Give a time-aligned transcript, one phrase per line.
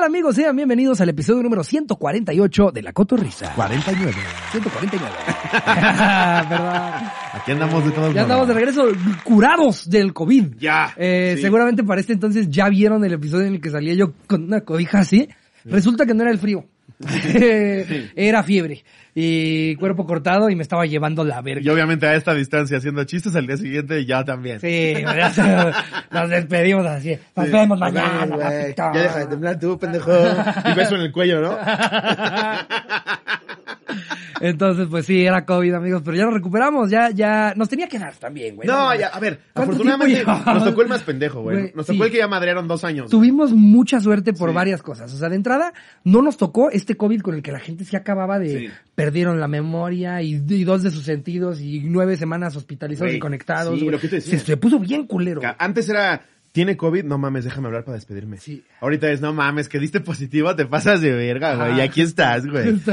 [0.00, 0.34] tal amigos?
[0.34, 3.52] Sean bienvenidos al episodio número 148 de La Cotorrisa.
[3.54, 4.14] 49.
[4.50, 5.14] 149.
[6.48, 6.68] Perdón.
[7.34, 8.84] Aquí andamos de todo Ya andamos de regreso
[9.24, 10.54] curados del COVID.
[10.58, 11.42] Ya, Eh, sí.
[11.42, 14.62] Seguramente para este entonces ya vieron el episodio en el que salía yo con una
[14.62, 15.28] cobija así.
[15.66, 16.64] Resulta que no era el frío.
[18.16, 18.84] Era fiebre.
[19.14, 21.62] Y cuerpo cortado y me estaba llevando la verga.
[21.64, 24.60] Y obviamente a esta distancia haciendo chistes al día siguiente ya también.
[24.60, 24.94] Sí,
[26.10, 27.18] nos despedimos así.
[27.34, 28.26] Nos vemos mañana.
[28.76, 30.12] Ya deja de temblar tú, pendejo.
[30.70, 31.56] Y beso en el cuello, ¿no?
[34.40, 37.98] Entonces, pues sí, era COVID, amigos, pero ya nos recuperamos, ya, ya, nos tenía que
[37.98, 38.66] dar también, güey.
[38.66, 41.72] No, ya, a ver, ¿Cuánto afortunadamente nos tocó el más pendejo, güey.
[41.74, 42.02] Nos tocó sí.
[42.04, 43.10] el que ya madrearon dos años.
[43.10, 44.54] Tuvimos mucha suerte por Sí.
[44.54, 45.12] varias cosas.
[45.12, 45.72] O sea, de entrada,
[46.04, 48.58] no nos tocó este COVID con el que la gente se acababa de...
[48.58, 48.68] Sí.
[48.94, 53.20] Perdieron la memoria y, y dos de sus sentidos y nueve semanas hospitalizados Güey, y
[53.20, 53.74] conectados.
[53.74, 53.92] sí, güey.
[53.92, 54.38] lo que te decía.
[54.38, 55.40] se, se puso bien culero.
[55.58, 56.22] Antes era,
[56.52, 57.04] ¿tiene COVID?
[57.04, 58.38] No mames, déjame hablar para despedirme.
[58.38, 58.64] Sí.
[58.80, 61.78] Ahorita es, no mames, que diste positivo, te pasas de verga, güey.
[61.78, 62.80] Y aquí estás, güey.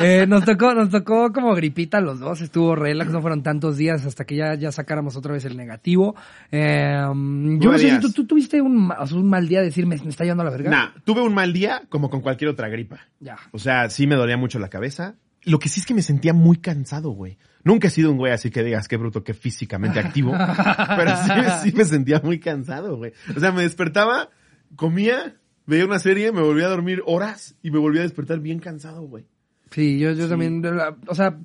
[0.00, 4.06] Eh, nos tocó, nos tocó como gripita los dos, estuvo relax, no fueron tantos días
[4.06, 6.14] hasta que ya, ya sacáramos otra vez el negativo.
[6.52, 9.58] Eh, yo no sé si tú, tú tuviste un, ma- o sea, un mal día
[9.58, 10.70] de decir me, me está llevando a la verga.
[10.70, 13.00] Nah, tuve un mal día como con cualquier otra gripa.
[13.18, 13.38] Ya.
[13.50, 15.16] O sea, sí me dolía mucho la cabeza.
[15.42, 17.36] Lo que sí es que me sentía muy cansado, güey.
[17.64, 20.32] Nunca he sido un güey así que digas qué bruto, qué físicamente activo.
[20.96, 23.12] pero sí, sí me sentía muy cansado, güey.
[23.36, 24.30] O sea, me despertaba,
[24.76, 28.58] comía, veía una serie, me volvía a dormir horas y me volvía a despertar bien
[28.58, 29.26] cansado, güey.
[29.70, 30.62] Sí, yo, yo también,
[31.06, 31.38] o sea,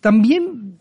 [0.00, 0.80] también,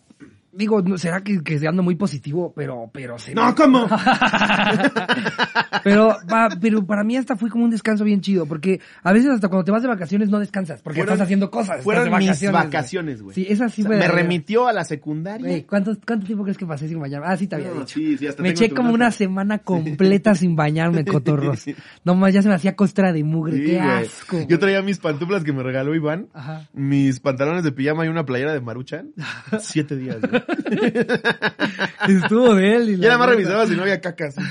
[0.53, 3.87] digo, será que, que ando muy positivo, pero, pero se No, ¿cómo?
[5.83, 9.31] pero, va, pero para mí hasta fue como un descanso bien chido, porque a veces
[9.31, 11.83] hasta cuando te vas de vacaciones no descansas, porque Fueron- estás haciendo cosas.
[11.83, 13.35] Fueron estás de mis vacaciones, vacaciones, güey.
[13.35, 13.97] Sí, esa sí O sea, fue.
[13.97, 15.47] me de- remitió a la secundaria.
[15.47, 17.27] Güey, ¿cuánto, ¿cuánto tiempo crees que pasé sin bañarme?
[17.29, 17.99] Ah, sí te había No, dicho.
[17.99, 18.95] sí, sí, hasta me eché como nota.
[18.95, 21.65] una semana completa sin bañarme, cotorros.
[22.03, 23.57] No más, ya se me hacía costra de mugre.
[23.57, 24.37] Sí, Qué asco.
[24.47, 26.67] Yo traía mis pantuflas que me regaló Iván, Ajá.
[26.73, 29.11] mis pantalones de pijama y una playera de Maruchan.
[29.59, 30.40] Siete días, güey.
[32.07, 32.89] Estuvo de él.
[32.91, 34.35] Y Ya nada más revisaba si no había cacas.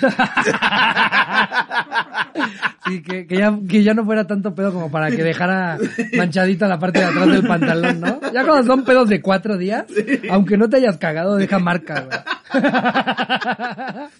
[2.86, 5.78] Sí, que, que, ya, que ya no fuera tanto pedo como para que dejara
[6.16, 8.20] manchadita la parte de atrás del pantalón, ¿no?
[8.32, 9.84] Ya cuando son pedos de cuatro días,
[10.30, 12.18] aunque no te hayas cagado, deja marca, güey.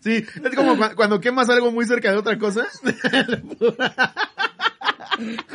[0.02, 2.64] Sí, es como cu- cuando quemas algo muy cerca de otra cosa.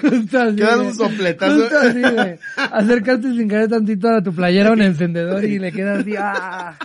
[0.02, 1.56] Justo así, Quedas un sopletazo.
[1.60, 2.40] Justo así, güey.
[2.72, 6.76] Acercaste sin querer tantito a tu playera un encendedor y le quedas así, ah.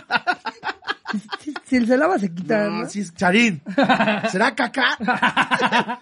[1.41, 2.83] Si, si se lava se quita, ¿no?
[2.83, 3.61] No, sí es Charín.
[4.31, 4.97] ¿Será caca?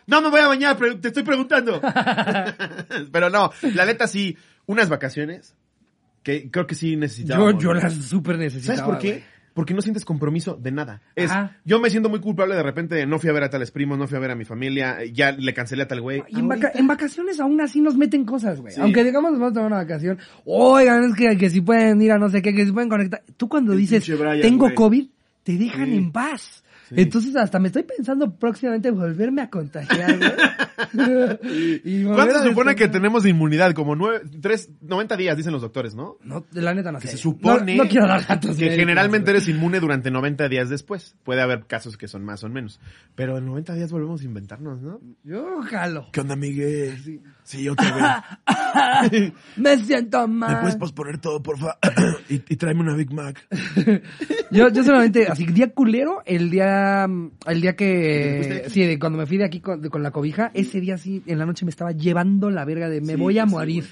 [0.05, 1.81] No me voy a bañar, te estoy preguntando.
[3.11, 5.55] Pero no, la neta sí, unas vacaciones
[6.21, 7.63] que creo que sí Yo, necesitábamos.
[7.63, 8.77] yo las súper necesitaba.
[8.77, 9.23] ¿Sabes por qué?
[9.59, 11.01] Porque no sientes compromiso de nada.
[11.17, 11.57] Es, Ajá.
[11.65, 14.07] yo me siento muy culpable de repente, no fui a ver a tales primos, no
[14.07, 16.23] fui a ver a mi familia, ya le cancelé a tal güey.
[16.29, 18.73] Y en, vaca- en vacaciones aún así nos meten cosas, güey.
[18.73, 18.79] Sí.
[18.79, 22.13] Aunque digamos nos vamos a tomar una vacación, oigan, es que, que si pueden ir
[22.13, 23.21] a no sé qué, que si pueden conectar.
[23.35, 24.73] Tú cuando El dices, Brian, tengo.
[24.73, 25.05] COVID,
[25.43, 25.97] te dejan Sí.
[25.97, 26.63] en paz.
[26.89, 26.95] Sí.
[26.97, 30.31] Entonces hasta me estoy pensando próximamente volverme a contagiar, güey.
[32.05, 33.73] ¿Cuánto se supone que tenemos de inmunidad?
[33.73, 36.17] Como nueve, tres, 90 días, dicen los doctores, ¿no?
[36.23, 37.07] No, de la neta no sé.
[37.09, 38.55] Se supone No, no quiero dar datos.
[38.57, 39.37] que médicos, generalmente güey.
[39.43, 41.15] eres inmune durante 90 días después.
[41.23, 42.79] Puede haber casos que son más o menos.
[43.15, 44.99] Pero en 90 días volvemos a inventarnos, ¿no?
[45.23, 46.07] Yo jalo.
[46.11, 46.97] ¿Qué onda, Miguel?
[47.03, 47.21] Sí,
[47.69, 48.23] otra
[49.11, 49.33] vez.
[49.57, 50.77] Me siento mal.
[50.77, 51.77] posponer todo, porfa?
[52.29, 53.45] y, y tráeme una Big Mac.
[54.51, 57.05] Yo, yo solamente, así, día culero, el día,
[57.45, 59.89] el día ¿Te fuiste de que, sí, de cuando me fui de aquí con, de-
[59.91, 62.99] con la cobija, ese día sí, en la noche me estaba llevando la verga de
[62.99, 63.85] me Sí, voy a sí, morir.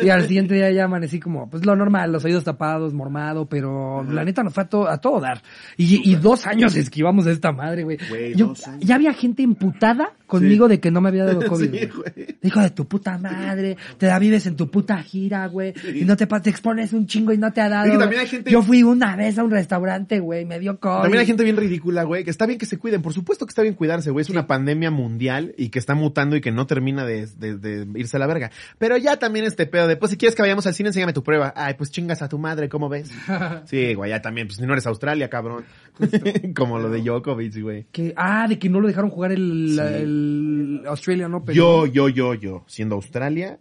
[0.00, 4.04] y al siguiente día ya amanecí como, pues lo normal, los oídos tapados, mormado, pero
[4.04, 5.42] la neta nos fue a, to- a todo dar.
[5.76, 7.98] Y, y dos años esquivamos a esta madre, güey.
[8.36, 8.54] Yo-.
[8.78, 11.70] Ya había gente emputada conmigo de que no me había dado COVID.
[11.74, 12.36] Sí, güey.
[12.44, 16.16] Hijo de tu puta madre, te la vives en tu puta gira, güey, y no
[16.16, 17.86] te, te expones un chingo y no te ha dado.
[17.86, 18.04] Es que güey.
[18.04, 21.02] también hay gente- Yo fui una vez a un restaurante, güey, me dio COVID.
[21.02, 23.02] También hay gente bien ridícula, güey, que está bien que se cuiden.
[23.02, 24.22] Por supuesto que está bien cuidarse, güey.
[24.22, 27.86] Es una pandemia mundial y que está mutando y que no termina de, de- de
[27.98, 28.50] irse a la verga.
[28.78, 31.22] Pero ya también este pedo de, pues si quieres que vayamos al cine, enséñame tu
[31.24, 31.52] prueba.
[31.56, 33.10] Ay, pues chingas a tu madre, ¿cómo ves?
[33.64, 35.64] Sí, güey, ya también, pues si no eres Australia, cabrón.
[36.54, 37.86] Como lo de Djokovic, güey.
[37.90, 40.04] Que, ah, de que no lo dejaron jugar el, Sí.
[40.18, 41.54] El Australian Open.
[41.54, 43.58] Yo, yo, yo, yo, siendo Australia,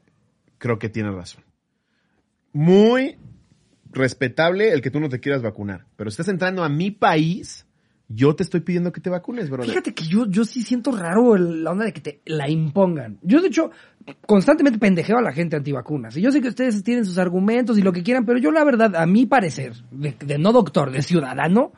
[0.57, 1.43] creo que tienes razón.
[2.53, 3.17] Muy
[3.91, 5.85] respetable el que tú no te quieras vacunar.
[5.95, 7.65] Pero si estás entrando a mi país,
[8.07, 9.69] yo te estoy pidiendo que te vacunes, brother.
[9.69, 13.19] Fíjate que yo, yo sí siento raro el- la onda de que te la impongan.
[13.21, 13.71] Yo, de hecho,
[14.25, 16.15] constantemente pendejeo a la gente antivacunas.
[16.17, 18.63] Y yo sé que ustedes tienen sus argumentos y lo que quieran, pero yo, la
[18.63, 21.71] verdad, a mi parecer, de, de no doctor, de ciudadano,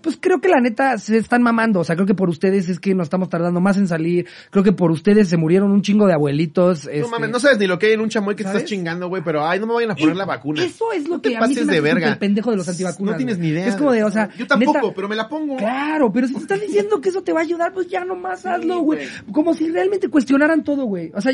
[0.00, 1.80] pues creo que la neta se están mamando.
[1.80, 4.26] O sea, creo que por ustedes es que nos estamos tardando más en salir.
[4.50, 6.84] Creo que por ustedes se murieron un chingo de abuelitos.
[6.84, 8.62] No este, mames, no sabes ni lo que hay en un chamoy que te ¿sabes?
[8.62, 10.64] estás chingando, güey, pero ay, no me vayan a poner la vacuna.
[10.64, 12.08] Eso es lo No te que a mí se me de verga.
[12.08, 13.12] el pendejo de los antivacunas.
[13.12, 13.66] No tienes ni idea.
[13.66, 15.56] Es como de, o sea, Yo tampoco, neta, pero me la pongo.
[15.56, 18.44] Claro, pero si te estás diciendo que eso te va a ayudar, pues ya nomás
[18.46, 19.00] hazlo, güey.
[19.32, 21.10] Como si realmente cuestionaran todo, güey.
[21.14, 21.32] O sea,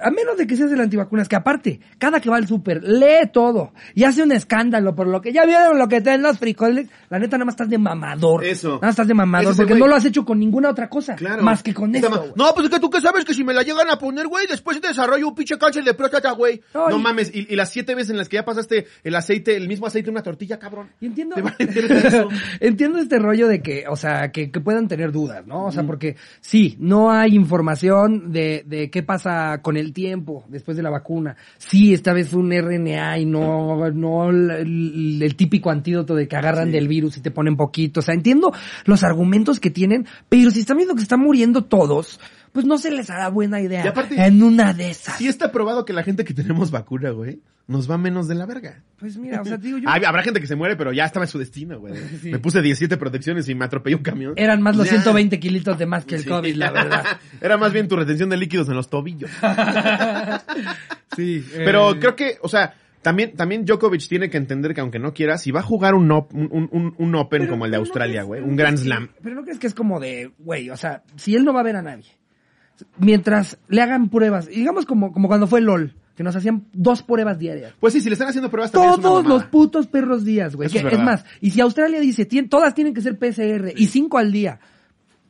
[0.00, 3.28] a menos de que seas el antivacunas, que aparte, cada que va al súper, lee
[3.32, 6.88] todo y hace un escándalo por lo que ya vieron lo que traen los frijoles,
[7.10, 8.44] la neta nada más estás de mamador.
[8.44, 8.68] Eso.
[8.74, 11.14] Nada más estás de mamador, porque no lo has hecho con ninguna otra cosa.
[11.16, 11.42] Claro.
[11.42, 12.32] Más que con esto.
[12.36, 14.46] No, pues es que tú que sabes que si me la llegan a poner, güey,
[14.46, 16.60] después te desarrollo un pinche cáncer de próstata, güey.
[16.74, 19.14] No, No, y- mames, y, y las siete veces en las que ya pasaste el
[19.14, 20.88] aceite, el mismo aceite en una tortilla, cabrón.
[21.00, 22.26] Y entiendo, Te
[22.60, 25.66] entiendo este rollo de que, o sea, que, que puedan tener dudas, ¿no?
[25.66, 30.76] O sea, porque sí, no hay información de, de qué pasa con el tiempo después
[30.76, 31.34] de la vacuna.
[31.58, 36.28] Sí, esta vez fue un RNA y no, no el, el- el típico antídoto de
[36.28, 37.98] que agarran del virus y te ponen poquito.
[38.00, 38.52] O sea, entiendo
[38.84, 42.20] los argumentos que tienen, pero si están viendo que están muriendo todos,
[42.52, 43.84] pues no se les hará buena idea.
[43.84, 45.16] Y aparte- en una de esas.
[45.16, 48.44] Sí está probado que la gente que tenemos vacuna, güey, nos va menos de la
[48.46, 48.82] verga.
[48.98, 49.88] Pues mira, o sea, te digo yo.
[49.90, 51.94] Hay- habrá gente que se muere, pero ya estaba en su destino, güey.
[52.22, 52.30] Sí.
[52.30, 54.34] Me puse 17 protecciones y me atropelló un camión.
[54.36, 54.92] Eran más los Ya.
[54.92, 56.28] 120 kilitos de más que el Sí.
[56.28, 57.04] COVID, la verdad.
[57.40, 59.30] Era más bien tu retención de líquidos en los tobillos.
[61.16, 61.44] sí.
[61.56, 65.12] Pero eh, creo que, o sea, también, también Djokovic tiene que entender que aunque no
[65.12, 67.76] quiera, si va a jugar un, op- un, un, un Open Pero- como el de
[67.78, 69.08] Australia, güey, un Grand Slam.
[69.22, 71.64] Pero no crees que es como de, güey, o sea, si él no va a
[71.64, 72.10] ver a nadie,
[72.98, 77.02] mientras le hagan pruebas, y digamos como, como cuando fue LOL, que nos hacían dos
[77.02, 77.74] pruebas diarias.
[77.80, 80.54] Pues sí, si le están haciendo pruebas también es una Todos los putos perros días,
[80.54, 80.68] güey.
[80.74, 84.30] Es más, y si Australia dice, "Tien- todas tienen que ser PCR y cinco al
[84.30, 84.60] día,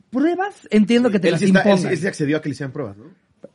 [0.09, 1.91] pruebas, entiendo que te Él las sí, está- impongan.
[1.91, 3.05] él sí accedió a que le hicieran pruebas, ¿no?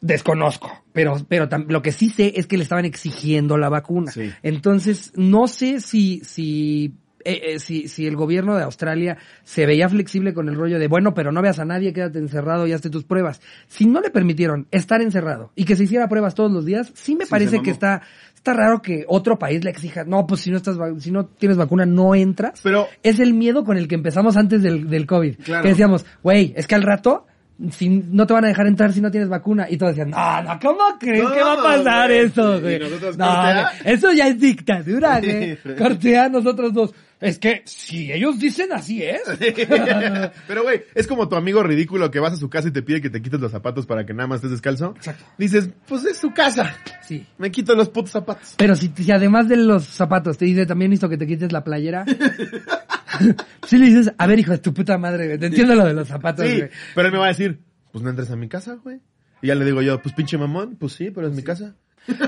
[0.00, 4.12] Desconozco, pero, pero lo que sí sé es que le estaban exigiendo la vacuna.
[4.12, 4.31] Sí.
[4.43, 6.93] Entonces, no sé si, si,
[7.32, 10.88] eh, eh, si, si el gobierno de Australia se veía flexible con el rollo de,
[10.88, 13.40] bueno, pero no veas a nadie, quédate encerrado y hazte tus pruebas.
[13.66, 17.14] Si no le permitieron estar encerrado y que se hiciera pruebas todos los días, sí
[17.14, 18.02] me Sí, parece que está,
[18.34, 21.56] está raro que otro país le exija, no, pues si no estás, si no tienes
[21.58, 22.60] vacuna, no entras.
[22.62, 25.36] Pero- es el miedo con el que empezamos antes del, del COVID.
[25.44, 25.62] Claro.
[25.62, 27.26] Que decíamos, güey, es que al rato,
[27.70, 29.66] si no te van a dejar entrar si no tienes vacuna.
[29.69, 32.20] Y todos decían, no, no, ¿cómo crees No, que va a pasar güey.
[32.20, 32.78] eso, güey?
[32.78, 33.72] No, cortea.
[33.84, 35.58] eso ya es dictadura, güey.
[35.76, 36.94] Cortea nosotros dos.
[37.20, 39.23] Es que si ellos dicen así es.
[40.47, 43.00] Pero, güey, es como tu amigo ridículo que vas a su casa y te pide
[43.00, 44.94] que te quites los zapatos para que nada más estés descalzo.
[44.97, 45.25] Exacto.
[45.37, 46.76] Dices, pues es su casa.
[47.03, 47.26] Sí.
[47.38, 48.55] Me quito los putos zapatos.
[48.56, 51.65] Pero si, si además de los zapatos te dice también listo que te quites la
[51.65, 52.05] playera.
[53.67, 55.94] sí le dices, a ver hijo de tu puta madre, güey, te entiendo lo de
[55.94, 56.70] los zapatos, Sí, güey.
[56.94, 57.59] pero él me va a decir,
[57.93, 59.00] pues no entres a mi casa, güey.
[59.43, 61.75] Y ya le digo yo, pues pinche mamón, pues sí, pero es mi casa.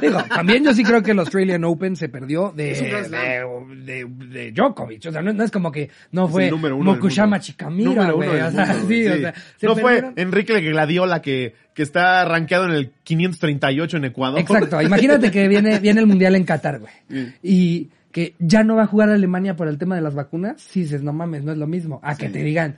[0.00, 4.52] Digo, también yo sí creo que el Australian Open se perdió de, de, de, de
[4.52, 5.06] Djokovic.
[5.06, 7.40] O sea, no, no es como que no fue Mokushama.
[7.40, 8.28] Chikamira, güey.
[8.28, 9.08] del O sea, mundo, sí, sí.
[9.08, 14.04] o sea, se no fue Enrique Gladiola que, que está rankeado en el 538 en
[14.04, 14.40] Ecuador.
[14.40, 14.80] Exacto.
[14.82, 16.92] Imagínate que viene, viene el mundial en Qatar, güey.
[17.08, 17.32] Sí.
[17.42, 20.60] Y que ya no va a jugar Alemania por el tema de las vacunas.
[20.60, 22.00] Sí, dices, no mames, no es lo mismo.
[22.02, 22.76] A que te digan,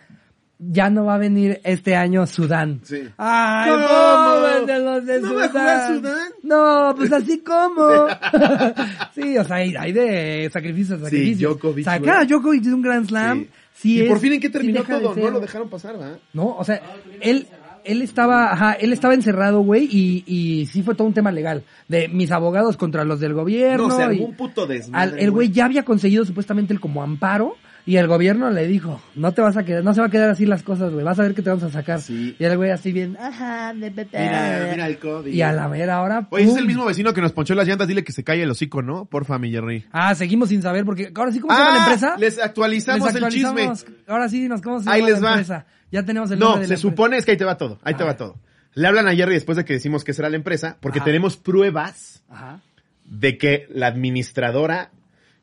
[0.71, 2.81] ya no va a venir este año Sudán.
[2.85, 3.01] Sí.
[3.19, 3.87] Ay, ¿Cómo?
[3.87, 6.29] pobres de los de ¿No va a jugar Sudán?
[6.43, 8.07] No, pues así como.
[9.15, 11.53] sí, o sea, hay, hay de sacrificios, Sí, sacrificios.
[11.53, 12.27] Djokovic, Sacar a güey.
[12.29, 13.39] Djokovic de un Grand Slam.
[13.41, 13.49] Sí.
[13.75, 13.95] Sí.
[13.97, 16.19] y es- por fin en qué sí terminó todo, no lo dejaron pasar, ¿verdad?
[16.35, 16.81] no, o sea,
[17.21, 17.47] él,
[17.85, 21.65] él estaba, ajá, él estaba encerrado, güey, y, y sí fue todo un tema legal.
[21.89, 23.89] De mis abogados contra los del gobierno.
[23.89, 26.81] No, se armó y un puto desmadre, al- el güey ya había conseguido supuestamente el
[26.81, 27.57] como amparo.
[27.85, 30.31] Y el gobierno le dijo, no te vas a quedar, no se va a quedar
[30.31, 32.01] así las cosas, güey, vas a ver que te vamos a sacar.
[32.01, 32.37] Sí.
[32.39, 33.91] Y el güey así bien, ajá, de.
[33.91, 35.33] Mira, mira el COVID.
[35.33, 37.89] Y a la mera hora, Oye, es el mismo vecino que nos ponchó las llantas,
[37.89, 39.07] dile que se calle el hocico, ¿no?
[39.07, 39.85] Porfa, mi Jerry.
[39.91, 42.13] Ah, seguimos sin saber, porque ahora sí, ¿cómo se llama la empresa?
[42.15, 43.61] Ah, les actualizamos, Les actualizamos.
[43.61, 43.95] el chisme.
[44.07, 45.33] Ahora sí, nos cómo se Ahí llama les la va.
[45.35, 45.67] empresa.
[45.91, 46.81] Ya tenemos el No, de se empresa.
[46.83, 48.17] supone, es que ahí te va todo, ahí te va ver.
[48.17, 48.37] todo.
[48.75, 51.07] Le hablan a Jerry después de que decimos que será la empresa, porque Ajá.
[51.07, 52.61] tenemos pruebas Ajá.
[53.05, 54.93] de que la administradora,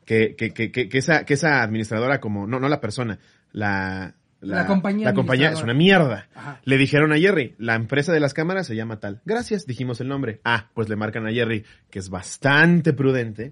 [0.10, 3.20] que, que, que, que, esa, que esa administradora como, no, no la persona,
[3.52, 6.28] la, La compañía la compañía es una mierda.
[6.34, 6.60] Ajá.
[6.64, 9.22] Le dijeron a Jerry, la empresa de las cámaras se llama tal.
[9.24, 10.42] Gracias, dijimos el nombre.
[10.44, 13.52] Ah, pues le marcan a Jerry, que es bastante prudente.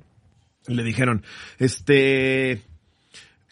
[0.68, 1.22] Y le dijeron,
[1.60, 2.64] este,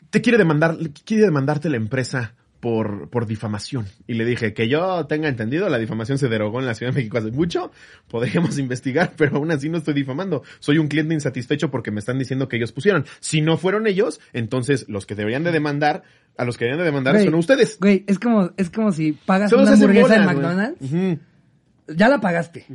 [0.10, 2.34] te quiere demandar, quiere demandarte la empresa
[2.66, 3.86] por, por difamación.
[4.08, 6.96] Y le dije, que yo tenga entendido, la difamación se derogó en la Ciudad de
[6.96, 7.72] México hace mucho,
[8.08, 10.42] podríamos investigar, pero aún así no estoy difamando.
[10.58, 13.06] Soy un cliente insatisfecho porque me están diciendo que ellos pusieron.
[13.20, 16.02] Si no fueron ellos, entonces los que deberían de demandar,
[16.40, 17.78] a los que deberían de demandar Güey, son ustedes.
[17.80, 20.26] Güey, es como, es como si pagas Solo una hamburguesa en.
[20.26, 21.20] McDonald's,
[21.96, 22.66] ya la pagaste.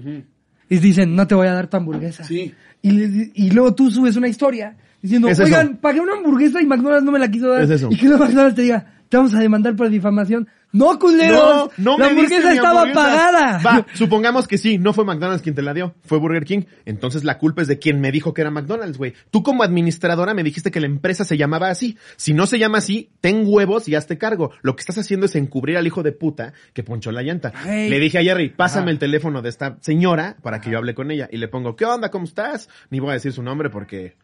[0.69, 2.23] Y dicen, no te voy a dar tu hamburguesa.
[2.23, 2.55] Sí.
[2.81, 5.47] Y, y luego tú subes una historia diciendo, Es eso.
[5.47, 7.65] oigan, pagué una hamburguesa y McDonald's no me la quiso dar.
[7.65, 7.89] Es eso.
[7.91, 10.49] Y que McDonald's te diga, te vamos a demandar por difamación.
[10.73, 11.71] No, culeros.
[11.77, 13.01] No, no la hamburguesa estaba hamburguesa.
[13.09, 13.61] pagada.
[13.61, 16.63] Va, supongamos que sí, no fue McDonald's quien te la dio, fue Burger King.
[16.85, 19.15] Entonces la culpa es de quien me dijo que era McDonald's, güey.
[19.33, 21.99] Tú como administradora me dijiste que la empresa se llamaba así.
[22.17, 24.53] Si no se llama así, ten huevos y hazte cargo.
[24.63, 27.53] Lo que estás haciendo es encubrir al hijo de puta que ponchó la llanta.
[27.67, 28.91] Le dije a Jerry, pásame Ajá.
[28.93, 31.29] el teléfono de esta señora para que yo hable con ella.
[31.33, 32.13] Y le pongo, ¿qué onda?
[32.13, 32.69] ¿Cómo estás?
[32.91, 34.15] Ni voy a decir su nombre porque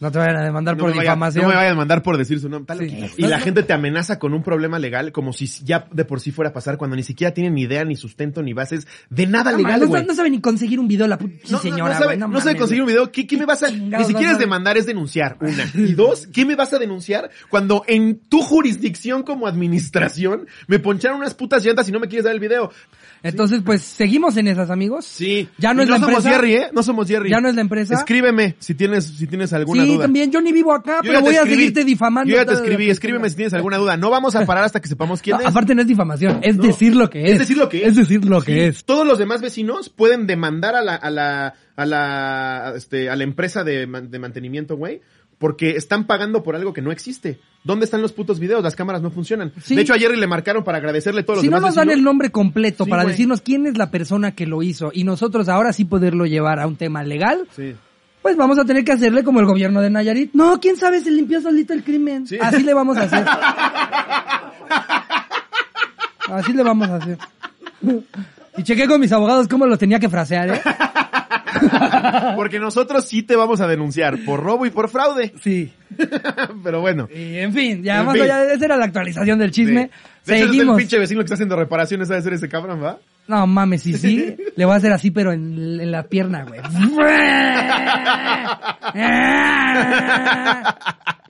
[0.00, 1.44] No te vayan a demandar no por vaya, difamación.
[1.44, 2.88] no me vayan a mandar por decir su nombre.
[2.88, 3.10] Sí.
[3.16, 6.32] Y la gente te amenaza con un problema legal como si ya de por sí
[6.32, 9.52] fuera a pasar cuando ni siquiera tienen ni idea, ni sustento, ni bases de nada
[9.52, 12.00] No, legal, no, no sabe ni conseguir un video la puta No, no, señora, no
[12.00, 13.12] sabe, no mames, sabe conseguir un video.
[13.12, 15.70] ¿Qué, qué me vas a, ni siquiera es demandar, es denunciar, una.
[15.74, 21.18] Y dos, ¿qué me vas a denunciar cuando en tu jurisdicción como administración me poncharon
[21.18, 22.70] unas putas llantas y no me quieres dar el video?
[23.22, 25.04] Entonces, pues, seguimos en esas, amigos.
[25.04, 25.48] Sí.
[25.58, 26.30] Ya no es la somos empresa.
[26.30, 26.70] Jerry, ¿eh?
[26.72, 27.30] No somos Jerry.
[27.30, 27.94] Ya no es la empresa.
[27.94, 30.04] Escríbeme si tienes, si tienes alguna sí, duda.
[30.04, 31.56] también, yo ni vivo acá, Yo pero voy a escribí.
[31.56, 32.30] seguirte difamando.
[32.30, 33.96] Yo ya te escribí, escríbeme si tienes alguna duda.
[33.96, 35.48] No vamos a parar hasta que sepamos quién No, es.
[35.48, 36.62] aparte no es difamación, es No.
[36.64, 37.32] decir lo que es.
[37.32, 37.88] Es decir lo que es.
[37.88, 38.84] Es decir lo que es.
[38.84, 43.24] Todos los demás vecinos pueden demandar a la, a la, a la, este, a la
[43.24, 45.00] empresa de, de mantenimiento, güey,
[45.38, 47.40] porque están pagando por algo que no existe.
[47.64, 48.62] ¿Dónde están los putos videos?
[48.62, 49.52] Las cámaras no funcionan.
[49.62, 49.74] Sí.
[49.76, 51.98] De hecho, a Jerry le marcaron para agradecerle todos los Si no nos dan vecinos.
[51.98, 55.48] el nombre completo Sí, para decirnos quién es la persona que lo hizo y nosotros
[55.48, 57.74] ahora sí poderlo llevar a un tema legal, Sí.
[58.22, 60.32] Pues vamos a tener que hacerle como el gobierno de Nayarit.
[60.32, 62.26] No, quién sabe, se limpió solito el crimen.
[62.26, 62.38] Sí.
[62.40, 63.24] Así le vamos a hacer.
[66.30, 67.18] Así le vamos a hacer.
[68.56, 70.60] Y chequé con mis abogados cómo lo tenía que frasear, ¿eh?
[72.36, 75.32] Porque nosotros sí te vamos a denunciar por robo y por fraude.
[75.42, 75.72] Sí.
[76.64, 77.08] Pero bueno.
[77.14, 78.22] Y en fin, ya En más fin.
[78.22, 79.90] allá de esa era la actualización del chisme.
[80.22, 80.32] Sí.
[80.32, 80.76] De hecho, es el Seguimos.
[80.78, 82.98] pinche vecino que está haciendo reparaciones a ser ese cabrón, ¿va?
[83.28, 84.36] No mames, sí, sí.
[84.56, 86.60] Le voy a hacer así, pero en, en la pierna, güey.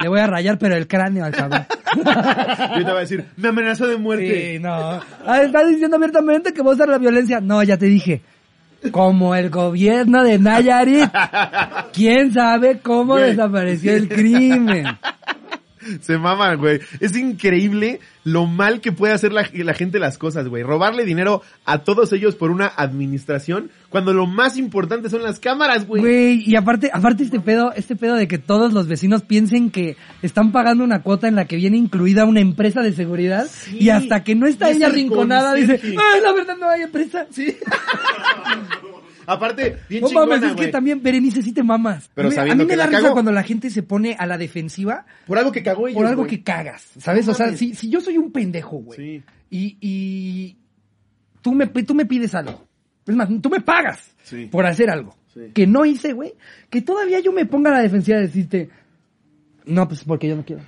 [0.00, 1.66] Le voy a rayar, pero el cráneo al cabrón.
[1.94, 4.54] Y te va a decir, me amenazó de muerte.
[4.54, 5.00] Sí, no.
[5.26, 7.40] Ah, está diciendo abiertamente que va a usar la violencia.
[7.40, 8.22] No, ya te dije.
[8.90, 11.10] Como el gobierno de Nayarit.
[11.92, 14.86] ¿Quién sabe cómo desapareció el crimen?
[16.00, 16.80] Se maman, güey.
[17.00, 20.62] Es increíble lo mal que puede hacer la, la gente las cosas, güey.
[20.62, 25.86] Robarle dinero a todos ellos por una administración cuando lo más importante son las cámaras,
[25.86, 26.02] güey.
[26.02, 29.96] Güey, y aparte, aparte este pedo, este pedo de que todos los vecinos piensen que
[30.22, 33.78] están pagando una cuota en la que viene incluida una empresa de seguridad Sí.
[33.80, 37.26] y hasta que no está ella el rinconada dice, ay, la verdad no hay empresa.
[37.30, 37.56] Sí.
[39.32, 42.10] Aparte, bien No chingona, mames, es que también Berenice sí te mamas.
[42.14, 43.12] Pero a mí, a sabiendo mí me da la risa cagó.
[43.14, 46.22] cuando la gente se pone a la defensiva Por algo que cagó ellos, por algo
[46.22, 46.30] güey.
[46.36, 47.26] que cagas, ¿sabes?
[47.26, 47.58] No o sea, mames.
[47.58, 49.22] si, si yo soy un pendejo, güey, Sí.
[49.50, 50.56] y, y
[51.40, 52.66] tú, me, tú me pides algo,
[53.06, 54.46] es más, tú me pagas Sí.
[54.46, 55.40] por hacer algo Sí.
[55.54, 56.34] que no hice, güey,
[56.70, 58.68] que todavía yo me ponga a la defensiva de decirte,
[59.64, 60.62] no, pues porque yo no quiero.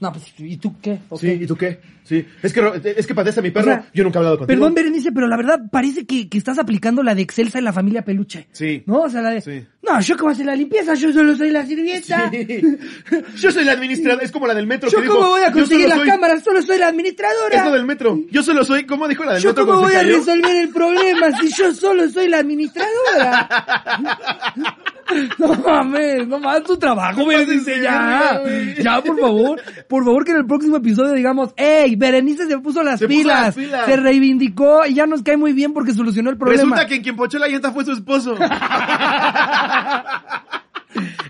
[0.00, 0.98] No, pues, ¿y tú qué?
[1.08, 1.28] ¿O Sí?
[1.42, 1.80] ¿y tú qué?
[2.04, 2.24] Sí.
[2.42, 3.66] Es que, es que padece a mi O perro.
[3.66, 4.56] sea, Yo nunca he hablado contigo.
[4.58, 7.72] Perdón, Berenice, pero la verdad parece que, que estás aplicando la de Excelsa en la
[7.72, 8.48] familia Peluche.
[8.52, 8.82] Sí.
[8.86, 9.02] ¿No?
[9.02, 9.40] O sea, la de...
[9.42, 9.66] Sí.
[9.82, 12.30] No, yo como hacer la limpieza, yo solo soy la sirvienta.
[12.30, 12.46] Sí.
[13.38, 15.48] Yo soy la administradora, es como la del metro Yo que dijo, cómo voy a
[15.48, 17.58] yo conseguir las soy- cámaras, solo soy la administradora.
[17.58, 18.18] Es lo del metro.
[18.30, 20.68] Yo solo soy, ¿cómo dijo la del Yo metro cómo cuando voy a resolver el
[20.70, 23.48] problema si yo solo soy la administradora.
[25.38, 28.38] No mames, no mames tu trabajo, Berenice, ya.
[28.42, 28.74] güey.
[28.82, 29.60] Ya, por favor.
[29.88, 33.18] Por favor que en el próximo episodio digamos, hey, Berenice se puso las, Se puso
[33.18, 33.86] pilas, las pilas.
[33.86, 36.62] se reivindicó y ya nos cae muy bien porque solucionó el problema.
[36.62, 38.36] Resulta que quien pochó la llanta fue su esposo.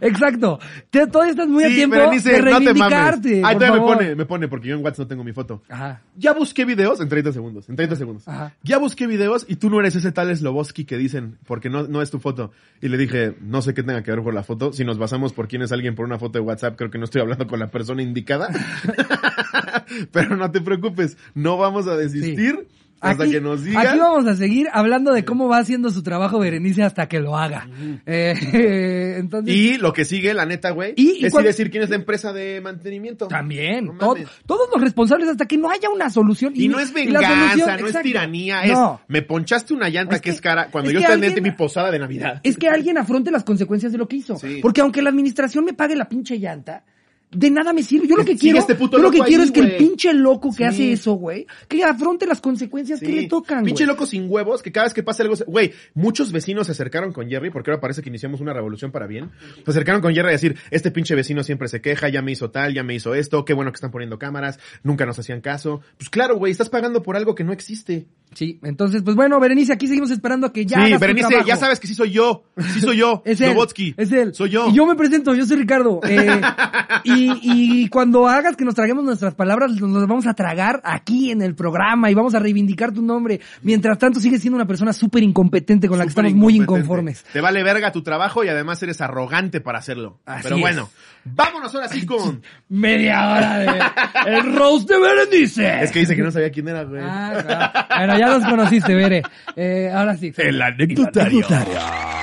[0.00, 0.58] Exacto.
[0.90, 3.44] Te, todavía estás muy a sí, tiempo Berenice, de no te mames.
[3.44, 5.62] Ahí me pone, me pone, porque yo en WhatsApp no tengo mi foto.
[5.68, 6.02] Ajá.
[6.16, 8.28] Ya busqué videos en 30 segundos, en 30 segundos.
[8.28, 8.54] Ajá.
[8.62, 12.02] Ya busqué videos y tú no eres ese tal Sloboski que dicen, porque no, no
[12.02, 12.52] es tu foto.
[12.80, 14.72] Y le dije, no sé qué tenga que ver por la foto.
[14.72, 17.04] Si nos basamos por quién es alguien por una foto de WhatsApp, creo que no
[17.04, 18.48] estoy hablando con la persona indicada.
[20.12, 22.66] Pero no te preocupes, no vamos a desistir
[23.00, 23.86] hasta Aquí- que nos digan.
[23.86, 27.36] Aquí vamos a seguir hablando de cómo va haciendo su trabajo Berenice hasta que lo
[27.36, 27.68] haga.
[28.06, 28.34] Eh,
[29.18, 31.90] entonces, Y lo que sigue, la neta, güey, Y- y es a decir quién es
[31.90, 33.28] la empresa de mantenimiento.
[33.28, 34.14] también, No
[34.46, 36.52] todos los responsables hasta que no haya una solución.
[36.56, 39.00] Y no es venganza, solución- no es tiranía, es No.
[39.08, 41.50] me ponchaste una llanta Es que, que- es cara cuando es yo alguien- en mi
[41.52, 42.40] posada de Navidad.
[42.42, 44.36] Es que alguien afronte las consecuencias de lo que hizo.
[44.36, 44.58] Sí.
[44.62, 46.84] Porque aunque la administración me pague la pinche llanta,
[47.30, 48.06] de nada me sirve.
[48.08, 49.76] Yo lo que Sigue quiero, este puto yo lo que quiero ahí, es que el
[49.76, 50.64] pinche loco que Sí.
[50.64, 54.72] hace eso, güey, que afronte las consecuencias que le tocan, Pinche loco sin huevos, que
[54.72, 58.02] cada vez que pasa algo, güey, muchos vecinos se acercaron con Jerry, porque ahora parece
[58.02, 59.30] que iniciamos una revolución para bien.
[59.64, 62.50] Se acercaron con Jerry a decir, este pinche vecino siempre se queja, ya me hizo
[62.50, 65.80] tal, ya me hizo esto, qué bueno que están poniendo cámaras, nunca nos hacían caso.
[65.98, 68.06] Pues claro, güey, estás pagando por algo que no existe.
[68.34, 71.56] Sí, entonces, pues bueno, Berenice, aquí seguimos esperando a que ya sí, hagas Berenice, ya
[71.56, 72.44] sabes que sí soy yo,
[72.74, 73.56] sí soy yo, Es él.
[73.96, 74.34] Es él.
[74.34, 74.68] Soy yo.
[74.68, 76.00] Y yo me presento, yo soy Ricardo.
[76.06, 76.40] Eh,
[77.04, 80.80] y Y, y cuando hagas que nos traguemos nuestras palabras, nos las vamos a tragar
[80.84, 83.40] aquí en el programa y vamos a reivindicar tu nombre.
[83.62, 87.24] Mientras tanto, sigues siendo una persona súper incompetente con la que estamos muy inconformes.
[87.32, 90.20] Te vale verga tu trabajo y además eres arrogante para hacerlo.
[90.26, 90.60] Así Pero es.
[90.62, 90.90] bueno,
[91.24, 92.42] vámonos ahora sí con...
[92.68, 93.80] Media hora de
[94.26, 95.82] el roast de Berenice.
[95.82, 97.02] Es que dice que no sabía quién era, güey.
[97.02, 97.88] Ah, claro.
[97.96, 99.22] Bueno, ya los conociste, Bere.
[99.56, 100.32] Eh, ahora sí.
[100.36, 101.46] El anecdotario.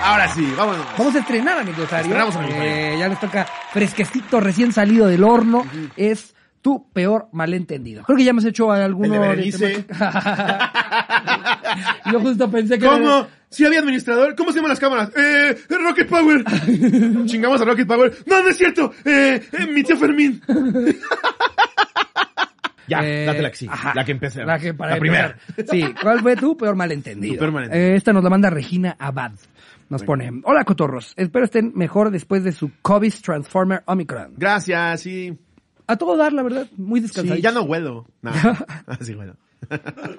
[0.06, 0.86] Ahora sí, vámonos.
[0.98, 1.58] Vamos a estrenar.
[1.68, 2.64] Estrenamos anecdotario.
[2.64, 5.66] Eh, ya les toca fresquecito, recién salido del horno.
[5.98, 8.04] Es tu peor malentendido.
[8.04, 9.86] Creo que ya hemos hecho alguno El de.
[12.12, 12.86] Yo justo pensé que...
[12.86, 13.28] ¿Cómo?
[13.50, 14.36] ¿Sí había administrador?
[14.36, 15.12] ¿Cómo se llaman las cámaras?
[15.16, 16.44] Eh, Rocket Power.
[17.26, 18.14] Chingamos a Rocket Power.
[18.26, 18.92] No, no es cierto.
[19.06, 20.42] Eh, eh, mi tío Fermín.
[22.88, 23.68] ya, Eh, date la que sí.
[23.72, 23.94] ajá.
[23.96, 24.44] La que empecé.
[24.44, 25.38] La, que para la primera.
[25.70, 27.36] Sí, ¿cuál fue tu peor malentendido?
[27.36, 27.94] Tu peor malentendido.
[27.94, 29.32] Eh, esta nos la manda Regina Abad.
[29.89, 34.34] Nos pone, hola cotorros, espero estén mejor después de su COVID Transformer Omicron.
[34.38, 35.38] Gracias, sí.
[35.88, 37.36] A todo dar, la verdad, muy descansado.
[37.36, 38.08] Sí, ya no huelo.
[38.22, 38.32] No,
[38.88, 39.36] Ah, sí huelo.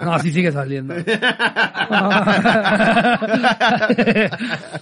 [0.01, 0.95] No, así sigue saliendo.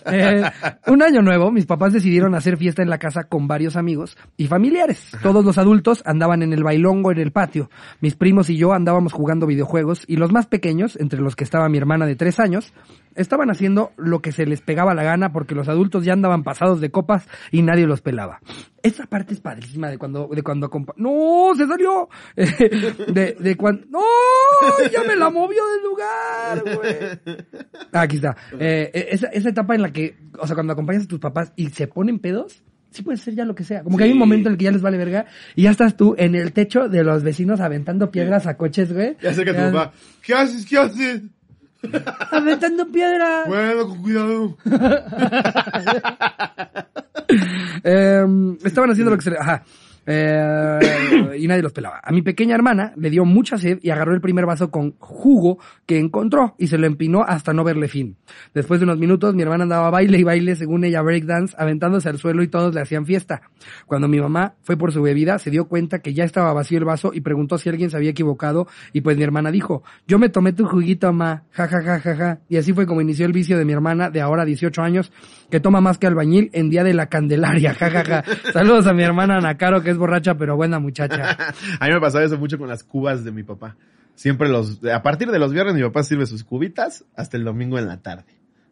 [0.07, 0.43] Eh,
[0.87, 4.47] un año nuevo, mis papás decidieron hacer fiesta en la casa con varios amigos y
[4.47, 5.11] familiares.
[5.23, 7.71] Todos los adultos andaban en el bailongo en el patio.
[8.01, 11.69] Mis primos y yo andábamos jugando videojuegos y los más pequeños, entre los que estaba
[11.69, 12.73] mi hermana de tres años,
[13.15, 16.81] estaban haciendo lo que se les pegaba la gana porque los adultos ya andaban pasados
[16.81, 18.41] de copas y nadie los pelaba.
[18.83, 21.53] Esa parte es padrísima de cuando, de cuando ¡No!
[21.57, 22.09] ¡Se salió!
[22.37, 24.01] de, de cuando, ¡No!
[24.93, 27.37] ¡Ya me la movió del lugar, güey!
[27.93, 28.37] Ah, Aquí está.
[28.59, 31.69] Eh, esa, esa etapa en la que, o sea, cuando acompañas a tus papás y
[31.71, 33.83] se ponen pedos, sí puede ser ya lo que sea.
[33.83, 35.97] Como que hay un momento en el que ya les vale verga y ya estás
[35.97, 39.17] tú en el techo de los vecinos aventando piedras a coches, güey.
[39.21, 39.93] Ya acerca a tu papá.
[40.23, 40.65] ¿Qué haces?
[40.65, 41.23] ¿Qué haces?
[42.31, 43.47] Aventando piedras.
[43.49, 44.57] Bueno, con cuidado.
[47.87, 48.25] Eh,
[48.65, 49.39] estaban haciendo lo que se le...
[49.39, 49.63] Ajá.
[50.07, 50.79] Eh,
[51.39, 52.01] y nadie los pelaba.
[52.03, 55.59] A mi pequeña hermana le dio mucha sed y agarró el primer vaso con jugo
[55.87, 58.17] que encontró y se lo empinó hasta no verle fin.
[58.53, 62.19] Después de unos minutos mi hermana andaba baile y baile según ella breakdance, aventándose al
[62.19, 63.43] suelo y todos le hacían fiesta.
[63.87, 66.85] Cuando mi mamá fue por su bebida se dio cuenta que ya estaba vacío el
[66.85, 70.29] vaso y preguntó si alguien se había equivocado y pues mi hermana dijo, yo me
[70.29, 72.39] tomé tu juguito ma, ja ja ja ja ja.
[72.49, 75.13] Y así fue como inició el vicio de mi hermana de ahora 18 años
[75.51, 78.25] que toma más que albañil en día de la Candelaria, ja ja ja.
[78.53, 81.37] Saludos a mi hermana Nakaro que es borracha pero buena muchacha.
[81.81, 83.77] A mí me pasaba eso mucho con las cubas de mi papá.
[84.15, 87.79] Siempre los, a partir de los viernes mi papá sirve sus cubitas hasta el domingo
[87.79, 88.27] en la tarde.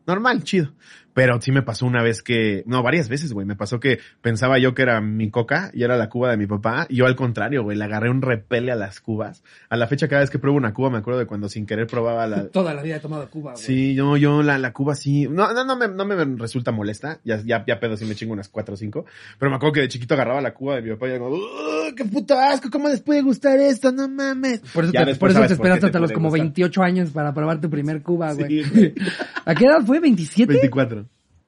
[0.06, 0.72] Normal, chido.
[1.14, 3.46] Pero sí me pasó una vez que, no, varias veces, güey.
[3.46, 6.46] Me pasó que pensaba yo que era mi coca y era la cuba de mi
[6.46, 6.87] papá.
[6.88, 9.42] Y yo al contrario, güey, le agarré un repele a las cubas.
[9.68, 11.87] A la fecha, cada vez que pruebo una cuba, me acuerdo de cuando sin querer
[11.87, 13.62] probaba la, Toda la vida he tomado Cuba, güey.
[13.62, 15.29] Sí, yo, yo, la, la cuba sí.
[15.29, 17.20] No, no, no me, no me resulta molesta.
[17.25, 19.05] Ya, ya, ya pedo sí me chingo unas cuatro o cinco.
[19.38, 21.37] Pero me acuerdo que de chiquito agarraba la cuba de mi papá y era como,
[21.37, 23.92] "Ugh, qué puto asco, ¿cómo les puede gustar esto?
[23.92, 24.61] No mames.
[24.72, 26.46] Por eso, te, por eso esperaste te hasta los como gustar.
[26.46, 28.62] 28 años para probar tu primer Cuba, güey.
[28.64, 28.94] Sí, güey.
[29.44, 30.01] ¿A qué edad fue?
[30.01, 30.46] ¿27?
[30.46, 31.01] 24.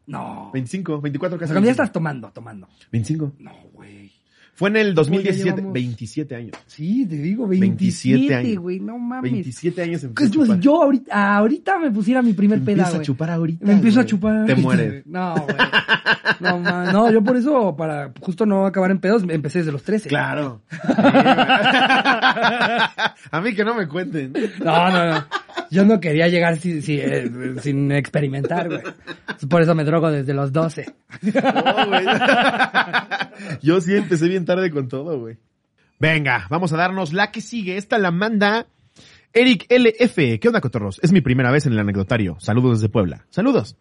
[0.07, 0.51] No.
[0.53, 1.53] 25, 24 O casi.
[1.53, 1.71] cuando ya 25.
[1.83, 2.69] estás tomando, tomando.
[2.93, 3.33] 25.
[3.39, 4.13] No, güey.
[4.57, 5.73] Fue en el 2017, llevamos?
[5.73, 6.53] 27 años.
[6.69, 8.63] Sí, te digo, 27 27, años.
[8.63, 9.33] güey, no mames.
[9.33, 10.61] 27 años empecé a como si chupar.
[10.61, 13.67] yo ahorita, ahorita me pusiera mi primer peda, Empieza a chupar ahorita.
[13.67, 14.11] Me empiezo a güey.
[14.11, 14.47] chupar.
[14.47, 15.05] Te mueres.
[15.07, 15.57] No, güey.
[16.39, 19.83] No, ma- no, yo por eso, para justo no acabar en pedos, empecé desde los
[19.83, 20.09] 13.
[20.09, 20.63] Claro.
[20.71, 20.77] Sí,
[23.31, 24.33] a mí que no me cuenten.
[24.65, 25.25] No, no, no.
[25.71, 28.83] Yo no quería llegar sin, sin, eh, sin experimentar, güey.
[29.49, 30.87] Por eso me drogo desde los 12.
[31.23, 32.07] No, güey.
[33.63, 35.39] Yo sí empecé bien tarde con todo, güey.
[35.99, 37.77] Venga, vamos a darnos la que sigue.
[37.77, 38.67] Esta la manda
[39.33, 40.39] Eric LF.
[40.41, 41.01] ¿Qué onda, cotorros?
[41.03, 42.37] Es mi primera vez en el anecdotario.
[42.41, 43.27] Saludos desde Puebla.
[43.31, 43.77] Saludos.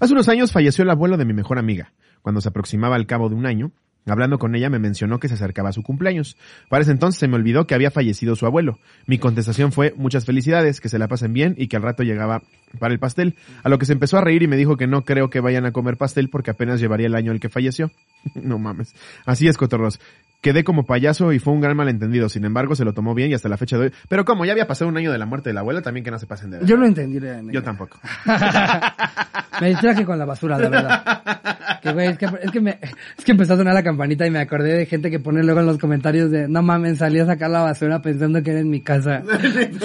[0.00, 1.92] Hace unos años falleció el abuelo de mi mejor amiga.
[2.22, 3.72] Cuando se aproximaba al cabo de un año,
[4.10, 6.36] hablando con ella me mencionó que se acercaba su cumpleaños.
[6.68, 8.78] Para ese entonces se me olvidó que había fallecido su abuelo.
[9.06, 12.42] Mi contestación fue muchas felicidades, que se la pasen bien y que al rato llegaba
[12.78, 13.34] para el pastel.
[13.62, 15.66] A lo que se empezó a reír y me dijo que no creo que vayan
[15.66, 17.90] a comer pastel porque apenas llevaría el año el que falleció.
[18.34, 18.94] no mames.
[19.24, 20.00] Así es, cotorros.
[20.40, 22.28] Quedé como payaso y fue un gran malentendido.
[22.28, 23.92] Sin embargo, se lo tomó bien y hasta la fecha de hoy.
[24.08, 26.12] Pero como ya había pasado un año de la muerte de la abuela, también que
[26.12, 27.18] no se pasen de Yo no entendí
[27.50, 27.98] Yo tampoco.
[29.60, 31.57] Me distraje con la basura, la verdad.
[31.82, 32.78] Que güey, es que, es que me,
[33.16, 35.60] es que empezó a sonar la campanita y me acordé de gente que pone luego
[35.60, 38.70] en los comentarios de, no mames, salí a sacar la basura pensando que era en
[38.70, 39.22] mi casa.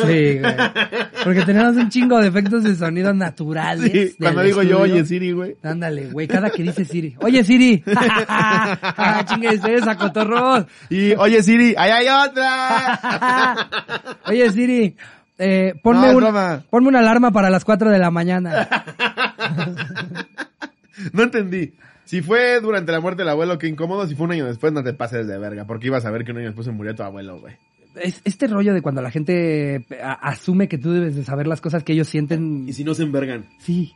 [0.06, 0.56] Sí, güey.
[1.24, 3.92] Porque tenemos un chingo de efectos de sonido naturales.
[3.92, 5.56] Sí, cuando digo yo, oye Siri, güey.
[5.64, 7.16] Ándale, güey, cada que dice Siri.
[7.20, 7.84] Oye, Siri.
[8.28, 10.66] ah, chingue ustedes a cotorros.
[10.90, 13.58] Y, oye Siri, ahí hay otra.
[14.28, 14.96] Oye, Siri.
[15.38, 18.68] Eh, ponme, No, un- ponme una alarma para las 4 de la mañana.
[21.14, 21.74] no entendí.
[22.06, 24.06] Si fue durante la muerte del abuelo, qué incómodo.
[24.08, 25.66] Si fue un año después, no te pases de verga.
[25.66, 27.56] Porque ibas a ver que un año después se murió tu abuelo, güey.
[27.96, 29.86] Es, este rollo de cuando la gente
[30.22, 32.68] asume que tú debes de saber las cosas que ellos sienten.
[32.68, 33.46] Y si no se envergan.
[33.60, 33.94] Sí.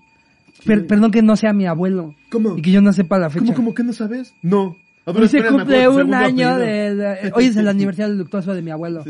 [0.66, 2.16] Per- perdón que no sea mi abuelo.
[2.32, 2.58] ¿Cómo?
[2.58, 3.46] Y que yo no sepa la fecha.
[3.46, 4.34] ¿Cómo, cómo que no sabes?
[4.42, 4.76] No.
[5.06, 8.72] A Hoy se cumple un año de, de- Hoy es el aniversario luctuoso de mi
[8.72, 9.04] abuelo.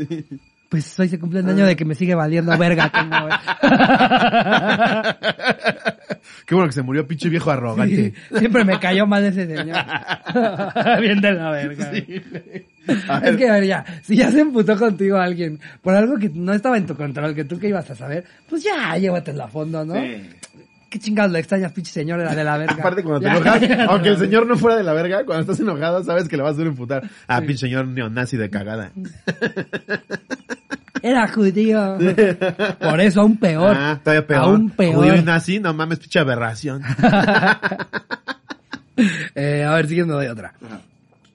[0.68, 2.90] Pues hoy se cumple un año de que me sigue valiendo verga.
[2.90, 3.28] como-
[6.46, 8.12] Qué bueno que se murió pinche viejo arrogante.
[8.30, 9.76] Sí, siempre me cayó mal ese señor.
[11.00, 11.90] Bien de la verga.
[13.08, 16.16] A Es ver, que, a ver, ya, si ya se emputó contigo alguien por algo
[16.18, 19.44] que no estaba en tu control, que tú que ibas a saber, pues ya, llévatelo
[19.44, 19.94] a fondo, ¿no?
[19.94, 20.22] Sí.
[20.88, 22.76] Qué chingados lo extrañas, pinche señor, era de la verga.
[22.78, 26.02] Aparte cuando te enojas, aunque el señor no fuera de la verga, cuando estás enojado
[26.02, 27.02] sabes que le vas a hacer emputar.
[27.26, 27.46] Ah, Sí.
[27.46, 28.90] pinche señor neonazi de cagada.
[31.02, 31.98] Era judío.
[32.80, 33.76] Por eso aún peor.
[33.78, 34.42] Ah, todavía peor.
[34.42, 34.94] Aún peor.
[34.94, 36.82] Judío nazi, no mames, pinche aberración.
[39.34, 40.54] Eh, a ver, siguiendo de otra.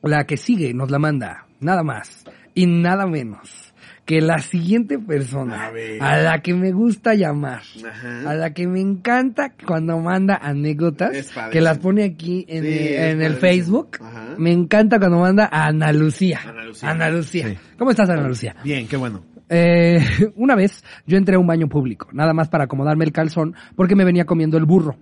[0.01, 3.73] La que sigue nos la manda, nada más y nada menos
[4.05, 5.71] que la siguiente persona
[6.01, 8.29] A la que me gusta llamar, Ajá.
[8.29, 12.99] a la que me encanta cuando manda anécdotas, que las pone aquí en, Sí, es
[13.13, 13.35] en el.
[13.35, 13.91] Facebook.
[14.01, 14.35] Ajá.
[14.37, 16.41] Me encanta cuando manda a Ana Lucía.
[16.45, 16.89] Ana Lucía.
[16.89, 17.47] Ana Lucía.
[17.47, 17.57] Sí.
[17.77, 18.55] ¿Cómo estás, Ana Lucía?
[18.61, 19.23] Bien, qué bueno.
[19.49, 19.99] Eh,
[20.35, 23.95] una vez yo entré a un baño público, nada más para acomodarme el calzón, porque
[23.95, 24.95] me venía comiendo el burro.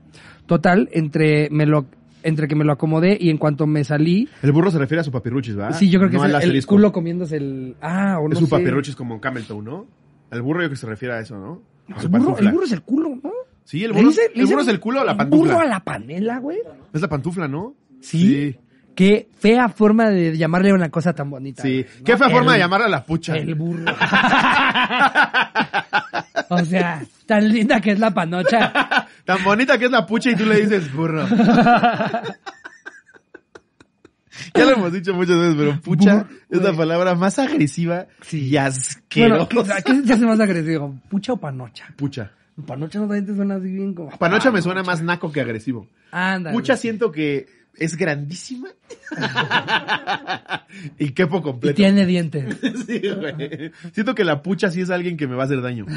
[0.46, 1.86] Total, entre me lo
[2.24, 5.04] entre que me lo acomodé y en cuanto me salí, El burro se refiere a
[5.04, 5.74] su papirruchis, ¿va?
[5.74, 8.40] sí, yo creo que no es el, el culo comiéndose el ah, o no Es
[8.40, 8.52] su sé.
[8.52, 9.88] papirruchis como Cameltoe, ¿no?
[10.30, 11.64] El burro yo creo que se refiere a eso, ¿no?
[11.88, 13.32] No, A el, burro, el burro es el culo, ¿no?
[13.64, 15.54] Sí, el ¿Le burro, dice- el burro es el culo o la pantufla.
[15.56, 16.60] Burro a la panela, güey.
[16.94, 17.74] Es la pantufla, ¿no?
[18.02, 18.56] ¿Sí?
[19.02, 21.64] Qué fea forma de llamarle una cosa tan bonita.
[21.64, 21.84] Sí.
[22.06, 23.36] Qué fea forma de El- llamarla la pucha.
[23.36, 23.84] El burro.
[26.50, 29.08] o sea, tan linda que es la panocha.
[29.26, 31.28] Tan bonita que es la pucha y tú le dices burro.
[34.54, 38.50] ya lo hemos dicho muchas veces, pero pucha es la palabra más agresiva Sí.
[38.50, 39.48] y asquerosa.
[39.52, 40.96] Bueno, ¿qué, ¿qué se hace más agresivo?
[41.10, 41.86] ¿Pucha o panocha?
[41.96, 42.32] Pucha.
[42.68, 44.12] Panocha no también te suena así bien como...
[44.18, 45.88] Panocha me suena más naco que agresivo.
[46.12, 46.56] Ándale.
[46.56, 48.70] Pucha siento que es grandísima.
[51.00, 51.76] y quepo Y completo.
[51.76, 52.58] tiene dientes.
[52.86, 53.72] Sí, güey.
[53.94, 55.86] Siento que la pucha sí es alguien que me va a hacer daño.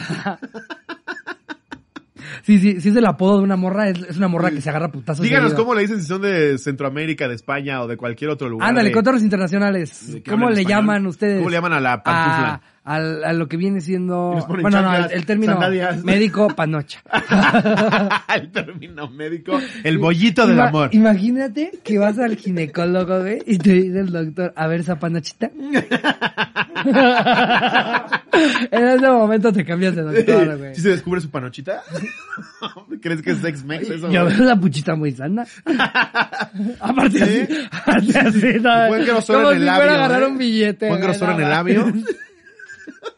[2.42, 4.68] Sí, sí, sí es el apodo de una morra, es, es una morra que se
[4.68, 5.22] agarra putazos.
[5.24, 8.68] Díganos cómo le dicen si son de Centroamérica, de España o de cualquier otro lugar.
[8.68, 10.12] Ándale, de- cotorros internacionales.
[10.12, 10.70] de que ¿Cómo le español.
[10.70, 11.38] llaman ustedes?
[11.38, 12.54] ¿Cómo le llaman a la pantufla?
[12.54, 14.44] A, al- a lo que viene siendo...
[14.48, 16.04] Bueno, no, el, término sandalias.
[16.04, 17.00] médico, panocha.
[18.36, 20.90] el término médico, el bollito del Ima- amor.
[20.92, 25.50] Imagínate que vas al ginecólogo, güey, y te dice el doctor, a ver esa panochita.
[28.70, 30.74] en ese momento te cambias de doctor, güey.
[30.74, 31.82] ¿Sí se descubre su panochita?
[33.00, 34.10] ¿Crees que es sex mex eso?
[34.10, 35.46] Yo veo la puchita muy sana.
[36.80, 37.58] Aparte así, ¿Sí?
[37.70, 38.88] aparte así, ¿no?
[38.88, 40.34] Buen grosor en el labio.
[40.88, 41.92] Buen grosor en el labio.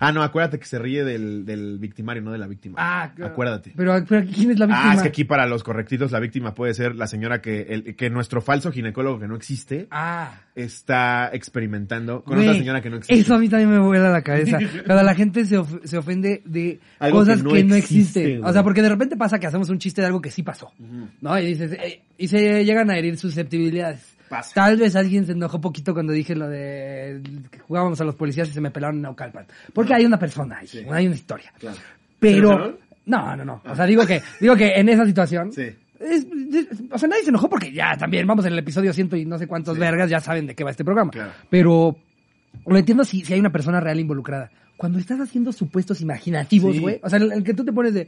[0.00, 2.76] Ah, no, acuérdate que se ríe del, del victimario, no de la víctima.
[2.78, 3.32] Ah, claro.
[3.32, 3.72] Acuérdate.
[3.74, 4.90] Pero, pero ¿quién es la víctima?
[4.92, 7.96] Ah, es que aquí para los correctitos la víctima puede ser la señora que, el,
[7.96, 10.38] que nuestro falso ginecólogo que no existe Ah.
[10.54, 13.18] está experimentando con Güey, otra señora que no existe.
[13.20, 14.58] Eso a mí también me vuela la cabeza.
[14.86, 18.48] Cuando la gente se, of- se ofende de Algo cosas que que no existe, güey.
[18.48, 20.70] O sea, porque de repente pasa que hacemos un chiste de algo que sí pasó.
[21.20, 21.36] ¿No?
[21.40, 24.16] Y dices, eh, y se llegan a herir susceptibilidades.
[24.28, 24.52] Pasa.
[24.54, 28.48] Tal vez alguien se enojó poquito cuando dije lo de que jugábamos a los policías
[28.48, 29.46] y se me pelaron en Naucalpan.
[29.72, 31.52] Porque hay una persona ahí, hay una historia.
[31.58, 31.76] Claro.
[31.76, 31.82] ¿Se
[32.18, 33.62] Pero, no, no, no.
[33.64, 35.62] O sea, digo que, digo que en esa situación, Sí.
[36.00, 39.16] es- es- o sea, nadie se enojó porque ya también vamos en el episodio ciento
[39.16, 39.80] y no sé cuántos Sí.
[39.80, 41.10] vergas, ya saben de qué va este programa.
[41.10, 41.32] Claro.
[41.48, 41.96] Pero
[42.66, 44.50] lo entiendo si, si hay una persona real involucrada.
[44.76, 46.80] Cuando estás haciendo supuestos imaginativos, Sí.
[46.80, 48.06] güey, o sea, el, el que tú te pones de,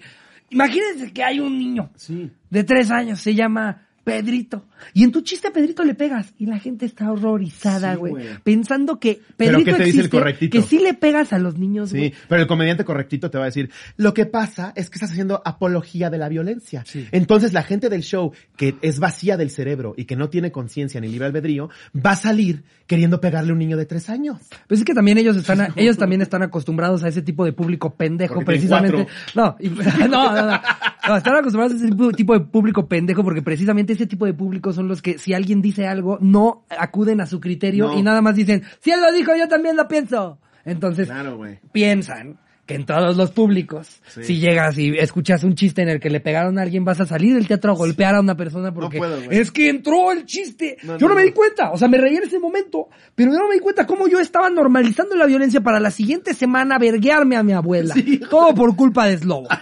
[0.50, 2.30] imagínense que hay un niño Sí.
[2.50, 4.64] de tres años, se llama Pedrito.
[4.94, 6.32] Y en tu chiste a Pedrito le pegas.
[6.38, 8.26] Y la gente está horrorizada, Sí, güey.
[8.42, 10.58] pensando que Pero Pedrito ¿qué te dice el existe, correctito?
[10.58, 12.14] que sí le pegas a los niños, Sí, güey.
[12.28, 15.42] pero el comediante correctito te va a decir, lo que pasa es que estás haciendo
[15.44, 16.82] apología de la violencia.
[16.86, 17.06] Sí.
[17.12, 21.00] Entonces la gente del show que es vacía del cerebro y que no tiene conciencia
[21.00, 24.38] ni libre albedrío, va a salir queriendo pegarle a un niño de tres años.
[24.66, 27.94] Pues es que también ellos están, ellos también están acostumbrados a ese tipo de público
[27.94, 29.06] pendejo, Porque precisamente.
[29.34, 29.68] No, y-
[30.08, 30.60] no, no, no,
[31.08, 34.72] No, Están acostumbrados a ese tipo de público pendejo porque precisamente ese tipo de público
[34.72, 37.98] son los que si alguien dice algo, no acuden a su criterio No.
[37.98, 40.38] y nada más dicen, si él lo dijo, yo también lo pienso.
[40.64, 41.40] Entonces, Claro,
[41.72, 44.22] piensan que en todos los públicos, Sí.
[44.22, 47.06] si llegas y escuchas un chiste en el que le pegaron a alguien, vas a
[47.06, 49.38] salir del teatro a golpear a una persona porque puedo, güey.
[49.38, 50.76] es que entró el chiste.
[50.84, 51.26] No, yo no, no, me no.
[51.26, 53.86] di cuenta, o sea, me reí en ese momento, pero yo no me di cuenta
[53.86, 57.94] cómo yo estaba normalizando la violencia para la siguiente semana verguearme a mi abuela.
[58.30, 59.48] Todo por culpa de Slobo.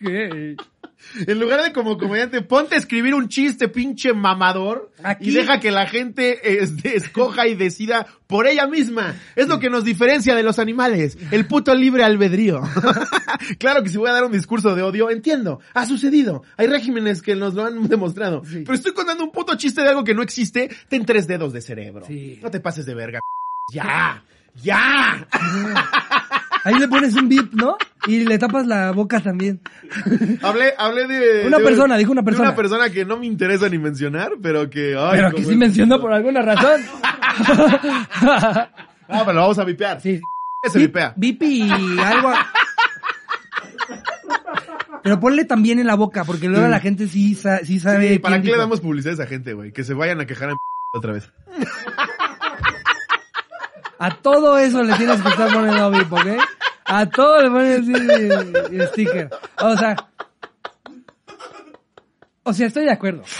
[1.26, 5.60] En lugar de como comediante, ponte a escribir un chiste, pinche mamador, Aquí- y deja
[5.60, 9.14] que la gente este, escoja y decida por ella misma.
[9.36, 12.62] Es lo que nos diferencia de los animales, el puto libre albedrío.
[13.58, 16.42] claro que si voy a dar un discurso de odio, entiendo, ha sucedido.
[16.56, 18.42] Hay regímenes que nos lo han demostrado.
[18.44, 18.60] Sí.
[18.64, 21.60] Pero estoy contando un puto chiste de algo que no existe, ten tres dedos de
[21.62, 22.04] cerebro.
[22.06, 22.38] Sí.
[22.42, 23.20] No te pases de verga.
[23.70, 24.24] Ya,
[24.62, 25.28] ya.
[26.64, 27.76] Ahí le pones un bip, ¿no?
[28.06, 29.60] Y le tapas la boca también.
[30.42, 31.46] Hablé, hablé de...
[31.46, 32.48] Una de- persona, dijo una de persona.
[32.50, 34.96] una persona que no me interesa ni mencionar, pero que...
[34.98, 36.80] ay, Pero que sí es- mencionó por alguna razón.
[39.10, 40.00] Ah, pero lo vamos a vipear.
[40.02, 40.20] Sí.
[40.70, 41.14] Se vipea.
[41.16, 42.30] Bip y algo.
[45.02, 48.08] Pero ponle también en la boca, porque luego la gente sí, sa- sí sabe.
[48.14, 49.72] Sí, ¿Para qué le damos publicidad a esa gente, güey?
[49.72, 50.56] Que se vayan a quejar en
[50.92, 51.32] otra vez.
[53.98, 56.26] A todo eso le tienes que estar poniendo bip, ¿ok?
[56.84, 59.30] A todo le pones sticker.
[59.60, 59.96] O sea.
[62.48, 63.22] O sea, estoy de acuerdo.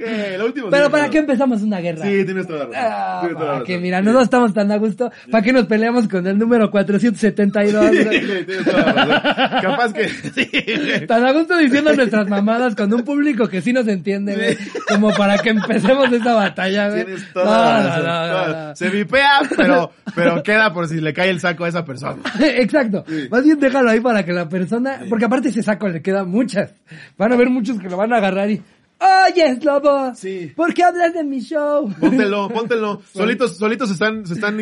[0.00, 1.10] Eh, Pero ¿para claro.
[1.10, 2.04] qué empezamos una guerra?
[2.04, 2.76] Sí, tienes toda la razón.
[2.78, 5.10] Ah, Tienes toda la que mira, nosotros estamos tan a gusto.
[5.30, 7.90] ¿Para qué nos peleamos con el número 472?
[7.98, 9.60] Sí, tienes toda la razón.
[9.62, 10.08] Capaz que...
[10.34, 11.06] Sí.
[11.06, 14.56] Tan a gusto diciendo nuestras mamadas con un público que sí nos entiende, güey.
[14.88, 17.04] Como para que empecemos esta batalla, güey.
[17.04, 18.04] Tienes toda la razón.
[18.06, 18.76] no, no, no.
[18.76, 22.22] Se vipea, pero, pero queda por si le cae el saco a esa persona.
[22.40, 23.04] Exacto.
[23.30, 26.72] Más bien déjalo ahí para que la persona, porque aparte ese saco le quedan muchas.
[27.16, 28.62] Van a haber muchos que lo van a agarrar y,
[29.00, 30.52] oye, Slobo, Sí.
[30.54, 31.92] ¿por qué hablas de mi show?
[31.98, 33.02] Póntelo, póntelo.
[33.12, 34.56] Solitos, solitos se están, se están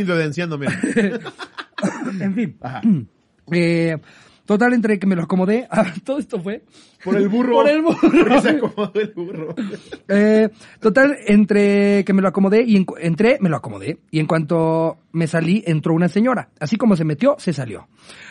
[0.59, 0.73] mira.
[2.21, 2.57] en fin.
[2.61, 2.81] Ajá.
[3.53, 3.97] Eh,
[4.47, 6.63] total, entre que me lo acomodé, ah, todo esto fue.
[7.05, 7.53] Por el burro.
[7.53, 7.99] Por el burro.
[8.01, 9.55] Porque se acomodó el burro.
[10.09, 10.49] Eh,
[10.81, 13.99] total, entre que me lo acomodé y en entré, me lo acomodé.
[14.11, 16.49] Y en cuanto me salí, entró una señora.
[16.59, 17.89] Así como se metió, se salió.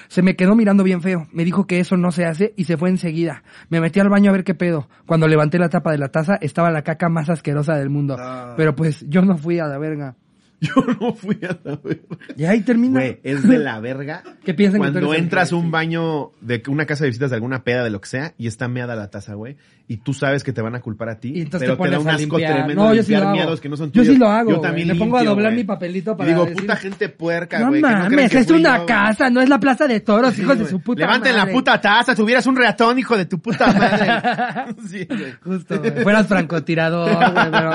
[0.08, 1.28] Se me quedó mirando bien feo.
[1.32, 3.44] Me dijo que eso no se hace y se fue enseguida.
[3.70, 4.88] Me metí al baño a ver qué pedo.
[5.06, 8.18] Cuando levanté la tapa de la taza, estaba la caca más asquerosa del mundo.
[8.18, 8.54] No.
[8.58, 10.16] Pero pues, yo no fui a la verga.
[10.62, 12.02] Yo no fui a la verga.
[12.38, 13.00] Y ahí termina.
[13.02, 14.24] Güey, es de la verga.
[14.44, 17.84] Que tú Cuando entras a un baño de una casa de visitas de alguna peda
[17.84, 20.62] de lo que sea y está meada la taza, güey, y tú sabes que te
[20.62, 22.54] van a culpar a ti, Y entonces pero te pones da un asco limpiar.
[22.56, 23.32] tremendo No, yo sí lo hago.
[23.34, 24.14] miedos que no son Yo tuyos.
[24.14, 25.58] sí lo hago, Yo también Me pongo a doblar güey.
[25.58, 27.82] mi papelito Y para digo, decir- puta gente puerca, No güey.
[27.82, 28.88] que creen mames, que es fui una yo, güey.
[28.88, 31.48] casa, no es la plaza de toros, Sí, hijos de su puta Levanten madre.
[31.48, 34.74] la puta taza, tuvieras un ratón, hijo de tu puta madre.
[34.88, 35.34] sí, güey.
[35.44, 35.92] Justo, güey.
[36.04, 37.72] Fueras francotirador, güey, pero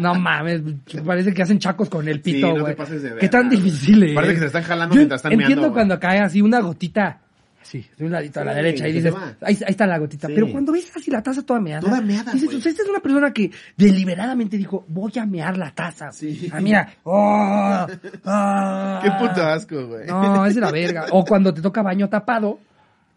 [0.00, 0.62] no mames,
[1.06, 2.76] parece que hacen chacos con Sí, pito, no te güey.
[2.76, 4.14] pases de Qué tan difícil es.
[4.14, 7.20] Parece que se están jalando Yo mientras están Entiendo meando, cuando cae así una gotita,
[7.60, 10.28] así, de un ladito a la Sí, derecha, y dices, ahí, ahí está la gotita.
[10.28, 10.34] Sí.
[10.34, 13.00] Pero cuando ves así la taza toda meada, Toda meada, dices, sea, esta es una
[13.00, 16.12] persona que deliberadamente dijo, voy a mear la taza.
[16.12, 16.50] Sí.
[16.52, 17.86] Ah, mira, oh,
[18.24, 19.00] ah.
[19.02, 20.06] Qué puto asco, güey.
[20.06, 21.06] No, es de la verga.
[21.10, 22.58] O cuando te toca baño tapado,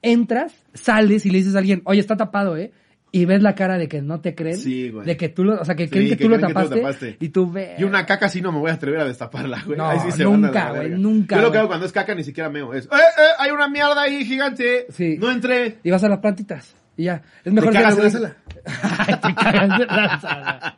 [0.02, 2.72] entras, sales y le dices a alguien, oye, está tapado, ¿eh?
[3.15, 4.58] Y ves la cara de que no te creen.
[4.58, 5.06] Sí, güey.
[5.06, 6.54] De que tú lo, o sea, que Sí, creen que, que tú, lo creen que
[6.54, 7.15] tú lo tapaste.
[7.21, 7.80] Y tú ves.
[7.80, 9.78] Y una caca sí no me voy a atrever a destaparla, güey.
[9.78, 12.25] No, Ahí sí se nunca, güey, nunca, Yo lo que hago cuando es caca ni
[12.25, 12.73] siquiera meo.
[12.73, 13.21] Es, ¡eh, eh!
[13.39, 14.88] Hay una mierda ahí gigante.
[14.89, 15.15] Sí.
[15.17, 15.78] No entré.
[15.82, 16.75] Y vas a las plantitas.
[16.97, 17.21] Y ya.
[17.45, 18.36] Es mejor ¿Te que cagas en la
[19.21, 20.78] te cagas la.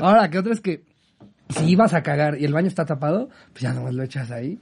[0.00, 0.82] Ahora, que otra es que
[1.50, 4.58] si ibas a cagar y el baño está tapado, pues ya nomás lo echas ahí.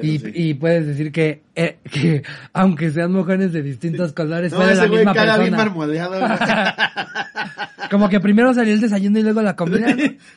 [0.00, 0.32] Y, sí.
[0.34, 2.22] y puedes decir que, eh, que
[2.52, 6.06] aunque sean mojones de distintos colores, No, la misma bien persona.
[6.06, 6.20] güey.
[7.90, 9.94] Como que primero salió el desayuno y luego la comida.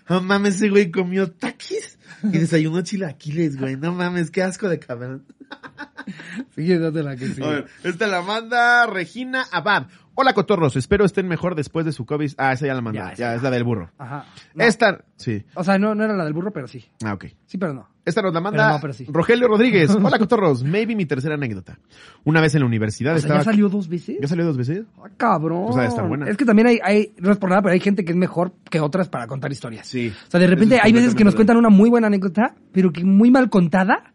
[0.10, 0.22] ¿no?
[0.22, 3.78] Mames, ese güey comió taquis y desayunó chilaquiles, güey.
[3.78, 5.24] No mames, qué asco de cabrón.
[6.56, 7.44] Sigue dándola que sí.
[7.44, 9.88] A ver, esta la manda Regina Abad.
[10.16, 10.76] Hola, cotorros.
[10.76, 12.34] Espero estén mejor después de su COVID.
[12.38, 13.02] Ah, esa ya la mandó.
[13.16, 13.92] Ya, es la del burro.
[13.98, 14.26] Ajá.
[14.54, 14.64] No.
[14.64, 15.44] Esta, sí.
[15.56, 16.86] O sea, no, no era la del burro, pero sí.
[17.04, 17.26] Ah, ok.
[17.46, 17.90] Sí, pero no.
[18.06, 19.06] Esta nos la manda Pero no, pero sí.
[19.10, 19.90] Rogelio Rodríguez.
[20.04, 20.64] Hola, cotorros.
[20.64, 21.80] Maybe mi tercera anécdota.
[22.26, 23.40] Una vez en la universidad O sea, estaba...
[23.40, 24.18] ¿ya salió dos veces?
[24.22, 24.84] ¿Ya salió dos veces?
[24.98, 25.78] Ah, cabrón.
[25.78, 26.28] Ha de estar buena.
[26.28, 28.54] Es que también hay, hay, no es por nada, pero hay gente que es mejor
[28.70, 29.88] que otras para contar historias.
[29.88, 30.14] Sí.
[30.28, 33.06] O sea, de repente hay veces que nos cuentan una muy buena anécdota, pero que
[33.06, 34.13] muy mal contada.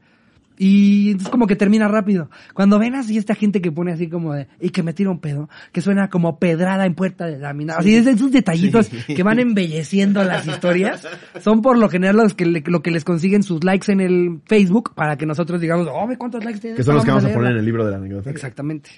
[0.58, 2.30] Y es como que termina rápido.
[2.52, 5.20] Cuando ven así esta gente que pone así como de, y que me tira un
[5.20, 7.74] pedo, que suena como pedrada en puerta de lámina.
[7.78, 9.14] Así es esos detallitos Sí.
[9.14, 11.06] que van embelleciendo las historias.
[11.40, 14.40] Son por lo general los que le- lo que les consiguen sus likes en el
[14.46, 16.76] Facebook para que nosotros digamos, oh, ve cuántos likes tiene.
[16.76, 17.60] Que son los que vamos a poner en leerla".
[17.60, 18.30] el libro de la anécdota.
[18.30, 18.90] Exactamente.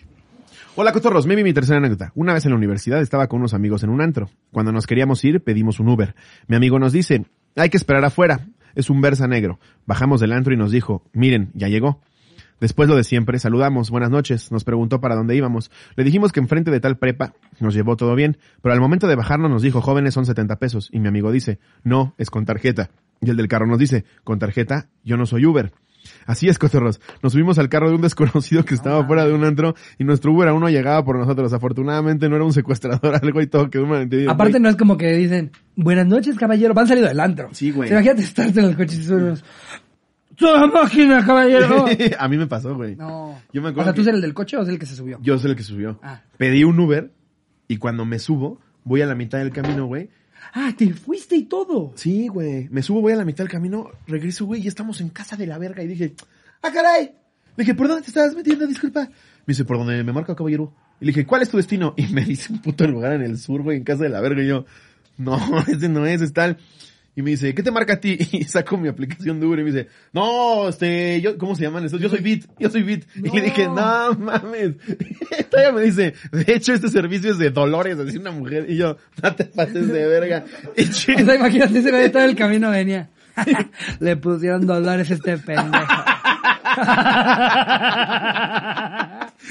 [0.77, 1.27] Hola, cotorros.
[1.27, 2.13] Maybe mi tercera anécdota.
[2.15, 4.31] Una vez en la universidad estaba con unos amigos en un antro.
[4.53, 6.15] Cuando nos queríamos ir, pedimos un Uber.
[6.47, 7.25] Mi amigo nos dice,
[7.57, 8.47] hay que esperar afuera.
[8.75, 9.59] Es un Versa negro.
[9.87, 12.01] Bajamos del antro y nos dijo, miren, ya llegó.
[12.61, 15.71] Después lo de siempre, saludamos, buenas noches, nos preguntó para dónde íbamos.
[15.97, 19.17] Le dijimos que enfrente de tal prepa nos llevó todo bien, pero al momento de
[19.17, 20.91] bajarnos nos dijo, jóvenes son 70 pesos.
[20.93, 22.91] Y mi amigo dice, no, es con tarjeta.
[23.23, 25.73] Y el del carro nos dice, con tarjeta, yo no soy Uber.
[26.27, 27.01] Así es, cotorros.
[27.23, 30.33] Nos subimos al carro de un desconocido que estaba fuera de un antro y nuestro
[30.33, 31.53] Uber aún no llegaba por nosotros.
[31.53, 34.31] Afortunadamente no era un secuestrador, algo y todo quedó malentendido.
[34.31, 36.75] Aparte Güey, no es como que dicen, buenas noches, caballero.
[36.75, 37.49] Van salido del antro.
[37.53, 37.91] Sí, güey.
[37.91, 39.45] Imagínate estarte en el coche y suenas,
[40.37, 41.85] ¡Toda máquina, caballero!
[42.19, 42.97] a mí me pasó, güey.
[42.97, 43.39] no.
[43.53, 45.19] Yo me O sea, ¿tú eres el del coche o es el que se subió?
[45.21, 46.01] Yo soy el que subió.
[46.03, 46.23] Ah.
[46.39, 47.13] Pedí un Uber
[47.69, 50.09] y cuando me subo, voy a la mitad del camino, güey.
[50.53, 51.93] Ah, te fuiste y todo.
[51.95, 52.69] Sí, güey.
[52.71, 55.47] Me subo, voy a la mitad del camino, regreso, güey, y estamos en casa de
[55.47, 55.83] la verga.
[55.83, 56.15] Y dije,
[56.63, 57.13] ¡ah, caray!
[57.57, 58.67] Le dije, ¿por dónde te estabas metiendo?
[58.67, 59.03] Disculpa.
[59.03, 60.73] Me dice, ¿por dónde me marca, caballero?
[61.01, 61.95] Y le dije, ¿cuál es tu destino?
[61.97, 64.43] Y me dice un puto lugar en el sur, güey, en casa de la verga.
[64.43, 64.65] Y yo,
[65.17, 66.59] no, ese no es, es tal.
[67.21, 68.17] Y me dice, ¿qué te marca a ti?
[68.33, 71.85] Y saco mi aplicación de Uber y me dice, no, este, yo, ¿cómo se llaman
[71.85, 72.01] estos?
[72.01, 73.05] Yo soy Bit, yo soy Bit.
[73.15, 74.77] Y le dije, no mames.
[75.51, 78.65] Todavía me dice, de hecho este servicio es de Dolores, así una mujer.
[78.71, 80.45] Y yo, no te pases de verga.
[80.77, 83.11] Y O sea, imagínate, ese güey todo el camino venía.
[83.99, 86.05] Le pusieron dólares a este pendejo.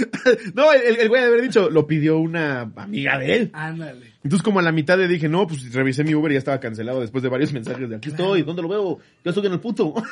[0.54, 3.50] no, el, el güey de haber dicho, lo pidió una amiga de él.
[3.54, 4.08] Ándale.
[4.24, 6.60] Entonces como a la mitad le dije, no, pues revisé mi Uber y ya estaba
[6.60, 9.00] cancelado después de varios mensajes de aquí estoy, ¿dónde lo veo?
[9.24, 9.94] Yo estoy en el puto.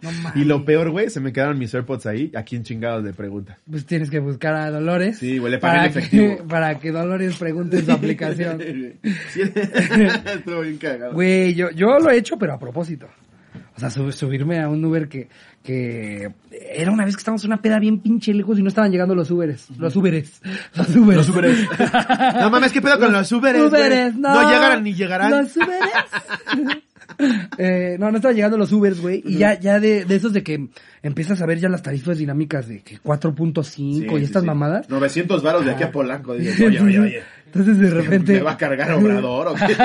[0.00, 3.12] No y lo peor, güey, se me quedaron mis AirPods ahí, aquí en chingados de
[3.12, 3.58] pregunta.
[3.68, 5.18] Pues tienes que buscar a Dolores.
[5.18, 6.36] Sí, güey, le pagué para efectivo.
[6.36, 8.62] que, para que Dolores pregunte su aplicación.
[9.32, 11.14] Sí, Estuvo bien cagado.
[11.14, 13.08] Güey, yo, yo lo he hecho, pero a propósito.
[13.76, 15.28] O sea, sub- subirme a un Uber que,
[15.68, 18.90] que era una vez que estábamos en una peda bien pinche lejos y no estaban
[18.90, 19.66] llegando los Uberes.
[19.76, 20.40] Los Uberes.
[20.74, 21.16] Los Uberes.
[21.16, 21.58] Los Uberes.
[22.40, 23.60] No mames, ¿qué pedo con los Uberes?
[23.60, 24.32] Uberes, no.
[24.32, 25.30] No llegarán ni llegarán.
[25.30, 25.92] Los Uberes.
[27.58, 29.22] eh, no, no estaban llegando los Ubers, güey.
[29.26, 30.68] Y ya, ya de, de esos de que
[31.02, 34.88] empiezas a ver ya las tarifas dinámicas de que 4.5 y estas mamadas.
[34.88, 36.34] 900 varos de aquí a Polanco.
[36.34, 37.22] Dices, oye, oye, oye.
[37.44, 38.32] Entonces de repente.
[38.32, 39.76] ¿Me va a cargar Obrador o qué?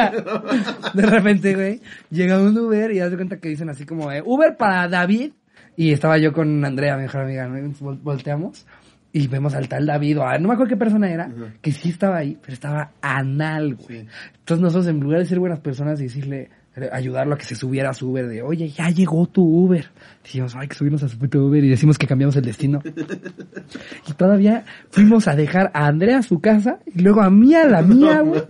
[0.93, 4.21] de repente, güey, llega un Uber y das de cuenta que dicen así como, eh,
[4.25, 5.33] Uber para David.
[5.75, 7.73] Y estaba yo con Andrea, mi mejor amiga, ¿no?
[8.03, 8.65] Volteamos
[9.11, 11.29] y vemos al tal David, o a- no me acuerdo qué persona era,
[11.61, 14.01] que sí estaba ahí, pero estaba anal, güey.
[14.01, 14.07] Sí.
[14.39, 17.53] Entonces nosotros, en lugar de ser buenas personas y decirle, eh, ayudarlo a que se
[17.53, 19.85] subiera a su Uber, de, oye, ya llegó tu Uber.
[20.23, 22.81] Dijimos, hay que subirnos a su puto Uber y decimos que cambiamos el destino.
[24.07, 27.65] y todavía fuimos a dejar a Andrea a su casa y luego a mí a
[27.67, 28.41] la mía, güey.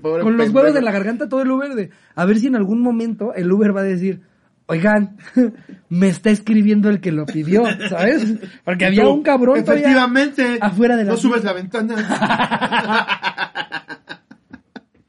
[0.00, 2.54] Pobre Con los huevos en la garganta todo el Uber de, a ver si en
[2.54, 4.20] algún momento el Uber va a decir,
[4.70, 5.16] oigan,
[5.88, 8.24] me está escribiendo el que lo pidió, ¿sabes?
[8.64, 10.58] Porque había un cabrón todavía Efectivamente.
[10.60, 11.96] afuera de la No subes la ventana.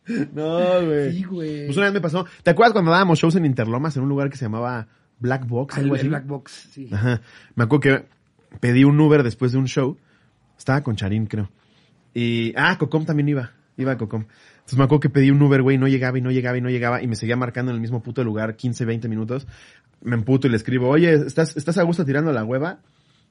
[0.34, 1.12] no, güey.
[1.12, 1.65] Sí, güey.
[1.67, 2.26] Pues una vez me pasó.
[2.41, 4.88] ¿Te acuerdas cuando dábamos shows en Interlomas en un lugar que se llamaba
[5.19, 5.78] Black Box?
[5.78, 6.08] El, algo así?
[6.08, 6.89] Black Box, sí.
[6.91, 7.21] Ajá.
[7.56, 8.06] Me acuerdo que
[8.60, 9.97] pedí un Uber después de un show.
[10.58, 11.52] Estaba con Charín, creo.
[12.13, 13.52] Y, ah, Cocom también iba.
[13.78, 14.26] Iba a Cocom.
[14.72, 16.70] Entonces me acuerdo que pedí un Uber, güey, no llegaba y no llegaba y no
[16.70, 19.46] llegaba y me seguía marcando en el mismo puto lugar 15, 20 minutos.
[20.02, 22.80] Me emputo y le escribo, oye, ¿estás, estás a gusto tirando la hueva?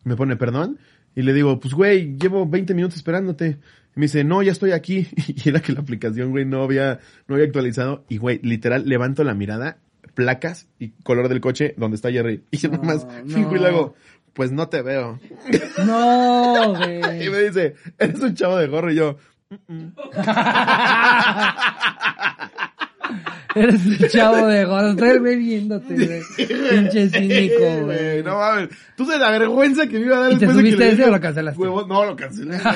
[0.05, 0.79] Me pone, perdón.
[1.17, 3.57] Y le digo, pues güey, llevo 20 minutos esperándote.
[3.97, 5.09] Y me dice, no, ya estoy aquí.
[5.29, 8.05] Y era que la aplicación, güey, no había, no había actualizado.
[8.11, 9.79] Y güey, literal, levanto la mirada,
[10.13, 12.43] placas y color del coche donde está Jerry.
[12.51, 13.35] Y yo No, nomás no.
[13.35, 13.95] fijo y le hago,
[14.35, 15.19] pues no te veo.
[15.87, 17.31] No, Y güey.
[17.31, 18.93] me dice, eres un chavo de gorro.
[18.93, 19.17] Y yo,
[19.53, 19.93] Mm-mm.
[23.55, 24.91] Eres un chavo de gorro.
[24.91, 26.21] Estoy güey viéndote, güey.
[26.37, 28.23] Pinche cínico, güey.
[28.23, 28.69] No mames.
[28.97, 30.85] Tú sabes la vergüenza que me iba a dar ¿Y te después de que subiste
[30.85, 31.61] le ese dije, o lo cancelaste?
[31.61, 32.75] huevo- no, lo cancelé, güey.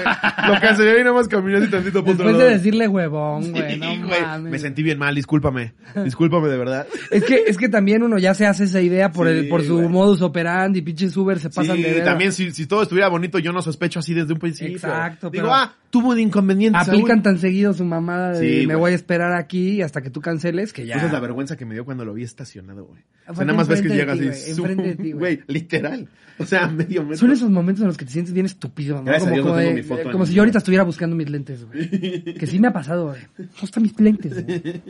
[0.55, 2.57] Lo cancelé y nada más caminé así tantito por otro Después de lado.
[2.59, 3.75] decirle huevón, güey.
[3.75, 4.21] Sí, No güey.
[4.23, 4.53] mames.
[4.53, 5.75] Me sentí bien mal, discúlpame.
[6.03, 6.87] Discúlpame de verdad.
[7.11, 9.63] Es que, es que también uno ya se hace esa idea por Sí, el, por
[9.63, 9.89] su güey.
[9.89, 12.05] modus operandi, pinches Uber se pasan sí, de ver.
[12.05, 14.77] también si, si todo estuviera bonito, yo no sospecho así desde un principio.
[14.77, 16.79] Exacto, Digo, pero- ah, tuvo un inconveniente.
[16.81, 18.79] Aplican tan seguido su mamada de Sí, me güey.
[18.79, 20.97] voy a esperar aquí hasta que tú canceles que ya.
[20.97, 23.03] Esa es la vergüenza que me dio cuando lo vi estacionado, güey.
[23.27, 25.13] O sea, nada más ves que enfrente llega de así, ti, zoom, güey.
[25.13, 26.09] güey, literal.
[26.39, 27.17] O sea, medio metro.
[27.19, 29.75] Son esos momentos en los que te sientes bien estúpido, como Dios no como, de-
[29.75, 31.89] mi foto como si yo ahorita estuviera buscando mis lentes, güey.
[32.39, 33.21] Que sí me ha pasado, güey.
[33.39, 34.83] ¿Dónde están mis lentes, güey?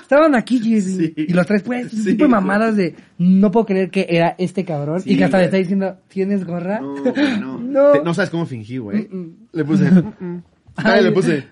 [0.00, 0.80] Estaban aquí.
[0.80, 1.12] Sí.
[1.16, 4.64] Y los tres, pues, Sí, tipo de mamadas de no puedo creer que era este
[4.64, 5.00] cabrón.
[5.02, 5.46] Sí, y que hasta le güey.
[5.46, 6.80] está diciendo, ¿tienes gorra?
[6.80, 7.58] No, güey, no.
[7.58, 7.92] No.
[7.92, 9.08] Te- no sabes cómo fingí, güey.
[9.10, 9.36] Mm, mm.
[9.52, 9.90] Le puse.
[9.90, 10.42] mm, mm.
[10.76, 11.04] Ay.
[11.04, 11.44] le puse.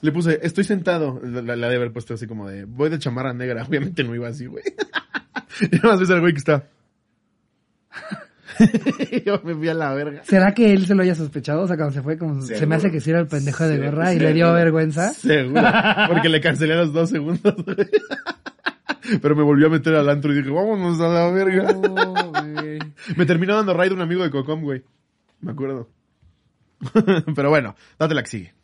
[0.00, 1.20] Le puse, estoy sentado.
[1.24, 3.64] La, la- la de haber puesto así como de, voy de chamarra negra.
[3.68, 4.64] Obviamente no iba así, güey.
[5.60, 6.68] y nada más ves al güey que está.
[9.24, 10.22] Yo me fui a la verga.
[10.24, 11.62] ¿Será que él se lo haya sospechado?
[11.62, 13.78] O sea, cuando se fue, como se me hace que sí era el pendejo de
[13.78, 15.12] gorra y le dio vergüenza.
[15.12, 15.62] Seguro.
[16.08, 17.88] Porque le cancelé a los dos segundos, güey.
[19.22, 21.68] Pero me volvió a meter al antro y dije, vámonos a la verga.
[23.16, 24.82] Me terminó dando raid un amigo de Cocom, güey.
[25.40, 25.88] Me acuerdo.
[27.34, 28.54] Pero bueno, date la que sigue.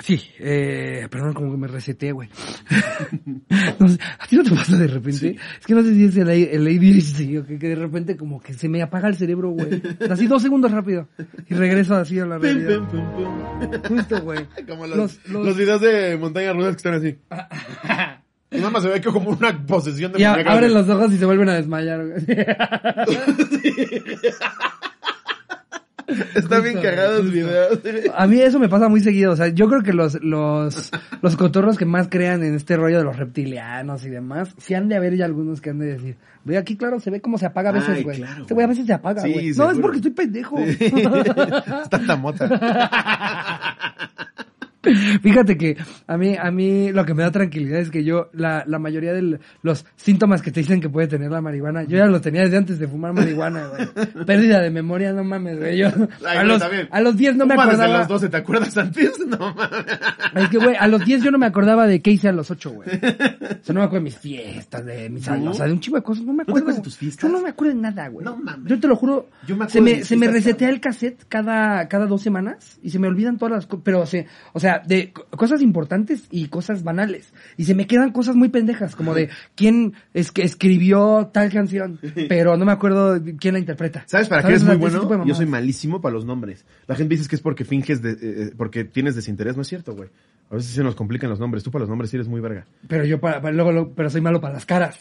[0.00, 2.28] Sí, eh, perdón, como que me reseté, güey.
[3.80, 5.36] no sé, ¿A ti no te pasa de repente?
[5.60, 8.40] Es que no sé si es el, el ADHD o que, que de repente como
[8.40, 9.82] que se me apaga el cerebro, güey.
[10.08, 11.08] Así dos segundos rápido.
[11.48, 12.78] Y regreso así a la realidad.
[12.88, 13.96] pum, pum, pum.
[13.96, 14.46] Justo, güey.
[14.68, 17.18] Como los, Los- los, los- videos de montañas rusas que están así.
[18.50, 21.18] Y nada más se ve que como una posesión de Y abren los ojos y
[21.18, 22.24] se vuelven a desmayar, güey.
[26.34, 27.32] Están bien cagados justo.
[27.32, 27.80] videos.
[28.14, 29.32] A mí eso me pasa muy seguido.
[29.32, 30.90] O sea, yo creo que los, los,
[31.22, 34.88] los cotorros que más crean en este rollo de los reptilianos y demás, si han
[34.88, 37.46] de haber ya algunos que han de decir, güey, aquí claro se ve cómo se
[37.46, 38.16] apaga a veces, güey.
[38.18, 39.48] claro, este güey a veces se apaga, Sí, güey.
[39.48, 39.72] no, seguro.
[39.72, 40.56] es porque estoy pendejo.
[41.90, 42.48] Tanta mota.
[45.22, 45.76] Fíjate que
[46.06, 49.12] a mí, a mí lo que me da tranquilidad es que yo, la, la mayoría
[49.12, 52.42] de los síntomas que te dicen que puede tener la marihuana, yo ya los tenía
[52.42, 54.24] desde antes de fumar marihuana, güey.
[54.26, 55.78] Pérdida de memoria, no mames, güey.
[55.78, 55.88] Yo,
[56.26, 57.98] a, los, a los 10 no me Fuma desde acordaba.
[58.00, 59.12] los 12, ¿te acuerdas antes?
[59.28, 59.84] No mames.
[60.34, 62.50] Es que, güey, a los 10 yo no me acordaba de qué hice a los
[62.50, 62.88] 8, güey.
[62.88, 63.00] O
[63.62, 65.50] sea, no me acuerdo de mis fiestas, de mis años, ¿No?
[65.50, 66.24] o sea, de un chico de cosas.
[66.24, 66.64] No me te acuerdo.
[66.64, 67.22] acuerdas de tus fiestas?
[67.30, 68.24] Yo no me acuerdo de nada, güey.
[68.24, 68.66] No mames.
[68.70, 69.28] Yo te lo juro.
[69.46, 72.90] Yo me acuerdo se me, se me resetea el cassette cada, cada dos semanas y
[72.90, 73.82] se me olvidan todas las cosas.
[73.84, 77.32] Pero, o sea, o sea, de co- cosas importantes y cosas banales.
[77.56, 81.98] Y se me quedan cosas muy pendejas, como de quién es que escribió tal canción,
[82.28, 84.04] pero no me acuerdo de quién la interpreta.
[84.06, 85.24] ¿Sabes para qué es O sea, muy de bueno?
[85.26, 86.66] Yo soy malísimo para los nombres.
[86.86, 89.56] La gente dice que es porque finges, de, eh, porque tienes desinterés.
[89.56, 90.10] No es cierto, güey.
[90.50, 91.62] A veces se nos complican los nombres.
[91.64, 92.66] Tú para los nombres sí eres muy verga.
[92.86, 94.98] Pero yo para, para- luego, lo- pero soy malo para las caras.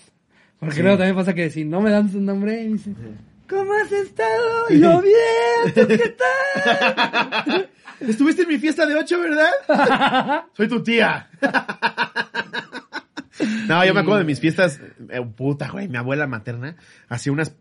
[0.59, 0.81] Porque Sí.
[0.81, 2.95] luego también pasa que si no me dan su nombre, me dicen,
[3.47, 4.65] ¿cómo has estado?
[4.71, 7.69] Y yo, bien, ¿tú qué tal?
[7.99, 10.43] Estuviste en mi fiesta de ocho, ¿verdad?
[10.53, 11.29] Soy tu tía.
[13.67, 14.79] no, yo me acuerdo de mis fiestas.
[15.09, 15.87] eh, puta, güey.
[15.87, 16.75] Mi abuela materna
[17.07, 17.55] hacía unas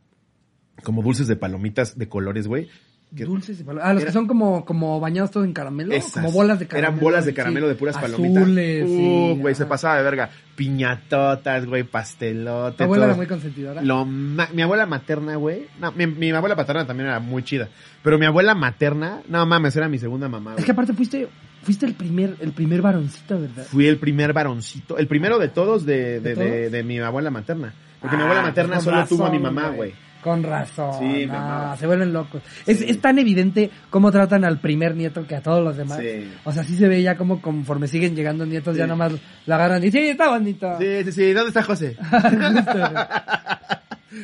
[0.83, 2.69] como dulces de palomitas de colores, güey.
[3.15, 5.93] Que- Dulces y palo- Ah, los Era- que son como, como bañados todos en caramelo.
[5.95, 6.13] Esas.
[6.13, 6.89] Como bolas de caramelo.
[6.93, 7.37] Eran bolas de sí.
[7.37, 8.43] caramelo de puras palomitas.
[8.43, 8.89] Azules, Uh,
[9.35, 10.31] sí, güey, se pasaba de verga.
[10.57, 12.77] Piñatotas, güey, pastelotes.
[12.77, 13.11] Tu abuela todo.
[13.13, 13.83] era muy consentidora.
[13.83, 15.67] Lo ma- mi abuela materna, güey.
[15.81, 17.69] No, mi, mi abuela paterna también era muy chida.
[18.03, 20.55] Pero mi abuela materna, no mames, era mi segunda mamá.
[20.59, 21.29] Es que aparte fuiste,
[21.63, 23.65] fuiste el primer, el primer varoncito, ¿verdad?
[23.65, 26.73] Fui el primer varoncito, el primero de todos de, ¿De de, de- todos?
[26.73, 27.73] de mi abuela materna.
[28.01, 29.95] Porque mi Ah, abuela pues materna con solo razón, tuvo a mi mamá, güey.
[30.23, 30.93] Con razón.
[30.99, 32.43] Sí, no, se vuelven locos.
[32.67, 32.87] Es, Sí.
[32.89, 35.99] es tan evidente cómo tratan al primer nieto que a todos los demás.
[36.01, 36.31] Sí.
[36.45, 39.13] O sea, sí se ve ya como conforme siguen llegando nietos, ya nomás
[39.47, 40.77] lo agarran y sí, está bonito.
[40.79, 41.33] Sí, sí, sí.
[41.33, 41.97] ¿Dónde está José?
[42.11, 42.73] Justo.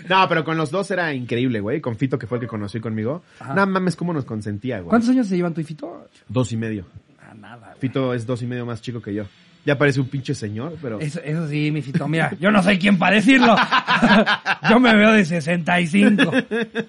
[0.08, 1.80] No, pero con los dos era increíble, güey.
[1.80, 3.22] Con Fito, que fue el que conocí conmigo.
[3.38, 3.54] Ajá.
[3.54, 4.88] No mames, cómo nos consentía, güey.
[4.88, 6.08] ¿Cuántos años se llevan tú y Fito?
[6.28, 6.86] Dos y medio.
[7.20, 7.78] Ah, nada, güey.
[7.80, 9.24] Fito es dos y medio más chico que yo.
[9.64, 10.98] Ya parece un pinche señor, pero...
[10.98, 12.08] Eso, eso sí, mi Fito.
[12.08, 13.54] Mira, yo no soy quien para decirlo.
[14.68, 16.32] yo me veo de 65.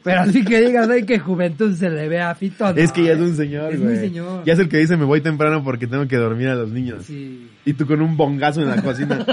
[0.04, 2.74] Pero así que digas, ay, que juventud se le ve a Fito.
[2.74, 3.94] no, Es que ya es un señor, Es güey.
[3.94, 4.44] muy señor.
[4.46, 7.06] Ya es el que dice me voy temprano porque tengo que dormir a los niños.
[7.06, 7.48] Sí.
[7.64, 9.24] Y tú con un bongazo en la cocina.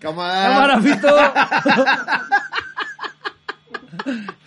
[0.00, 0.48] Cámara.
[0.48, 1.16] ¡Cámara, Fito!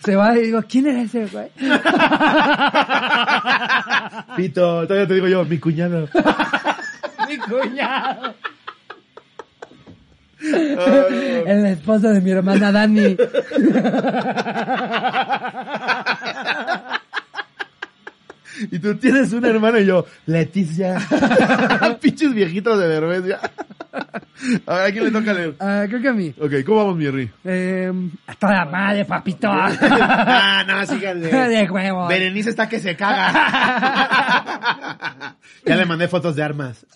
[0.04, 1.48] Se va y digo, ¿quién era ese, güey?
[4.36, 6.08] Pito, todavía te digo yo, mi cuñado.
[7.32, 8.34] Mi cuñado.
[10.42, 13.16] Ay, El esposo de mi hermana Dani.
[18.70, 20.98] y tú tienes una hermana y yo, Leticia.
[22.00, 23.40] Pinches viejitos de vergüenza.
[24.66, 25.54] A ver, ¿a quién le toca leer?
[25.60, 26.34] Ah, creo que a mí.
[26.40, 27.30] Ok, ¿cómo vamos, mi Ri?
[27.44, 27.92] Eh,
[28.26, 29.48] a toda madre, papito.
[29.52, 31.28] ah, no, síganle.
[31.48, 32.08] de huevo.
[32.08, 33.32] Berenice está que se caga.
[35.64, 36.86] ya le mandé fotos de armas.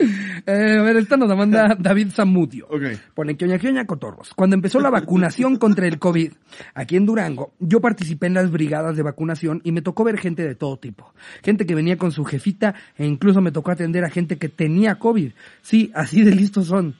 [0.46, 2.66] Eh, a ver, esta nos la manda David Zamudio.
[2.70, 2.82] Ok.
[3.14, 4.32] Pone que oña, que oña, cotorros.
[4.34, 6.32] Cuando empezó la vacunación contra el COVID
[6.74, 10.42] aquí en Durango, yo participé en las brigadas de vacunación y me tocó ver gente
[10.42, 11.12] de todo tipo.
[11.42, 14.98] Gente que venía con su jefita e incluso me tocó atender a gente que tenía
[14.98, 15.32] COVID.
[15.60, 16.94] Sí, así de listos son.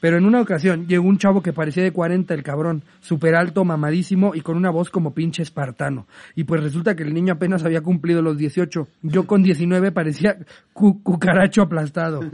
[0.00, 3.64] Pero en una ocasión llegó un chavo que parecía de 40 el cabrón, súper alto,
[3.64, 6.06] mamadísimo y con una voz como pinche espartano.
[6.34, 8.88] Y pues resulta que el niño apenas había cumplido los 18.
[9.02, 10.38] Yo con 19 parecía
[10.72, 12.20] cu- cucaracho aplastado.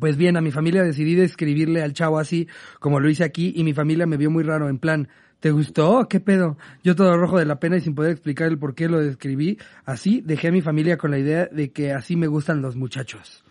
[0.00, 2.48] Pues bien, a mi familia decidí describirle al chavo así,
[2.80, 5.06] como lo hice aquí, y mi familia me vio muy raro, en plan,
[5.38, 6.08] ¿te gustó?
[6.08, 6.56] ¿Qué pedo?
[6.82, 9.58] Yo todo rojo de la pena y sin poder explicar el por qué lo describí
[9.84, 13.44] así, dejé a mi familia con la idea de que así me gustan los muchachos.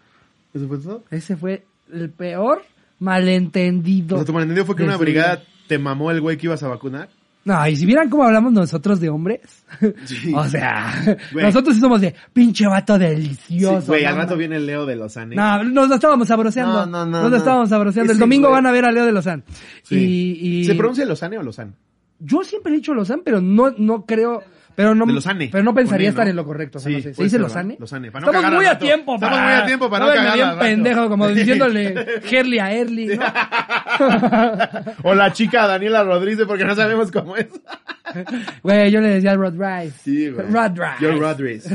[0.55, 1.03] ¿Eso fue todo?
[1.11, 1.63] Ese fue
[1.93, 2.63] el peor
[3.01, 4.15] malentendido.
[4.15, 6.67] O sea, tu malentendido fue que una brigada te mamó el güey que ibas a
[6.67, 7.09] vacunar.
[7.43, 9.41] No, y si vieran cómo hablamos nosotros de hombres.
[10.05, 10.31] Sí.
[10.35, 10.93] o sea,
[11.33, 11.43] Güey.
[11.45, 13.87] nosotros sí somos de pinche vato Sí, delicioso.
[13.87, 15.35] Güey, al rato viene el Leo de Lozane.
[15.35, 16.85] No, nos lo estábamos sabroseando.
[16.85, 17.37] No, no, no, Nos lo no.
[17.37, 18.13] estábamos sabroseando.
[18.13, 19.43] El domingo güey- van a ver a Leo de Lozán.
[19.81, 20.37] Sí.
[20.39, 21.73] Y, y ¿Se pronuncia Lozane o Lozán?
[22.19, 24.43] yo siempre he dicho Lozán, pero no, no creo,
[24.75, 25.49] Pero no, de Lozane.
[25.51, 26.29] pero no pensaría estar ¿no?
[26.31, 26.77] en lo correcto.
[26.77, 27.13] O sea, Sí, no sé.
[27.13, 27.77] ¿Se dice ser, Lozane?
[27.79, 28.85] Lozane, para no Estamos muy a rato.
[28.85, 29.51] tiempo Estamos para...
[29.51, 33.23] muy a tiempo para no verme cagar bien pendejo, como diciéndole Herley a Erly, ¿no?
[35.03, 37.47] o la chica Daniela Rodríguez porque no sabemos cómo es.
[38.63, 39.97] Güey, yo le decía Rod Rice.
[40.03, 40.45] Sí, güey.
[40.47, 40.95] Rod Rice.
[40.99, 41.65] Yo Rodríguez.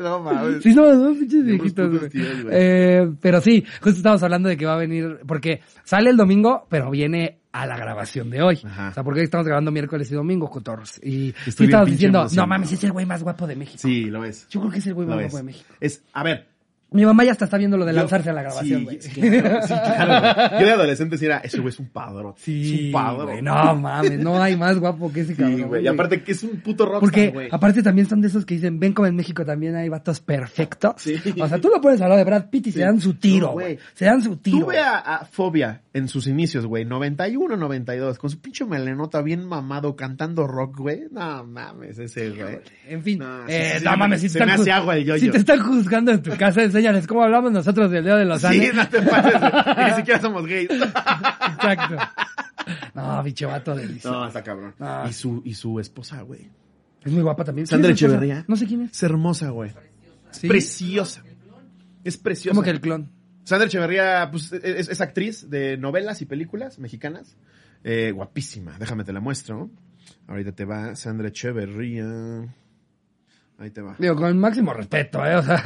[0.00, 0.62] no mames.
[0.62, 2.10] Sí, somos dos pinches viejitos, güey.
[2.50, 6.66] Eh, pero sí, justo estamos hablando de que va a venir, porque sale el domingo,
[6.68, 8.60] pero viene a la grabación de hoy.
[8.64, 8.88] Ajá.
[8.90, 10.98] O sea, porque estamos grabando miércoles y domingo, cotorros.
[11.02, 13.78] Y Estoy bien estamos diciendo, no mames, es el güey más guapo de México.
[13.80, 14.46] Sí, lo es.
[14.48, 15.64] Yo creo que es el güey más guapo de México.
[15.80, 16.46] Es, a ver.
[16.90, 18.98] Mi mamá ya hasta está viendo lo de yo- lanzarse a la grabación, güey.
[19.02, 20.56] sí, claro, sí, claro.
[20.58, 22.32] Yo de adolescente sí era, ese güey es un padrón.
[22.38, 23.44] Sí, es un padrón.
[23.44, 25.68] no mames, no hay más guapo que ese Sí, cabrón.
[25.68, 25.84] güey.
[25.84, 27.00] Y aparte que es un puto rockstar,
[27.32, 30.20] Porque aparte también son de esos que dicen, ven como en México también hay vatos
[30.20, 30.94] perfectos.
[30.96, 31.20] Sí.
[31.38, 33.78] O sea, tú lo puedes hablar de Brad Pitt y se dan su tiro, güey.
[33.92, 34.60] se dan su tiro.
[34.60, 39.20] Tú ve a, a Fobia en sus inicios, güey, 91, 92, con su pinche melenota
[39.20, 41.02] bien mamado cantando rock, güey.
[41.10, 42.60] No mames, ese, güey.
[42.88, 44.70] En fin, No, sí, eh, sí, no sí, mames, si se te me están hace
[44.70, 45.20] ju- agua el yoyo.
[45.20, 48.40] Si te están juzgando en tu casa, enséñales cómo hablamos nosotros del Día de los
[48.40, 48.74] Sí, Andes.
[48.74, 49.86] no te pases, güey.
[49.90, 50.70] Ni siquiera somos gays.
[50.70, 51.96] Exacto.
[52.94, 54.10] No, bicho vato delicioso.
[54.12, 54.74] No, está cabrón.
[54.78, 55.08] No.
[55.08, 56.48] Y su, y su esposa, güey.
[57.04, 57.66] Es muy guapa también.
[57.66, 57.90] Sandra.
[57.92, 58.44] Echeverría.
[58.48, 58.92] No sé quién es.
[58.92, 59.72] Es hermosa, güey.
[60.30, 60.48] Sí.
[60.48, 61.22] Preciosa.
[62.04, 62.54] Es preciosa.
[62.54, 63.10] Como que el clon.
[63.48, 67.34] Sandra Echeverría, pues, es, es actriz de novelas y películas mexicanas.
[67.82, 68.76] Eh, guapísima.
[68.78, 69.70] Déjame te la muestro.
[70.26, 72.06] Ahorita te va Sandra Echeverría.
[73.58, 73.96] Ahí te va.
[73.98, 75.34] Digo, con el máximo respeto, ¿eh?
[75.36, 75.62] O sea.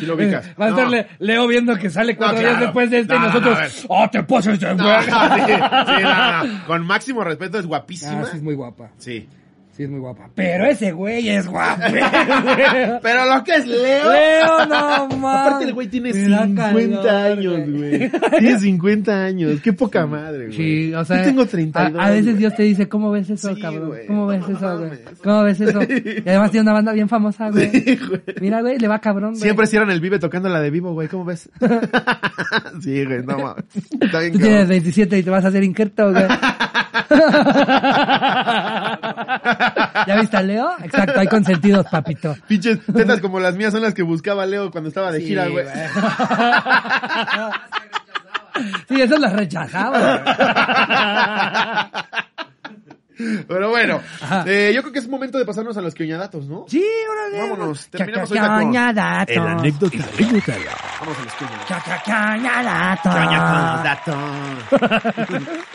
[0.00, 0.50] Sí lo ubicas.
[0.60, 0.76] Va a No.
[0.76, 3.26] estar Le- Leo viendo que sale cuatro No, días después de este No, y no,
[3.28, 3.86] nosotros.
[3.88, 6.66] ¡Oh, te pases de sí, sí, no, no.
[6.66, 8.22] Con máximo respeto es guapísima.
[8.22, 8.90] Ah, sí, es muy guapa.
[8.96, 9.28] Sí.
[9.76, 10.30] Sí, es muy guapa.
[10.34, 11.82] Pero ese güey es guapo.
[13.02, 14.10] Pero lo que es Leo.
[14.10, 15.40] Leo, no mames.
[15.46, 18.10] Aparte el güey tiene Me da 50 calor, años, güey.
[18.38, 19.60] Tiene 50 años.
[19.60, 20.56] Qué poca madre, güey.
[20.56, 22.00] Sí, o sea, Yo tengo 32.
[22.00, 22.36] a, a veces güey.
[22.36, 23.88] Dios te dice, ¿cómo ves eso, Sí, cabrón?
[23.88, 24.06] güey.
[24.06, 24.90] ¿Cómo ves eso, güey?
[25.22, 25.80] ¿Cómo ves eso?
[26.24, 27.68] Y además tiene una banda bien famosa, güey.
[27.70, 28.22] Sí, güey.
[28.40, 29.42] Mira, güey, le va cabrón, güey.
[29.42, 31.08] Siempre cierran el Vive tocando la de Vivo, güey.
[31.08, 31.50] ¿Cómo ves?
[32.82, 33.64] sí, güey, no mames.
[34.00, 34.68] Está bien Tú tienes cabrón.
[34.68, 36.24] 27 y te vas a hacer injerto, güey.
[40.06, 40.70] ¿Ya viste a Leo?
[40.82, 42.36] Exacto, hay consentidos, papito.
[42.46, 45.48] Pinches tetas como las mías son las que buscaba Leo cuando estaba de Sí, gira,
[45.48, 45.64] güey.
[48.88, 50.24] Sí, esas las rechazaba.
[53.16, 54.02] Pero bueno,
[54.46, 56.66] eh, yo creo que es momento de pasarnos a los quioñadatos, ¿no?
[56.68, 57.40] Sí, órale.
[57.40, 59.32] Vámonos, terminamos ahorita con cañadato.
[59.32, 59.98] el anécdota.
[61.00, 61.34] Vamos a los.
[63.92, 64.16] Quioñadato.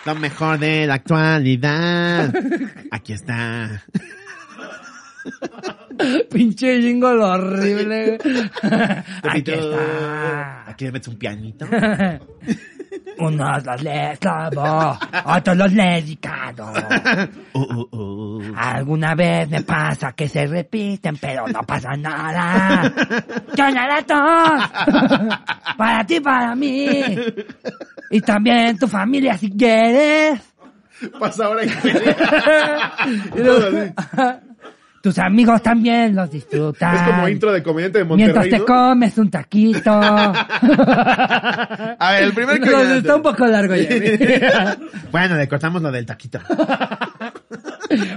[0.05, 2.33] Lo mejor de la actualidad.
[2.91, 3.83] Aquí está.
[6.31, 8.17] Pinche jingle horrible.
[9.23, 10.63] Aquí está.
[10.67, 11.67] Aquí le metes un pianito.
[13.19, 16.71] Unos los les clavo, otros los les dicado.
[17.53, 18.53] Uh, uh, uh.
[18.55, 22.91] Alguna vez me pasa que se repiten, pero no pasa nada.
[23.55, 24.69] ¡Cañadatos!
[25.77, 27.01] Para ti, para mí.
[28.09, 30.39] Y también tu familia, si quieres.
[31.19, 31.63] Pasa ahora
[33.35, 33.91] Y luego-
[35.02, 36.95] Tus amigos también los disfrutan.
[36.95, 38.66] Es como intro de comediante de Monterrey, Mientras te ¿no?
[38.66, 39.91] comes un taquito.
[41.99, 42.97] A ver, el primer Nos quioñadato.
[42.99, 44.78] está un poco largo ya.
[45.12, 46.39] Bueno, le cortamos lo del taquito.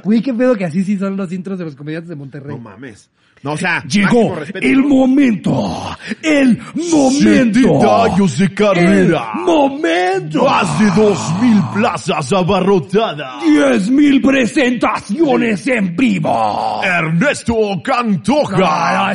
[0.05, 2.55] Güey, qué pedo que así sí son los intros de los comediantes de Monterrey.
[2.55, 3.11] No mames.
[3.45, 6.59] No, o sea, Llegó el momento, el
[6.91, 7.61] momento.
[7.61, 9.29] 70 años de carrera.
[9.37, 10.45] El momento.
[10.47, 13.43] Más de dos mil plazas abarrotadas.
[13.45, 16.81] Diez mil presentaciones en vivo.
[16.83, 19.15] Ernesto Cantoja.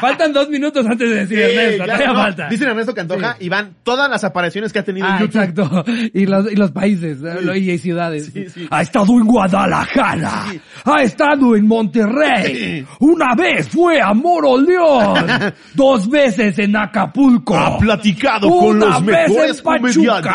[0.00, 2.48] Faltan dos minutos antes de decir Sí, Ernesto, ya, no, falta.
[2.48, 5.42] Dicen Ernesto Cantoja y van todas las apariciones que ha tenido Ah, en YouTube.
[5.42, 5.84] exacto.
[6.14, 7.54] Y los, y los países, ¿no?
[7.54, 8.30] y ciudades.
[8.32, 8.66] Sí, sí.
[8.70, 10.44] Ha estado en Guadalajara.
[10.84, 12.86] Ha estado en Monterrey.
[13.00, 15.54] Una vez fue a Moroleón.
[15.74, 17.56] Dos veces en Acapulco.
[17.56, 20.32] Ha platicado con Una los vez mejores en comediantes.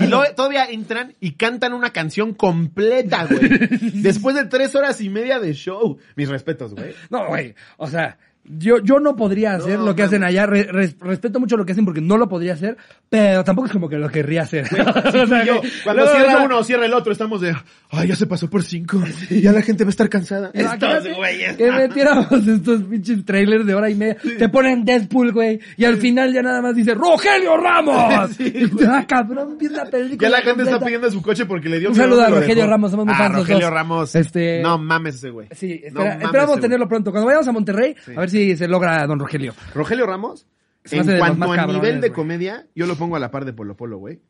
[0.00, 3.48] Y luego todavía entran y cantan una canción completa, güey.
[4.02, 5.98] Después de tres horas y media de show.
[6.16, 6.94] Mis respetos, güey.
[7.10, 7.54] No, güey.
[7.76, 10.12] O sea, yo, yo no podría hacer No, lo que mames.
[10.14, 10.46] hacen allá.
[10.46, 12.76] Re- res- respeto mucho lo que hacen porque no lo podría hacer,
[13.08, 14.66] pero tampoco es como que lo querría hacer.
[15.22, 17.54] O sea, yo, cuando luego, cierra o sea, uno o cierra el otro, estamos de,
[17.90, 19.00] ay, ya se pasó por cinco.
[19.30, 20.50] Ya la gente va a estar cansada.
[20.52, 21.56] Estos güeyes.
[21.56, 24.16] Que metiéramos estos pinches trailers de hora y media.
[24.38, 25.60] Te ponen Deadpool, güey.
[25.76, 28.30] Y al final ya nada más dice, ¡Rogelio Ramos!
[28.36, 30.28] Sí, Y tú, ah, cabrón, vi la película.
[30.28, 30.86] Ya la gente está completa.
[30.86, 32.66] pidiendo su coche porque le dio Un saludo a Rogelio.
[32.66, 33.70] Ramos, somos muy Ah, fans Rogelio.
[33.70, 34.14] Ramos.
[34.14, 35.48] Este- No mames ese güey.
[35.52, 37.10] Sí, No espera- esperamos ese tenerlo pronto.
[37.10, 39.54] Cuando vayamos a Monterrey, a ver si se logra don Rogelio.
[39.74, 40.46] Rogelio Ramos,
[40.84, 42.16] Se me en hace de los cuanto más a cabrones, nivel de güey.
[42.16, 44.20] comedia, yo lo pongo a la par de Polo Polo, güey.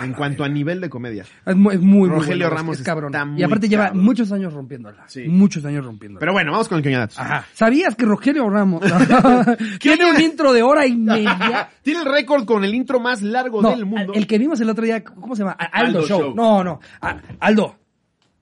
[0.00, 1.24] En cuanto a nivel de comedia.
[1.44, 3.12] Es muy, es muy, Rogelio bueno, Ramos es cabrón.
[3.14, 4.02] está muy y aparte lleva cabrón.
[4.02, 5.04] muchos años rompiéndola.
[5.08, 5.24] Sí.
[5.28, 6.20] Muchos años rompiéndola.
[6.20, 7.18] Pero bueno, vamos con el queñadatos.
[7.18, 7.44] Ajá.
[7.52, 8.82] ¿Sabías que Rogelio Ramos
[9.80, 11.68] tiene un intro de hora y media?
[11.82, 14.14] Tiene el récord con el intro más largo No, del mundo.
[14.14, 15.54] el que vimos el otro día, ¿cómo se llama?
[15.58, 16.20] A- Aldo, Aldo Show.
[16.22, 16.34] Show.
[16.34, 16.80] No, no.
[17.02, 17.76] A- Aldo,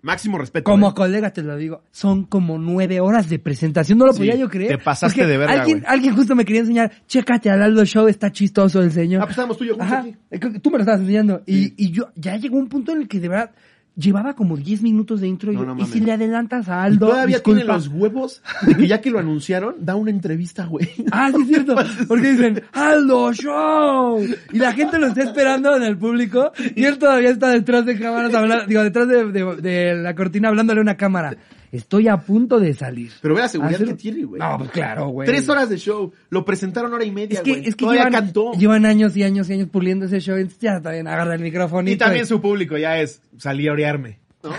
[0.02, 0.64] Máximo respeto.
[0.64, 0.94] como ¿eh?
[0.94, 3.98] colega te lo digo, son como nueve horas de presentación.
[3.98, 4.76] No lo Sí, podía yo creer.
[4.76, 8.08] te pasaste Porque de verga, Alguien, alguien justo me quería enseñar, chécate al Aldo Show,
[8.08, 9.22] está chistoso el señor.
[9.22, 10.00] Ah, pues estábamos tú y yo juntos Ajá.
[10.00, 10.16] aquí.
[10.30, 11.42] Eh, Tú me lo estabas enseñando.
[11.46, 13.52] Y, y yo, ya llegó un punto en el que de verdad
[13.96, 15.52] llevaba como 10 minutos de intro.
[15.52, 17.58] y No, no y si le adelantas a Y Aldo, todavía disculpa.
[17.60, 20.88] tiene los huevos de que ya que lo anunciaron, da una entrevista, güey.
[21.12, 21.74] Ah, sí es cierto.
[22.08, 24.24] Porque dicen, Aldo Show.
[24.52, 27.98] Y la gente lo está esperando en el público y él todavía está detrás de
[27.98, 31.36] cámaras hablando, digo, detrás de, de- de la cortina hablándole a una cámara.
[31.72, 33.10] Estoy a punto de salir.
[33.22, 34.38] Pero ve la seguridad Hacer- que tiene, güey.
[34.40, 35.26] No, pues claro, güey.
[35.26, 36.12] Tres horas de show.
[36.28, 37.66] Lo presentaron hora y media, Es que, güey.
[37.66, 38.52] es que Todavía llevan, cantó.
[38.52, 40.36] llevan años y años y años puliendo ese show.
[40.36, 44.18] Entonces ya también agarra el micrófono Y también su público ya es salí a orearme.
[44.42, 44.50] ¿no?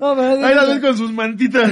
[0.00, 1.70] No, pero haz de Ahí la ves con sus mantitas.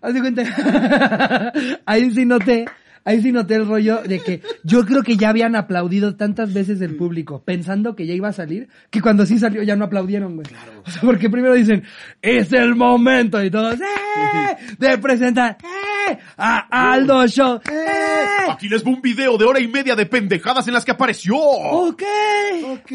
[0.00, 1.52] Haz de cuenta.
[1.86, 2.66] ahí sí noté,
[3.06, 6.82] ahí sí noté el rollo de que yo creo que ya habían aplaudido tantas veces
[6.82, 10.34] el público, pensando que ya iba a salir, que cuando sí salió ya no aplaudieron,
[10.34, 10.46] güey.
[10.84, 11.84] O sea, porque primero dicen,
[12.20, 14.56] es el momento, y todos, ¡eh!
[14.78, 16.18] De presentar, ¡eh!
[16.36, 18.50] A Aldo Show, ¡eh!
[18.50, 21.36] Aquí les va un video de hora y media de pendejadas en las que apareció.
[21.36, 22.02] Ok.
[22.64, 22.92] Ok.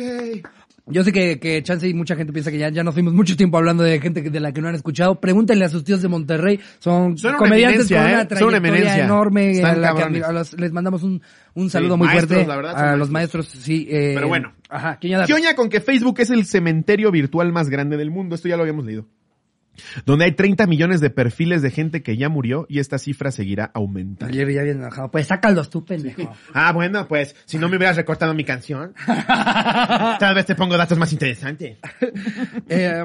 [0.91, 3.35] Yo sé que, que Chance y mucha gente piensa que ya, ya nos fuimos mucho
[3.35, 5.19] tiempo hablando de gente de la que no han escuchado.
[5.19, 6.59] Pregúntenle a sus tíos de Monterrey.
[6.79, 8.13] Son, comediantes con una ¿eh?
[8.13, 9.51] Una trayectoria enorme.
[9.51, 10.23] Están a la que cabrones.
[10.23, 11.21] a los- les mandamos un,
[11.53, 13.47] un saludo Sí, muy maestros, fuerte la verdad, a los maestros.
[13.47, 14.53] Sí, eh, Pero bueno.
[14.69, 18.11] Ajá, ¿quién ya ¿Qué oña con que Facebook es el cementerio virtual más grande del
[18.11, 18.35] mundo?
[18.35, 19.05] Esto ya lo habíamos leído.
[20.05, 23.71] Donde hay 30 millones de perfiles de gente que ya murió y esta cifra seguirá
[23.73, 24.33] aumentando.
[24.33, 25.09] Ayer ya bien enojado.
[25.11, 26.31] Pues sácalos tú, pendejo.
[26.53, 28.93] Ah, bueno, pues si no me hubieras recortado mi canción,
[30.19, 31.77] tal vez te pongo datos más interesantes.
[32.69, 33.03] Eh,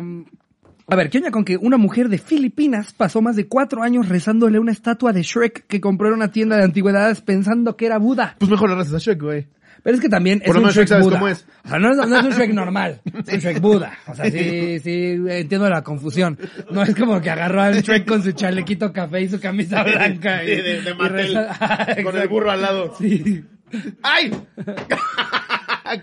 [0.89, 4.09] a ver, ¿qué oña con que una mujer de Filipinas pasó más de cuatro años
[4.09, 7.99] rezándole una estatua de Shrek que compró en una tienda de antigüedades pensando que era
[7.99, 8.37] Buda?
[8.39, 9.49] Pues mejor le rezas a Shrek, güey.
[9.87, 11.19] Pero es que también es Por lo un menos Shrek Shrek sabes Buda.
[11.21, 11.47] cómo es.
[11.65, 13.93] O sea, no es, no es un Shrek normal, es un Shrek Buda.
[14.09, 16.37] O sea, sí, sí, entiendo la confusión.
[16.73, 20.43] No es como que agarró al Shrek con su chalequito café y su camisa blanca.
[20.43, 22.95] y- De, de, de Mattel, reza- con el burro al lado.
[22.99, 23.45] Sí.
[24.03, 24.33] ¡Ay!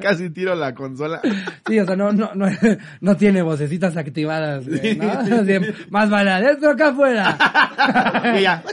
[0.02, 1.20] Casi tiro la consola.
[1.68, 2.46] Sí, o sea, no, no, no,
[3.02, 5.12] no tiene vocecitas activadas, güey, ¿no?
[5.12, 5.60] Así,
[5.90, 7.38] más vale adentro acá afuera.
[8.38, 8.64] Y ya.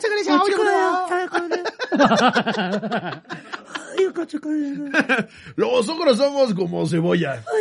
[5.56, 7.42] Los ogros somos como cebolla.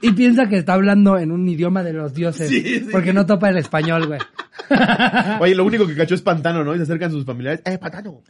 [0.00, 2.48] Y piensa que está hablando en un idioma de los dioses.
[2.48, 2.88] Sí, sí.
[2.90, 4.20] Porque no topa el español, güey.
[5.40, 6.74] Oye, lo único que cachó es pantano, ¿no?
[6.74, 7.62] Y se acercan sus familiares.
[7.64, 8.22] ¡Eh, patano!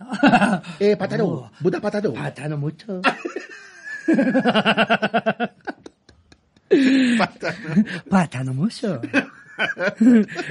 [0.80, 1.50] ¡Eh, patano!
[1.60, 2.14] ¡Buda patano!
[2.14, 3.02] Patano mucho.
[7.18, 7.84] Patano.
[8.08, 9.00] Pátano mucho.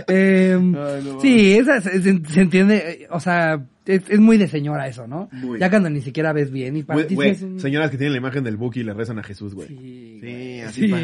[0.07, 4.87] Em, Ay, no sí, esa se, entiende, eh, o sea, es, es muy de señora
[4.87, 5.29] eso, ¿no?
[5.31, 5.59] Muy.
[5.59, 7.59] Ya cuando ni siquiera ves bien y para ti es un...
[7.59, 9.67] señoras que tienen la imagen del Buki y le rezan a Jesús, güey.
[9.67, 10.91] Sí, Sí, así Sí.
[10.91, 11.03] pasa.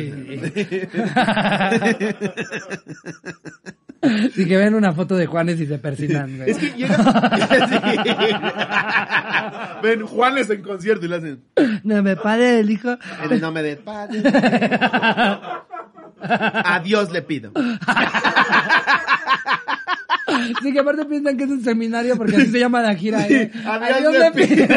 [4.36, 6.50] Sí, que ven una foto de Juanes y se persinan, güey.
[6.52, 6.98] Es que llega...
[7.70, 7.78] Sí.
[9.82, 11.42] Ven, Juanes en concierto y le hacen...
[11.86, 12.98] No me pare el hijo.
[13.24, 14.22] En el nombre del Padre.
[16.26, 17.52] A Dios le pido.
[20.62, 23.28] Sí, que aparte piensan que es un seminario porque así se llama la gira.
[23.28, 23.52] ¿eh?
[23.66, 24.68] a A Dios Dios le le pido.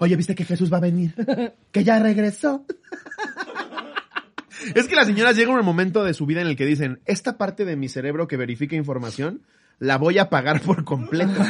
[0.00, 1.14] Oye, ¿viste que Jesús va a venir?
[1.70, 2.64] Que ya regresó.
[4.74, 7.00] Es que las señoras llegan a un momento de su vida en el que dicen,
[7.04, 9.42] esta parte de mi cerebro que verifica información,
[9.80, 11.32] la voy a pagar por completo.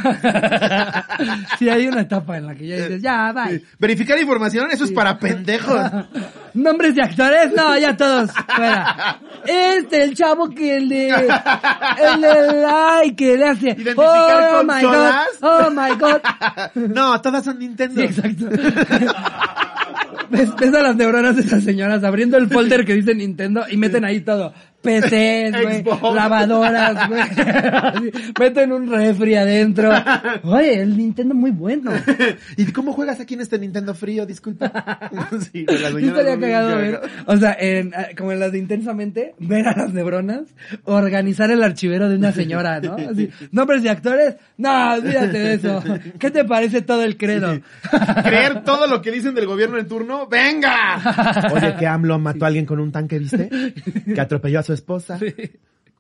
[1.59, 3.63] Sí, hay una etapa en la que ya dices, ya, bye.
[3.79, 5.81] Verificar información, eso es para pendejos.
[6.55, 7.53] ¿Nombres de actores?
[7.55, 9.21] No, ya todos, fuera.
[9.47, 11.09] Este, el chavo que el de...
[11.09, 12.67] El de...
[12.69, 13.69] Ay, que le hace...
[13.69, 15.13] Identificar oh, my God,
[15.43, 16.21] oh, my God.
[16.95, 18.01] No, todas son Nintendo.
[18.01, 18.47] Sí, exacto.
[20.31, 23.77] ¿Ves, ves a las neuronas de esas señoras abriendo el folder que dice Nintendo y
[23.77, 24.53] meten ahí todo.
[24.85, 28.13] PCs, güey, lavadoras, güey.
[28.39, 29.91] Meten un refri adentro.
[30.43, 31.91] Oye, el Nintendo muy bueno.
[32.57, 34.27] ¿Y cómo juegas aquí en este Nintendo frío?
[34.27, 34.71] Disculpa.
[35.53, 39.35] Sí, las Yo estaría cagado ver, o sea, en, eh, como en las de Intensamente,
[39.39, 40.43] ver a las neuronas
[40.85, 42.95] organizar el archivero de una señora, ¿no?
[42.95, 45.83] Así, nombres de actores, no, olvídate de eso.
[46.19, 47.61] ¿Qué te parece todo el credo?
[48.23, 51.51] Creer todo lo que dicen del gobierno en turno, ¡venga!
[51.53, 53.49] Oye, que AMLO mató a alguien con un tanque, ¿viste?
[54.15, 55.19] Que atropelló a su esposa.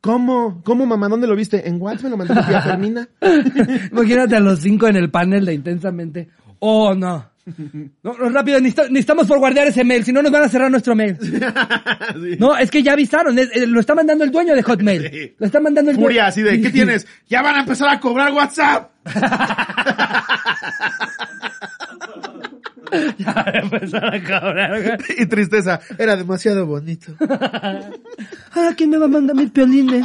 [0.00, 0.60] ¿Cómo?
[0.64, 1.08] ¿Cómo, mamá?
[1.08, 1.66] ¿Dónde lo viste?
[1.66, 3.08] En WhatsApp me lo mandó mi tía Fermina.
[3.92, 6.28] Imagínate a los cinco en el panel de Intensamente.
[6.58, 7.30] Oh, no.
[8.02, 10.94] No, no, rápido, necesita- necesitamos forwardear ese mail, si no nos van a cerrar nuestro
[10.94, 11.18] mail.
[12.14, 12.36] Sí.
[12.38, 15.10] No, es que ya avisaron, es- eh, lo está mandando el dueño de Hotmail.
[15.10, 15.34] Sí.
[15.38, 16.06] Lo está mandando el dueño.
[16.08, 17.06] Furia, así de, ¿qué tienes?
[17.28, 18.90] Ya van a empezar a cobrar WhatsApp.
[23.18, 24.98] Ya empezaron a cobrar, güey.
[25.18, 25.80] y tristeza.
[25.98, 27.14] Era demasiado bonito.
[28.56, 30.04] Ah, ¿quién me va a mandar mis piolines?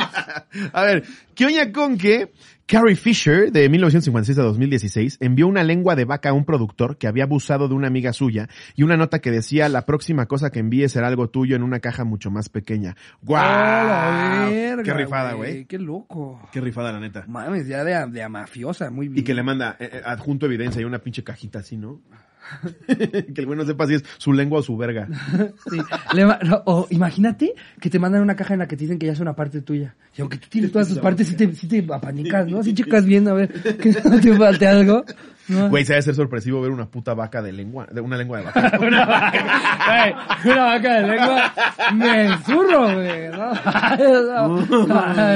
[0.74, 1.04] A ver,
[1.36, 2.32] ¿qué oña con que
[2.70, 7.08] Carrie Fisher, de 1956 a 2016, envió una lengua de vaca a un productor que
[7.08, 10.60] había abusado de una amiga suya y una nota que decía, la próxima cosa que
[10.60, 12.96] envíe será algo tuyo en una caja mucho más pequeña.
[13.24, 13.44] ¡Guau!
[13.44, 15.66] ¡Ah, la verga, ¡Qué rifada, güey!
[15.66, 16.48] Qué loco.
[16.52, 17.26] ¡Qué rifada, la neta!
[17.28, 19.22] Mames, ya de, de a mafiosa, muy bien.
[19.22, 22.02] Y que le manda eh, eh, adjunto evidencia y una pinche cajita así, ¿no?
[22.88, 25.08] que el güey no sepa si es su lengua o su verga.
[25.70, 25.78] Sí.
[26.14, 28.98] Le ma- no, o imagínate que te mandan una caja en la que te dicen
[28.98, 29.96] que ya es una parte tuya.
[30.18, 32.64] Y aunque tú tienes todas tus partes, sí te, sí te apanicas, ¿no?
[32.64, 35.04] Si checas viendo a ver que no te falte algo.
[35.48, 35.70] ¿no?
[35.70, 38.46] Güey, se debe ser sorpresivo ver una puta vaca de lengua, de una lengua de
[38.46, 38.78] vaca.
[38.82, 41.54] Una vaca, güey, una vaca de lengua,
[41.94, 43.54] me zurro, güey, ¿no?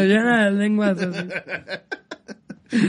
[0.01, 1.27] Llena de lenguas así.
[2.73, 2.79] Sí.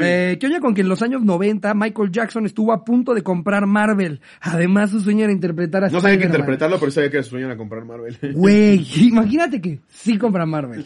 [0.00, 3.22] Eh, ¿Qué oye con que en los años 90 Michael Jackson estuvo a punto de
[3.22, 4.20] comprar Marvel?
[4.40, 7.46] Además, su sueño era interpretar a No sabía que interpretarlo, pero sabía que su sueño
[7.46, 8.18] era comprar Marvel.
[8.34, 10.84] Güey, imagínate que sí compra Marvel.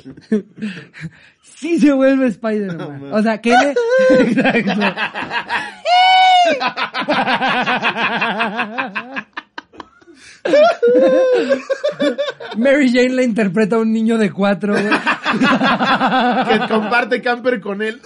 [1.42, 3.12] Sí se vuelve Spider-Man.
[3.12, 3.74] O sea, que le...
[4.20, 4.80] Exacto.
[12.56, 14.88] Mary Jane le interpreta a un niño de cuatro, güey.
[14.88, 18.00] que comparte camper con él.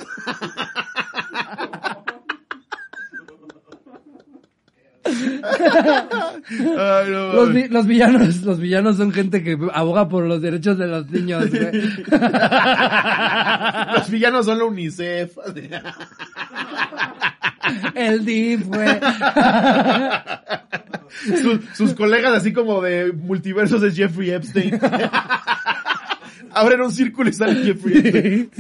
[5.05, 10.79] Ay, no, Los, vi- los villanos, los villanos son gente que aboga por los derechos
[10.79, 11.73] de los niños, güey.
[13.97, 15.37] Los villanos son la UNICEF.
[17.95, 19.01] El DIF, güey.
[21.25, 24.79] Sus, sus colegas así como de multiversos es Jeffrey Epstein.
[26.55, 28.51] Abren un círculo y sale Jeffrey Epstein.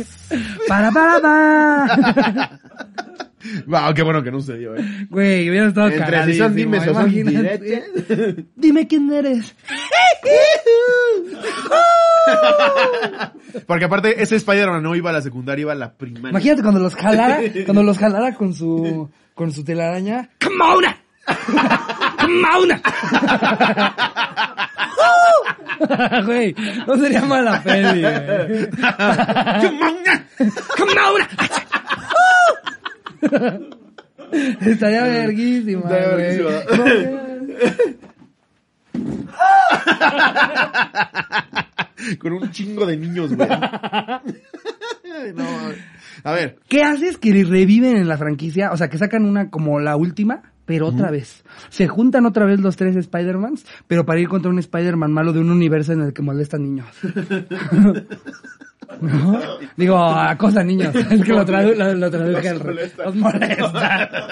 [0.69, 2.61] Para, para, para.
[3.67, 4.85] Wow, qué bueno que no sucedió, eh.
[5.11, 7.59] Güey, hubiera estado Entre si son dimes o son imagínate.
[7.59, 8.45] directas.
[8.57, 9.53] Dime quién eres.
[13.67, 16.31] Porque aparte, ese Spider-Man no iba a la secundaria, iba a la primaria.
[16.31, 20.31] Imagínate cuando los jalara, cuando los jalara con su, con su telaraña.
[20.41, 20.85] ¡Come on!
[22.21, 22.69] ¡Come on!
[26.25, 26.55] Güey,
[26.87, 28.69] no sería mala peli, güey.
[30.77, 31.23] ¡Come on!
[34.61, 36.51] Estaría verguísima, Estaría verguísima.
[42.21, 43.49] Con un chingo de niños, güey.
[45.35, 45.45] No,
[46.25, 48.71] a ver, ¿Qué haces que reviven en la franquicia?
[48.73, 51.45] O sea, que sacan una como la última, pero otra vez.
[51.71, 55.41] Se juntan otra vez los tres Spider-Mans, pero para ir contra un Spider-Man malo de
[55.41, 56.87] un universo en el que molestan niños.
[59.01, 59.41] ¿No?
[59.77, 60.95] Digo, acosa niños.
[60.95, 63.05] Es que lo, tradu lo, lo traduje al Los molesta.
[63.05, 64.29] Los molesta.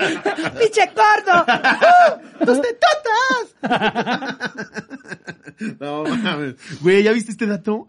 [0.58, 1.44] ¡Pinche corto!
[1.46, 2.44] ¡Uh!
[2.44, 3.56] ¡Tus tetotas!
[5.80, 6.54] no mames.
[6.80, 7.88] Güey, ¿ya viste este dato?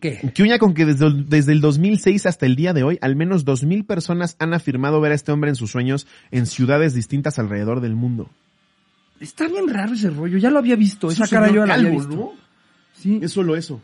[0.00, 0.32] ¿Qué?
[0.34, 3.44] Que uña con que desde, desde el 2006 hasta el día de hoy, al menos
[3.44, 7.80] 2.000 personas han afirmado ver a este hombre en sus sueños en ciudades distintas alrededor
[7.80, 8.30] del mundo.
[9.20, 10.38] Está bien raro ese rollo.
[10.38, 11.10] Ya lo había visto.
[11.10, 12.16] Esa cara yo la había visto.
[12.16, 12.32] ¿no?
[12.94, 13.20] Sí.
[13.22, 13.82] Es solo eso.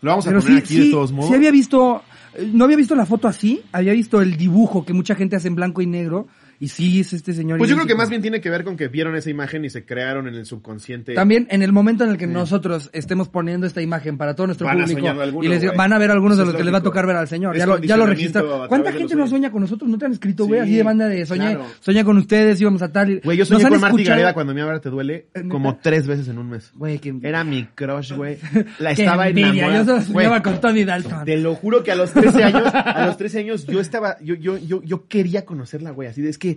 [0.00, 1.30] Lo vamos a Pero poner sí, aquí sí, de todos modos.
[1.30, 2.02] sí había visto,
[2.34, 5.46] eh, no había visto la foto así, había visto el dibujo que mucha gente hace
[5.46, 6.26] en blanco y negro,
[6.62, 7.58] y sí es este señor.
[7.58, 9.70] Pues yo creo que más bien tiene que ver con que vieron esa imagen y
[9.70, 11.12] se crearon en el subconsciente.
[11.12, 14.68] También en el momento en el que nosotros estemos poniendo esta imagen para todo nuestro
[14.68, 15.78] Van público y les digo, güey.
[15.78, 17.56] van a ver algunos de los que les va a tocar ver al señor.
[17.56, 18.68] Es Ya lo, ya lo registraron.
[18.68, 19.90] ¿Cuánta gente no sueña con nosotros?
[19.90, 20.60] ¿No te han escrito, güey?
[20.60, 21.66] Sí, así de banda de soñé, claro.
[21.80, 23.20] soñé con ustedes, íbamos a tal.
[23.24, 26.38] Güey, yo soñé con Marta Gareda cuando mi ahora te duele como tres veces en
[26.38, 26.70] un mes.
[26.76, 27.12] Güey, que...
[27.24, 28.38] Era mi crush, güey.
[28.78, 29.84] La estaba enamorada.
[29.84, 31.24] Yo soñaba con Tony Dalton.
[31.24, 34.36] Te lo juro que a los 13 años, a los 13 años yo estaba, yo,
[34.36, 36.06] yo, yo, yo quería conocerla, güey.
[36.06, 36.51] Así de, es que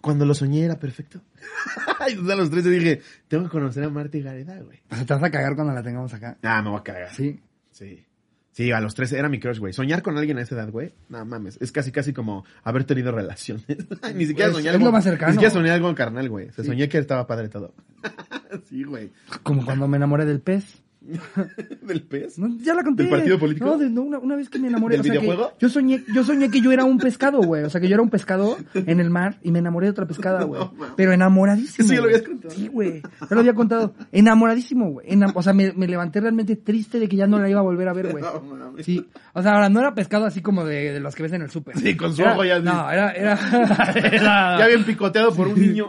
[0.00, 1.20] cuando lo soñé era perfecto.
[2.08, 4.80] y entonces a los 13 dije, tengo que conocer a Marta Gareda, güey.
[4.88, 6.36] Pues te vas a cagar cuando la tengamos acá.
[6.42, 7.14] Ah, me voy a cagar.
[7.14, 7.40] Sí.
[7.70, 8.04] Sí.
[8.52, 9.72] Sí, a los 13 era mi crush, güey.
[9.72, 10.92] Soñar con alguien a esa edad, güey.
[11.08, 11.56] No mames.
[11.62, 13.64] Es casi, casi como haber tenido relaciones.
[14.14, 14.86] Ni siquiera Pues, soñar algo.
[14.86, 15.30] lo más cercano.
[15.30, 16.50] Ni siquiera soñé algo carnal, güey.
[16.52, 17.72] Se soñé que estaba padre todo.
[18.68, 19.10] sí, güey.
[19.42, 20.82] Como cuando me enamoré del pez.
[21.82, 22.38] ¿Del pez?
[22.38, 23.02] No, ya la conté.
[23.04, 23.66] ¿Del partido político?
[23.66, 24.96] No, de- no, una, una vez que me enamoré.
[24.96, 25.52] ¿Del o sea, videojuego?
[25.58, 27.64] yo soñé, yo soñé que yo era un pescado, güey.
[27.64, 30.06] O sea, que yo era un pescado en el mar y me enamoré de otra
[30.06, 30.62] pescada, güey.
[30.96, 31.84] Pero enamoradísimo.
[31.84, 32.54] Eso ya lo habías contado.
[32.54, 33.02] Sí, güey.
[33.02, 33.94] Ya lo había contado.
[34.12, 35.08] Enamoradísimo, güey.
[35.08, 37.64] Enam- o sea, me, me levanté realmente triste de que ya no la iba a
[37.64, 38.24] volver a ver, güey.
[38.82, 39.06] Sí.
[39.34, 41.50] O sea, ahora no era pescado así como de, de los que ves en el
[41.50, 41.76] súper.
[41.78, 43.38] Sí, con su Era- ojo ya- No, era, era,
[43.96, 45.88] era- Ya bien picoteado por un niño.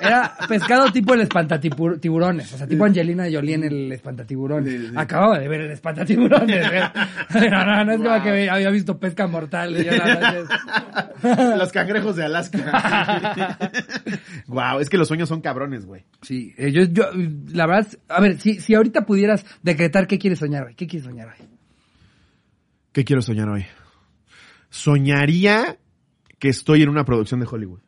[0.00, 4.72] Era pescado tipo el espantatiburones, o sea, tipo Angelina Jolie en el espantatiburones.
[4.72, 4.94] Sí, sí.
[4.96, 6.66] Acababa de ver el espantatiburones.
[7.34, 9.76] No, no, no es como que había visto pesca mortal.
[9.82, 13.58] yo, no, Los cangrejos de Alaska.
[14.46, 16.04] Wow, es que los sueños son cabrones, güey.
[16.22, 17.04] Sí, eh, yo, yo,
[17.52, 21.06] la verdad, a ver, si, si ahorita pudieras decretar qué quieres soñar hoy, ¿qué quieres
[21.06, 21.46] soñar hoy?
[22.92, 23.66] ¿Qué quiero soñar hoy?
[24.70, 25.76] Soñaría
[26.38, 27.80] que estoy en una producción de Hollywood.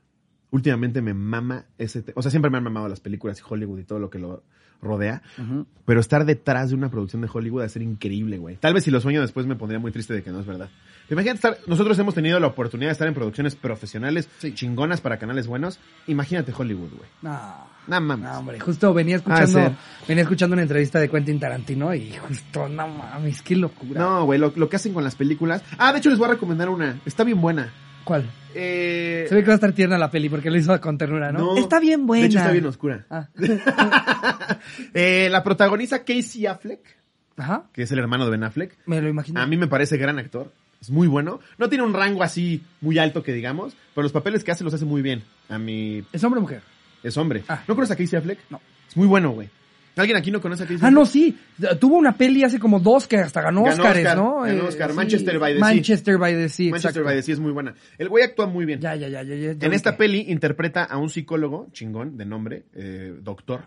[0.51, 2.03] Últimamente me mama ese...
[2.03, 4.19] te- O sea, siempre me han mamado las películas y Hollywood y todo lo que
[4.19, 4.43] lo
[4.81, 5.23] rodea.
[5.85, 8.57] Pero estar detrás de una producción de Hollywood a ser increíble, güey.
[8.57, 10.71] Tal vez si lo sueño después me pondría muy triste de que no es verdad.
[11.11, 11.59] Imagínate estar...
[11.67, 15.81] Nosotros hemos tenido la oportunidad de estar en producciones profesionales chingonas para canales buenos.
[16.07, 17.11] Imagínate Hollywood, güey.
[17.23, 17.67] No.
[17.89, 18.31] No mames.
[18.31, 19.73] No, hombre, justo venía escuchando, Ah,
[20.07, 23.99] venía escuchando una entrevista de Quentin Tarantino y justo, no mames, qué locura.
[24.01, 25.63] No, güey, lo, lo que hacen con las películas...
[25.79, 27.01] Ah, de hecho les voy a recomendar una.
[27.07, 27.73] Está bien buena.
[28.09, 28.25] ¿Cuál?
[28.55, 29.27] Eh...
[29.29, 31.41] Se ve que va a estar tierna la peli porque lo hizo con ternura, ¿no?
[31.41, 31.57] No.
[31.59, 32.23] Está bien buena.
[32.23, 33.05] De hecho, está bien oscura.
[33.11, 33.29] Ah.
[34.95, 36.81] Eh, la protagoniza Casey Affleck,
[37.37, 38.77] Ajá, que es el hermano de Ben Affleck.
[38.87, 39.41] me lo imagino.
[39.41, 40.51] A mí me parece gran actor.
[40.81, 41.41] Es muy bueno.
[41.59, 44.73] No tiene un rango así muy alto que digamos, pero los papeles que hace los
[44.75, 45.23] hace muy bien.
[45.51, 46.63] A mí ¿Es hombre o mujer?
[47.03, 47.45] es hombre.
[47.49, 47.63] Ah.
[47.69, 48.39] ¿No conoces a Casey Affleck?
[48.51, 48.61] No.
[48.89, 49.51] Es muy bueno, güey.
[49.99, 51.37] ¿Alguien aquí no conoce a Casey Ah, no, sí.
[51.81, 54.41] Tuvo una peli hace como dos que hasta ganó, Ganó Oscars, Oscar, ¿no?
[54.43, 54.91] ganó Eh, Oscar.
[54.91, 54.97] sí.
[54.97, 55.69] Manchester by the Sea.
[55.69, 57.05] Manchester by the Sea, Manchester exacto.
[57.05, 57.75] by the Sea es muy buena.
[57.99, 58.81] El güey actúa muy bien.
[58.81, 62.25] Ya, ya, ya, ya, ya, ya En esta peli interpreta a un psicólogo chingón de
[62.25, 63.67] nombre, eh, doctor,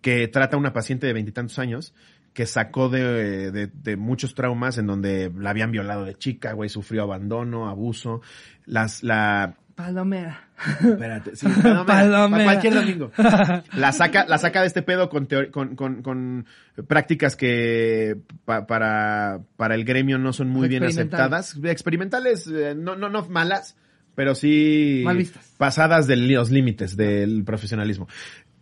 [0.00, 1.94] que trata a una paciente de veintitantos años
[2.32, 6.68] que sacó de, de- de muchos traumas en donde la habían violado de chica, güey,
[6.68, 8.20] sufrió abandono, abuso,
[8.66, 10.48] las, la, Palomera.
[10.82, 12.44] espérate, sí, palomera, Palomera.
[12.44, 13.12] pa' cualquier domingo.
[13.74, 16.46] La saca, la saca de este pedo con, con, con, con
[16.88, 18.16] prácticas que
[18.46, 21.56] pa- para, para el gremio no son muy bien aceptadas.
[21.62, 23.76] Experimentales, eh, no, no, no malas,
[24.14, 25.52] pero sí Mal vistas.
[25.58, 28.08] pasadas de los límites del profesionalismo.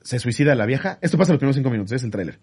[0.02, 0.98] Se suicida la vieja.
[1.00, 2.40] Esto pasa en los primeros cinco minutos, es el tráiler.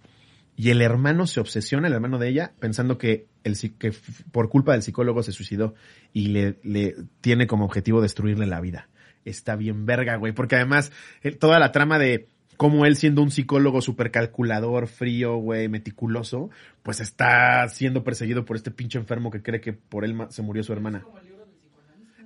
[0.56, 3.94] Y el hermano se obsesiona, el hermano de ella, pensando que, el, que
[4.32, 5.74] por culpa del psicólogo se suicidó
[6.14, 8.90] y le, le tiene como objetivo destruirle la vida.
[9.26, 10.92] Está bien verga, güey, porque además
[11.40, 12.28] toda la trama de
[12.62, 16.52] cómo él siendo un psicólogo súper calculador, frío, güey, meticuloso,
[16.84, 20.62] pues está siendo perseguido por este pinche enfermo que cree que por él se murió
[20.62, 21.04] su hermana.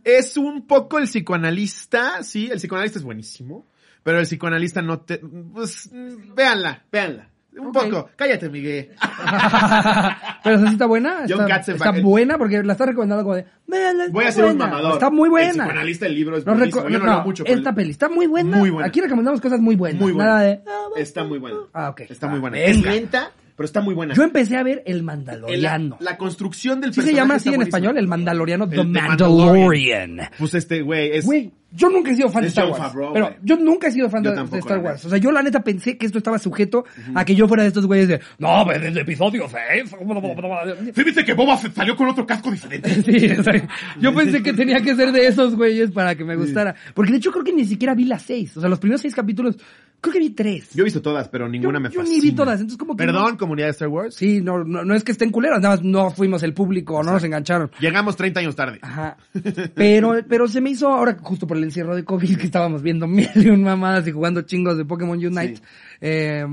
[0.04, 3.66] Es un poco el psicoanalista, sí, el psicoanalista es buenísimo,
[4.04, 5.20] pero el psicoanalista no te...
[5.20, 7.30] Pues, mm, véanla, véanla.
[7.58, 8.10] Un poco.
[8.16, 8.90] Cállate, Miguel.
[10.44, 11.20] Pero esa sí está buena.
[11.28, 13.46] John Está, Katzenbach, está el- buena porque la está recomendando como de.
[13.68, 14.66] "Véanla, está Voy a ser un buena".
[14.72, 14.94] mamador.
[14.94, 15.52] Está muy El buena.
[15.64, 16.82] psicoanalista del libro es buenísimo.
[16.84, 17.46] reco- Yo no, no, mucho.
[17.46, 18.58] esta peli está muy buena.
[18.58, 18.88] Muy buena.
[18.88, 20.02] Aquí recomendamos cosas muy buenas.
[20.02, 20.30] Muy buena.
[20.32, 20.54] Nada de.
[20.68, 20.96] "Ah, bueno".
[21.04, 21.58] Está muy buena.
[21.74, 22.02] Ah, ok.
[22.10, 22.58] Está muy buena.
[22.60, 24.14] Es lenta, pero está muy buena.
[24.14, 25.98] Yo empecé a ver El El- Mandaloriano.
[26.00, 27.98] la, la construcción del ¿Sí se personaje llama está así en español?
[27.98, 28.68] El Mandaloriano.
[28.70, 30.20] The El- The Mandalorian.
[30.38, 31.26] Pues este, güey, es...
[31.26, 32.78] Güey, yo nunca he sido fan de Star Wars.
[32.80, 35.06] Favreau, pero yo nunca he sido fan Yo de, Star Wars.
[35.06, 37.68] O sea, yo la neta pensé que esto estaba sujeto a que yo fuera de
[37.70, 38.20] estos güeyes de.
[38.40, 39.96] No, ves el episodio 6.
[40.96, 42.90] ¿Sí viste que Boba Fett salió con otro casco diferente?
[43.06, 43.68] Sí, o sea,
[44.00, 46.76] yo pensé que tenía que ser de esos güeyes para que me gustara.
[46.94, 48.56] Porque de hecho creo que ni siquiera vi las seis.
[48.58, 49.58] O sea, los primeros seis capítulos,
[50.02, 50.70] creo que vi tres.
[50.74, 52.16] Yo he visto todas, pero Yo- ninguna me yo fascina.
[52.18, 54.16] ni vi todas, entonces como que Perdón, no- comunidad de Star Wars.
[54.16, 57.12] Sí, no, no, no es que estén culeros, nada más no fuimos el público, no
[57.14, 57.70] nos engancharon.
[57.80, 58.80] Llegamos 30 años tarde.
[58.82, 59.18] Ajá.
[59.76, 63.08] Pero, pero se me hizo ahora justo por el encierro de COVID que estábamos viendo
[63.08, 65.58] mil y un mamadas y jugando chingos de Pokémon Unite.
[65.58, 65.62] Sí.
[66.02, 66.46] Eh,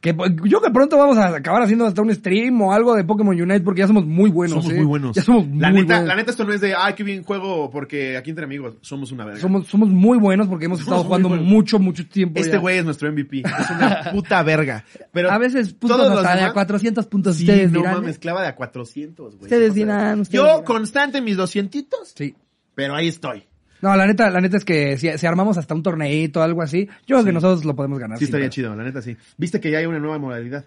[0.00, 3.04] que po- yo que pronto vamos a acabar haciendo hasta un stream o algo de
[3.04, 4.58] Pokémon Unite porque ya somos muy buenos.
[4.62, 4.76] somos ¿eh?
[4.76, 5.16] muy buenos.
[5.16, 6.08] Ya somos la muy neta, buenos.
[6.08, 9.12] La neta esto no es de, ay, qué bien juego, porque aquí entre amigos somos
[9.12, 9.40] una verga.
[9.40, 11.46] Somos, somos muy buenos porque hemos estado jugando buenos.
[11.46, 12.38] mucho, mucho tiempo.
[12.38, 13.44] Este güey es nuestro MVP.
[13.46, 14.84] Es una puta verga.
[15.10, 17.94] Pero a veces puntos todos hasta de a demás- 400 puntos Sí, ustedes no dirán.
[17.94, 18.18] mames, ¿eh?
[18.18, 19.42] clava de a 400, güey.
[19.44, 20.64] Ustedes dirán, Yo dirán.
[20.64, 22.34] constante mis 200, Sí.
[22.74, 23.44] pero ahí estoy.
[23.82, 26.62] No, la neta, la neta es que si, si armamos hasta un torneito o algo
[26.62, 28.18] así, yo creo que nosotros lo podemos ganar.
[28.18, 29.16] Sí, estaría chido, la neta sí.
[29.36, 30.64] Viste que ya hay una nueva modalidad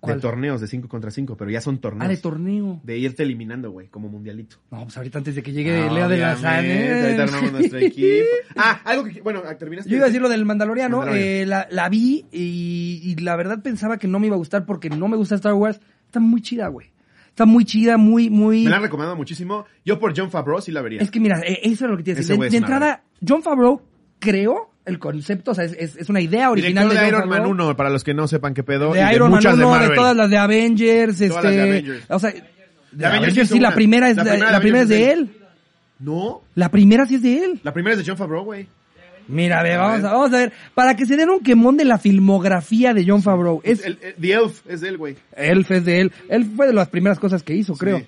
[0.00, 0.16] ¿Cuál?
[0.16, 2.04] de torneos de 5 contra 5, pero ya son torneos.
[2.04, 2.80] Ah, de torneo.
[2.84, 4.56] de irte eliminando, güey, como mundialito.
[4.70, 8.26] No, pues ahorita antes de que llegue Leo de la Obviamente, Ahorita armamos nuestro equipo.
[8.56, 9.90] Ah, algo que, bueno, terminaste.
[9.90, 11.28] Yo iba a decir lo del Mandaloriano, Mandalorian.
[11.28, 14.64] eh, la, la vi y, y la verdad pensaba que no me iba a gustar
[14.66, 15.80] porque no me gusta Star Wars.
[16.06, 16.90] Está muy chida, güey.
[17.38, 18.64] Está muy chida, muy, muy...
[18.64, 19.64] Me la han recomendado muchísimo.
[19.84, 21.00] Yo por John Favreau sí la vería.
[21.00, 22.50] Es que mira, eh, eso es lo que a Ese decir.
[22.50, 23.80] De, entrada, John Favreau,
[24.18, 27.28] creo, el concepto, o sea, es, es, es una idea original Director de, de, Iron
[27.28, 27.68] Man Favreau.
[27.68, 28.92] 1, para los que no sepan qué pedo.
[28.92, 31.70] de y Iron Man muchas 1, de, todas las de Avengers, Todas las de este,
[31.70, 32.04] Avengers.
[32.08, 32.34] o sea,
[32.90, 35.30] de Avengers sí, la primera es, La de- primera de la primera es de Avengers
[35.30, 35.46] él.
[36.00, 37.60] No, La primera sí es de él.
[37.62, 38.66] la primera es de John Favreau, güey.
[39.28, 41.84] Mira, a ver, vamos, a, vamos a ver, para que se den un quemón de
[41.84, 43.60] la filmografía de John Favreau.
[43.62, 45.16] Es, El, el- The Elf es de él, güey.
[45.36, 46.12] Elf es de él.
[46.28, 48.02] Elf fue de las primeras cosas que hizo, creo.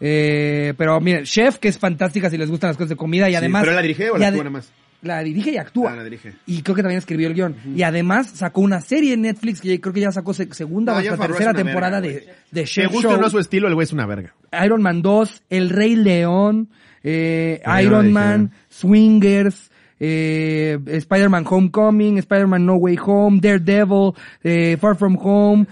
[0.00, 3.32] Eh, pero miren, Chef, que es fantástica si les gustan las cosas de comida y
[3.32, 3.62] Sí, además...
[3.64, 4.70] ¿Pero la dirige o la actúa nada más?
[5.02, 5.92] La dirige y actúa.
[5.92, 6.32] Ah, la dirige.
[6.46, 7.54] Y creo que también escribió el guion.
[7.74, 10.98] Y además sacó una serie en Netflix que creo que ya sacó se- segunda No,
[10.98, 13.74] o hasta tercera temporada verga, de, de Me Chef gusta o no su estilo, el
[13.74, 14.34] güey es una verga.
[14.64, 16.68] Iron Man 2, El Rey León,
[17.04, 18.52] eh, Iron Man.
[18.68, 25.66] Swingers, eh, Spider-Man Homecoming, Spider-Man No Way Home, Daredevil, eh, Far From Home.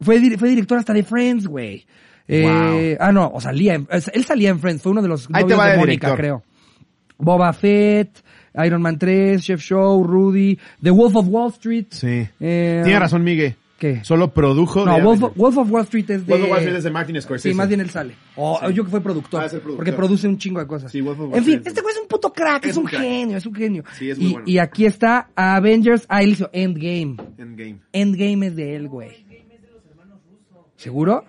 [0.00, 1.86] Fue, fue director hasta de Friends, güey.
[2.26, 5.42] Eh, Ah, no, o salía, en- él salía en Friends, fue uno de los Ahí
[5.44, 6.42] novios de Mónica, creo.
[7.18, 8.10] Boba Fett,
[8.64, 11.86] Iron Man 3, Chef Show, Rudy, The Wolf of Wall Street.
[11.90, 12.26] Sí.
[12.40, 13.54] Eh, Tiene razón, Miguel.
[13.84, 14.02] ¿Qué?
[14.02, 15.36] Solo produjo No, de Wolf.
[15.36, 16.32] Wolf of Wall Street es de...
[16.32, 17.50] Wolf of Wall Street es de Martin Scorsese.
[17.50, 18.14] Sí, más bien él sale.
[18.34, 19.42] O yo que fue productor.
[19.42, 19.84] Ah, es el productor.
[19.84, 20.90] Porque produce un chingo de cosas.
[20.90, 22.70] Sí, Wolf of Wall en fin, Street es este güey es un puto crack, es,
[22.70, 23.02] Es un, un crack.
[23.02, 23.84] genio, es un genio.
[23.92, 24.48] Sí, es muy y, bueno.
[24.48, 27.16] y aquí está Avengers, ah, él hizo Endgame.
[27.36, 27.80] Endgame.
[27.92, 29.26] Endgame es de él, güey.
[30.76, 31.24] ¿Seguro?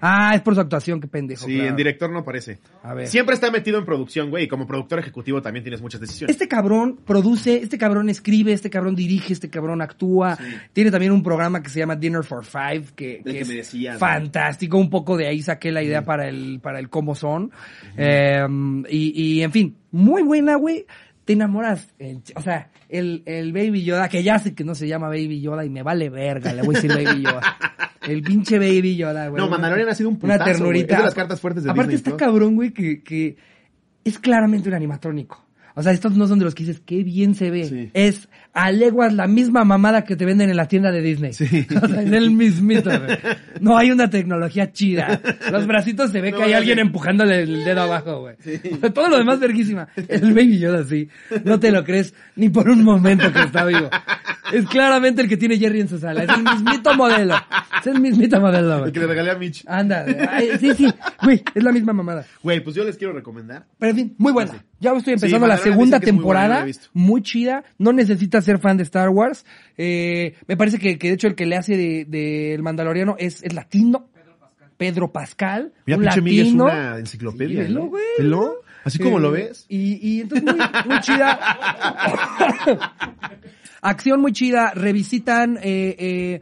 [0.00, 1.46] Ah, es por su actuación, qué pendejo.
[1.46, 1.70] Sí, claro.
[1.70, 2.58] en director no aparece.
[2.82, 3.06] A ver.
[3.08, 6.34] Siempre está metido en producción, güey, y como productor ejecutivo también tienes muchas decisiones.
[6.34, 10.38] Este cabrón produce, este cabrón escribe, este cabrón dirige, este cabrón actúa.
[10.72, 13.54] Tiene también un programa que se llama Dinner for Five, que, que que es me
[13.54, 14.00] decías, ¿no?
[14.00, 14.78] fantástico.
[14.78, 17.50] Un poco de ahí saqué la idea para el, para el cómo son.
[17.96, 18.46] Eh,
[18.88, 20.86] y, y, en fin, muy buena, güey.
[21.28, 24.88] Te enamoras, eh, o sea, el, el Baby Yoda, que ya sé que no se
[24.88, 27.42] llama Baby Yoda y me vale verga, le voy a decir Baby Yoda.
[28.08, 29.42] El pinche Baby Yoda, güey.
[29.42, 30.86] No, Mandalorian ha sido un Una putazo, ternurita.
[30.86, 30.94] güey.
[30.94, 32.16] Es de las cartas fuertes de Aparte Disney, está ¿no?
[32.16, 33.36] cabrón, güey, que, que
[34.04, 35.44] es claramente un animatrónico.
[35.74, 37.64] O sea, estos no son de los que dices, qué bien se ve.
[37.68, 37.90] Sí.
[37.92, 41.32] Es a leguas la misma mamada que te venden en la tienda de Disney.
[41.32, 41.66] Sí.
[41.82, 43.18] O sea, es el mismito, güey.
[43.60, 45.20] No hay una tecnología chida.
[45.50, 46.80] Los bracitos se ve No, que hay alguien sí.
[46.82, 48.34] empujándole el dedo abajo, güey.
[48.72, 49.88] O sea, todo lo demás verguísima.
[50.08, 51.08] El Baby Yoda sí.
[51.44, 53.88] No te lo crees ni por un momento que está vivo.
[54.52, 56.24] Es claramente el que tiene Jerry en su sala.
[56.24, 57.34] Es el mismito modelo.
[57.80, 58.92] Es el mismito modelo, El güey.
[58.92, 59.62] que le regalé a Mitch.
[59.68, 60.88] Anda, ay, sí, sí,
[61.22, 62.24] güey, es la misma mamada.
[62.42, 63.66] Güey, pues yo les quiero recomendar.
[63.78, 64.52] Pero en fin, muy buena.
[64.80, 67.62] Ya estoy empezando Sí, la segunda es muy buena, temporada, muy chida.
[67.78, 69.44] No necesitas ser fan de Star Wars.
[69.76, 73.16] Eh, me parece que, que de hecho el que le hace de, de el Mandaloriano
[73.18, 74.08] es, es latino.
[74.78, 75.72] Pedro Pascal.
[75.86, 77.66] Mira, un pinche Miguel es una enciclopedia.
[77.66, 77.90] Sí, ¿eh?
[78.18, 78.62] Velo.
[78.84, 79.66] Así como Eh, lo ves.
[79.68, 81.38] Y, y entonces muy, muy chida.
[83.82, 84.72] Acción muy chida.
[84.74, 86.40] Revisitan eh, eh,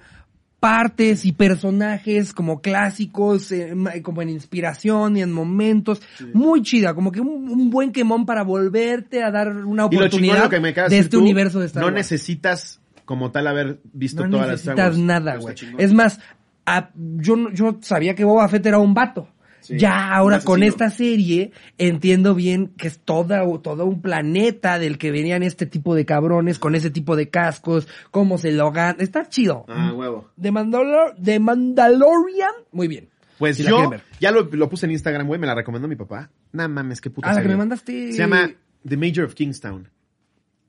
[0.60, 6.00] partes y personajes como clásicos, eh, como en inspiración y en momentos.
[6.32, 6.94] Muy chida.
[6.94, 10.70] Como que un, un buen quemón para volverte a dar una oportunidad lo que me
[10.70, 11.96] acabas de este tú, universo de Star No Wars.
[11.96, 15.54] necesitas como tal haber visto No todas las Star necesitas nada, güey.
[15.78, 16.18] Es más,
[16.64, 19.28] a- yo, no- yo sabía que Boba Fett era un vato.
[19.66, 24.96] Sí, ya ahora con esta serie entiendo bien que es toda, todo un planeta del
[24.96, 28.96] que venían este tipo de cabrones con ese tipo de cascos, cómo se lo ganan.
[29.00, 29.64] Está chido.
[29.68, 30.30] Ah, huevo.
[30.36, 33.08] De, Mandalor de Mandalorian, muy bien.
[33.38, 33.90] Pues Si yo
[34.20, 36.30] ya lo, lo puse en Instagram, güey, me la recomendó mi papá.
[36.52, 38.12] Nah mames, qué puta Ah, la que me mandaste.
[38.12, 38.50] Se llama
[38.86, 39.90] The Major of Kingstown.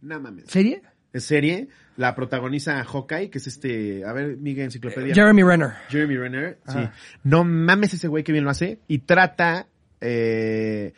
[0.01, 0.45] Nah mames.
[0.47, 0.81] ¿Serie?
[1.13, 1.67] Es serie,
[1.97, 5.13] la protagoniza Hawkeye, que es este, a ver, Miguel Enciclopedia.
[5.13, 5.71] Jeremy Renner.
[5.89, 6.79] Jeremy Renner, sí.
[7.23, 8.79] No mames ese güey que bien lo hace.
[8.87, 9.67] Y trata
[9.99, 10.93] eh,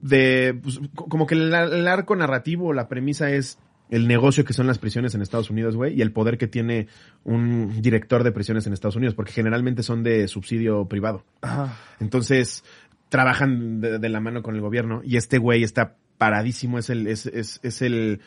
[0.00, 3.58] de, pues, co- como que el, el arco narrativo, la premisa es
[3.90, 6.88] el negocio que son las prisiones en Estados Unidos, güey, y el poder que tiene
[7.24, 11.24] un director de prisiones en Estados Unidos, porque generalmente son de subsidio privado.
[11.42, 11.76] Ajá.
[12.00, 12.64] Entonces,
[13.08, 17.06] trabajan de, de la mano con el gobierno y este güey está paradísimo, es el,
[17.06, 18.20] es, es, es el,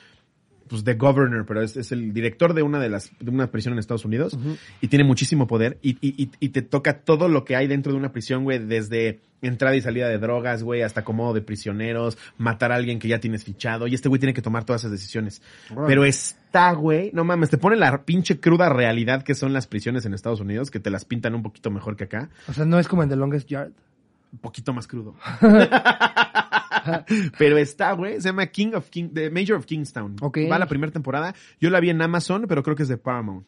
[0.67, 3.73] pues, the governor, pero es, es el director de una de las, de una prisión
[3.73, 4.37] en Estados Unidos
[4.81, 7.97] y tiene muchísimo poder y, y, y, te toca todo lo que hay dentro de
[7.97, 12.71] una prisión, güey, desde entrada y salida de drogas, güey, hasta acomodo de prisioneros, matar
[12.71, 15.41] a alguien que ya tienes fichado y este güey tiene que tomar todas esas decisiones.
[15.87, 20.05] Pero está, güey, no mames, te pone la pinche cruda realidad que son las prisiones
[20.05, 22.79] en Estados Unidos, que te las pintan un poquito mejor que acá O sea, no
[22.79, 23.71] es como en The Longest Yard.
[24.31, 25.15] un poquito más crudo.
[27.37, 30.15] pero está, güey, se llama King of King, The Major of Kingstown.
[30.21, 30.39] Ok.
[30.51, 31.33] Va la primera temporada.
[31.59, 33.45] Yo la vi en Amazon, pero creo que es de Paramount.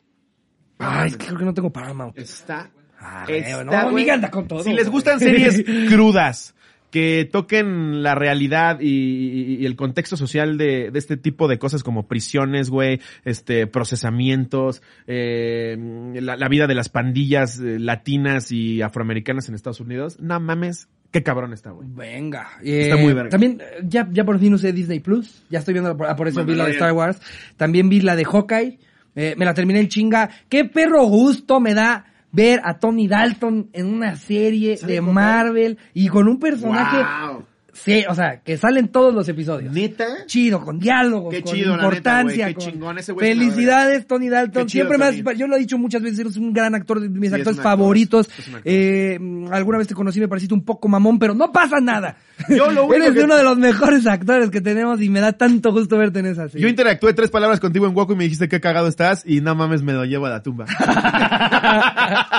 [0.80, 2.18] Ay, es que creo que no tengo Paramount.
[2.18, 2.72] Está.
[3.00, 3.92] Ah, está, no.
[3.92, 4.64] Miguel anda con todo.
[4.64, 6.54] Si les gustan series crudas,
[6.92, 11.60] que toquen la realidad y, y- y el contexto social de, de este tipo de
[11.60, 15.78] cosas como prisiones, güey, este, procesamientos, eh,
[16.16, 20.88] la, la vida de las pandillas eh, latinas y afroamericanas en Estados Unidos, no mames,
[21.12, 21.88] Qué cabrón está, güey.
[21.92, 22.48] Venga.
[22.64, 23.30] Está Eh, muy verga.
[23.30, 25.44] También, eh, ya, ya por fin usé Disney Plus.
[25.50, 26.72] Ya estoy viendo, por, ah, por eso vi la de.
[26.72, 27.20] Star Wars.
[27.58, 28.78] También vi la de Hawkeye.
[29.16, 30.30] Eh, me la terminé en chinga.
[30.50, 35.02] Qué perro gusto me da ver a Tony Dalton en una serie ¿Sale de?
[35.02, 37.46] Marvel y con un personaje, Wow.
[37.84, 39.74] Sí, o sea, que sale en todos los episodios.
[39.74, 40.06] ¿Neta?
[40.26, 43.36] Chido, con diálogos, Qué con chido, neta, importancia, güey, qué con chingón, ese güey es
[43.36, 44.68] una felicidades, Tony Dalton.
[44.68, 45.38] Chido, Siempre Tony.
[45.38, 47.62] yo lo he dicho muchas veces, eres un gran actor, de mis Sí, es actores
[47.62, 48.30] favoritos.
[48.66, 49.18] Eh,
[49.52, 52.18] alguna vez te conocí, me pareciste un poco mamón, pero no pasa nada.
[52.50, 55.34] Yo lo único Eres que- uno de los mejores actores que tenemos y me da
[55.34, 56.64] tanto gusto verte en esa serie.
[56.64, 59.56] Yo interactué tres palabras contigo en Waco y me dijiste qué cagado estás y no
[59.56, 60.66] mames me lo llevo a la tumba.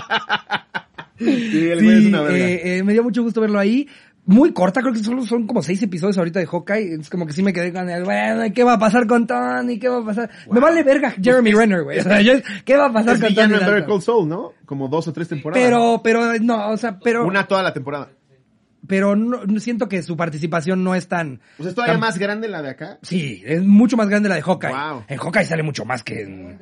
[1.18, 2.38] sí, el es Sí, una verga.
[2.38, 3.88] eh, eh, me dio mucho gusto verlo ahí.
[4.30, 6.94] Muy corta, creo que solo son como seis episodios ahorita de Hawkeye.
[7.00, 9.78] Es como que sí me quedé con el, bueno, ¿qué va a pasar con Tony?
[9.78, 10.30] ¿Qué va a pasar?
[10.50, 11.98] Me vale verga Jeremy Renner, güey.
[11.98, 13.84] O sea, yo- ¿qué va a pasar es con Tony en Better?
[13.86, 14.52] Call Saul, ¿no?
[14.64, 15.62] Como dos o tres temporadas.
[15.64, 18.08] Pero, pero, no, o sea, pero, Una toda la temporada.
[18.86, 21.40] pero no, siento que su participación no es tan...
[21.58, 22.98] O sea, es todavía tan- más grande la de acá.
[23.02, 24.70] Sí, es mucho más grande la de Hawkeye.
[24.70, 25.04] Wow.
[25.08, 26.58] En Hawkeye sale mucho más que en...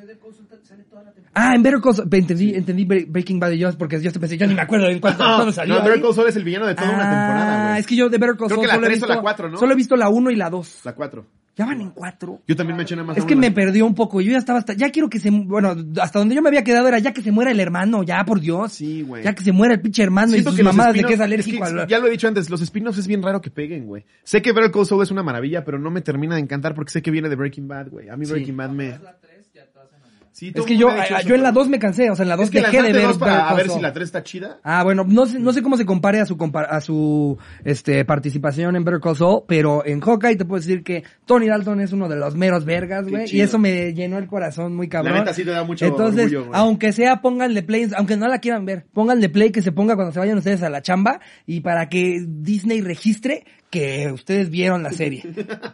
[1.41, 4.37] Ah, en Better Call Saul, entendí, entendí Bre- Breaking Bad de Joss porque yo pensé,
[4.37, 5.77] yo ni me acuerdo en cuánto, cuándo salió.
[5.77, 6.01] no, Better.
[6.03, 7.81] Call Saul es el villano de toda una temporada, Ah, güey.
[7.81, 9.15] es que yo de Better Call Creo Saul que la solo he tres o visto,
[9.15, 9.57] la cuatro, ¿no?
[9.59, 10.81] Solo he visto la 1 y la 2.
[10.85, 11.27] La cuatro.
[11.57, 12.43] Ya van en 4.
[12.47, 13.41] Yo también me eché nada más Es que una.
[13.41, 14.21] me perdió un poco.
[14.21, 16.87] Yo ya estaba hasta, ya quiero que se, bueno, hasta donde yo me había quedado
[16.87, 18.73] era ya que se muera el hermano, ya por Dios.
[18.75, 19.25] Sí, güey.
[19.25, 21.21] Ya que se muera el pinche hermano Siento y sus que mamadas de que es
[21.21, 23.51] alérgico es que, al- Ya lo he dicho antes, los spin-offs es bien raro que
[23.51, 24.05] peguen, güey.
[24.23, 26.93] Sé que Better Call Saul es una maravilla, pero no me termina de encantar porque
[26.93, 28.09] sé que viene de Breaking Bad, güey.
[28.09, 28.31] A mí Sí.
[28.35, 28.95] Breaking Bad me...
[30.39, 32.23] Sí, Es que yo, a- eso, yo en la pero- 2 me cansé, o sea,
[32.23, 34.23] en la 2 Es que dejé de ver para a ver si la 3 está
[34.23, 34.61] chida.
[34.63, 36.37] Ah, bueno, no sé, no sé cómo se compare a su
[36.71, 41.03] a su este participación en Better Call Saul, pero en Hawkeye te puedo decir que
[41.27, 44.77] Tony Dalton es uno de los meros vergas, güey, y eso me llenó el corazón
[44.77, 45.15] muy cabrón.
[45.15, 48.65] neta sí te da mucho Entonces, orgullo, aunque sea pónganle play, aunque no la quieran
[48.65, 51.89] ver, pónganle play que se ponga cuando se vayan ustedes a la chamba y para
[51.89, 55.25] que Disney registre que ustedes vieron la serie.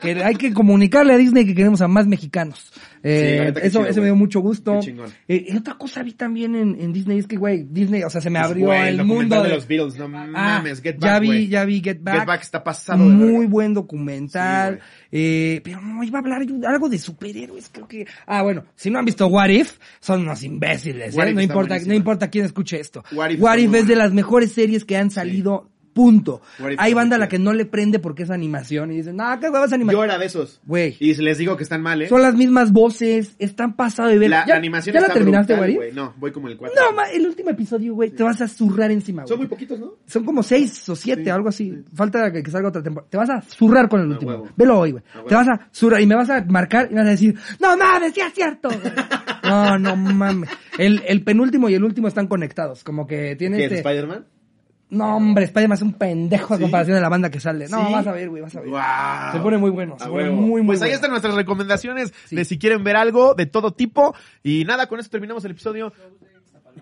[0.00, 2.72] que hay que comunicarle a Disney que queremos a más mexicanos.
[3.07, 4.80] Eh, Sí, eso, chido, eso me dio mucho gusto.
[5.28, 8.20] Eh, y otra cosa vi también en, en Disney es que, güey, Disney, o sea,
[8.22, 10.80] se me abrió Pues, Güey, el documental mundo de de los Beatles, no Ah, mames,
[10.80, 12.16] Get ya vi, ya vi Get Back.
[12.20, 14.80] Get Back está pasado Muy buen documental.
[14.80, 18.07] Sí, eh, pero no, iba a hablar algo de superhéroes, creo que.
[18.26, 21.32] Ah, bueno, si no han visto What If, son unos imbéciles, ¿eh?
[21.34, 23.05] No importa, no importa quién escuche esto.
[23.12, 26.42] What If What If es de las mejores series que han salido, punto.
[26.76, 29.49] Hay banda a la que no le prende porque es animación y dicen, no, qué
[29.49, 30.01] huevas animación.
[30.01, 30.61] Yo era de esos.
[30.66, 30.97] Güey.
[31.01, 32.09] Y les digo que están mal, ¿eh?
[32.09, 34.30] Son las mismas voces, están pasado de ver.
[34.30, 35.92] La, ¿Ya, la animación ¿ya la terminaste, güey.
[35.92, 36.78] No, voy como el 4.
[36.78, 39.28] No, ma, el último episodio, güey, te vas a zurrar encima, güey.
[39.28, 39.95] Son muy poquitos, ¿no?
[40.07, 41.72] Son como seis o siete, Sí, algo así.
[41.95, 43.09] Falta que, que salga otra temporada.
[43.09, 44.32] Te vas a zurrar con el último.
[44.32, 44.49] huevo.
[44.57, 45.05] Velo hoy, güey.
[45.26, 47.76] Te vas a zurrar y me vas a marcar y me vas a decir, no
[47.76, 48.68] mames, sí es cierto.
[48.68, 48.80] güey".
[49.45, 50.51] no, no mames.
[50.76, 52.82] El, el penúltimo y el último están conectados.
[52.84, 53.76] Como que tiene ¿Qué, este...
[53.76, 54.26] Spider-Man?
[54.91, 56.62] No, hombre, Spider-Man es un pendejo a ¿Sí?
[56.62, 57.68] comparación de la banda que sale.
[57.68, 57.93] No, ¿Sí?
[57.93, 58.68] vas a ver, güey, vas a ver.
[58.70, 58.80] Wow.
[59.32, 60.95] Se pone muy bueno, se pone muy, muy Pues ahí bueno.
[60.97, 62.37] están nuestras recomendaciones Sí.
[62.37, 64.14] de si quieren ver algo de todo tipo.
[64.43, 65.93] Y nada, con eso terminamos el episodio.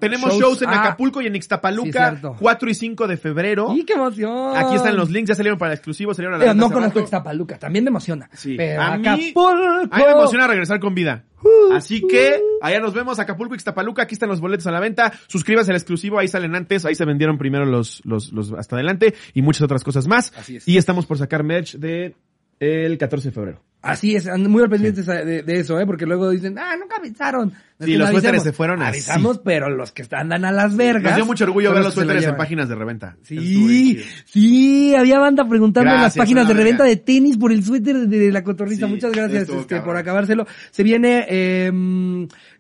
[0.03, 0.81] Tenemos Shows, shows, en ah.
[0.81, 2.37] Acapulco y en Sí, Ixtapaluca, cierto.
[2.39, 3.73] 4 y 5 de febrero.
[3.75, 4.57] ¡Y qué emoción!
[4.57, 6.73] Aquí están los links, ya salieron para el exclusivo, salieron a la Pero venta no
[6.73, 7.01] conozco.
[7.01, 8.29] Ixtapaluca, también me emociona.
[8.33, 8.55] Sí.
[8.57, 9.49] Pero A mí- Acapulco.
[9.49, 11.25] A mí me emociona regresar con vida.
[11.73, 15.13] Así que allá nos vemos, Acapulco, Ixtapaluca, aquí están los boletos a la venta.
[15.27, 19.15] Suscríbase al exclusivo, ahí salen antes, ahí se vendieron primero los, los, los hasta adelante
[19.35, 20.33] y muchas otras cosas más.
[20.37, 20.69] Así es.
[20.69, 22.17] Y estamos por sacar merch de
[22.61, 23.63] el 14 de febrero.
[23.83, 25.87] Así es, muy al pendientes de, de eso, ¿eh?
[25.87, 27.53] Porque luego dicen, ah, nunca avisaron.
[27.81, 28.45] Sí, que los suéteres avisamos.
[28.45, 28.89] se fueron así.
[28.91, 31.03] Avisamos, pero los que andan a las vergas.
[31.03, 33.17] Nos dio mucho orgullo ver los lo suéteres en páginas de reventa.
[33.23, 38.07] Sí, sí, había banda preguntando en las páginas de reventa de tenis por el suéter
[38.09, 38.87] de la cotorrista.
[38.87, 40.47] Sí, Muchas gracias estuvo este, por acabárselo.
[40.71, 41.73] Se viene eh,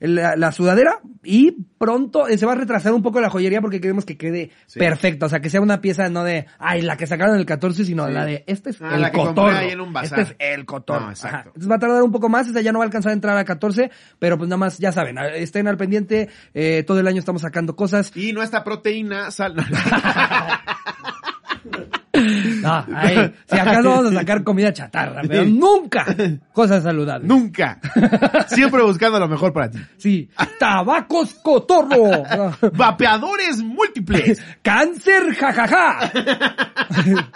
[0.01, 3.81] la, la sudadera y pronto eh, se va a retrasar un poco la joyería porque
[3.81, 4.79] queremos que quede Sí.
[4.81, 5.27] perfecta.
[5.27, 8.07] O sea, que sea una pieza no de, ay, la que sacaron el 14, sino
[8.09, 8.13] Sí.
[8.13, 9.57] la de, este es Ah, el la que compré cotorro.
[9.57, 10.21] ahí en un bazar.
[10.21, 11.07] Este es el cotorro.
[11.07, 11.37] No, exacto.
[11.37, 11.47] Ajá.
[11.47, 13.37] Entonces va a tardar un poco más, esa ya no va a alcanzar a entrar
[13.37, 17.19] a 14, pero pues nada más, ya saben, estén al pendiente, eh, todo el año
[17.19, 18.13] estamos sacando cosas.
[18.17, 19.55] Y nuestra proteína sal.
[22.63, 26.07] No, ahí, si acaso vamos a sacar comida chatarra, pero nunca
[26.53, 27.29] cosas saludables.
[27.29, 27.81] Nunca.
[28.49, 29.79] Siempre buscando lo mejor para ti.
[29.99, 30.29] Sí,
[30.59, 32.23] tabacos cotorro,
[32.75, 34.41] Vapeadores múltiples.
[34.63, 36.13] cáncer jajaja.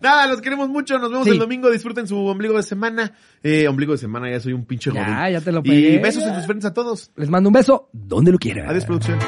[0.00, 0.98] Nada, los queremos mucho.
[0.98, 1.30] Nos vemos Sí.
[1.30, 1.70] el domingo.
[1.70, 3.12] Disfruten su ombligo de semana.
[3.42, 5.32] Eh, ombligo de semana, ya soy un pinche Ya, joven.
[5.32, 5.98] ya te lo Y pegué.
[5.98, 7.10] besos en sus frentes a todos.
[7.16, 8.68] Les mando un beso donde lo quieran.
[8.68, 9.18] Adiós, producción.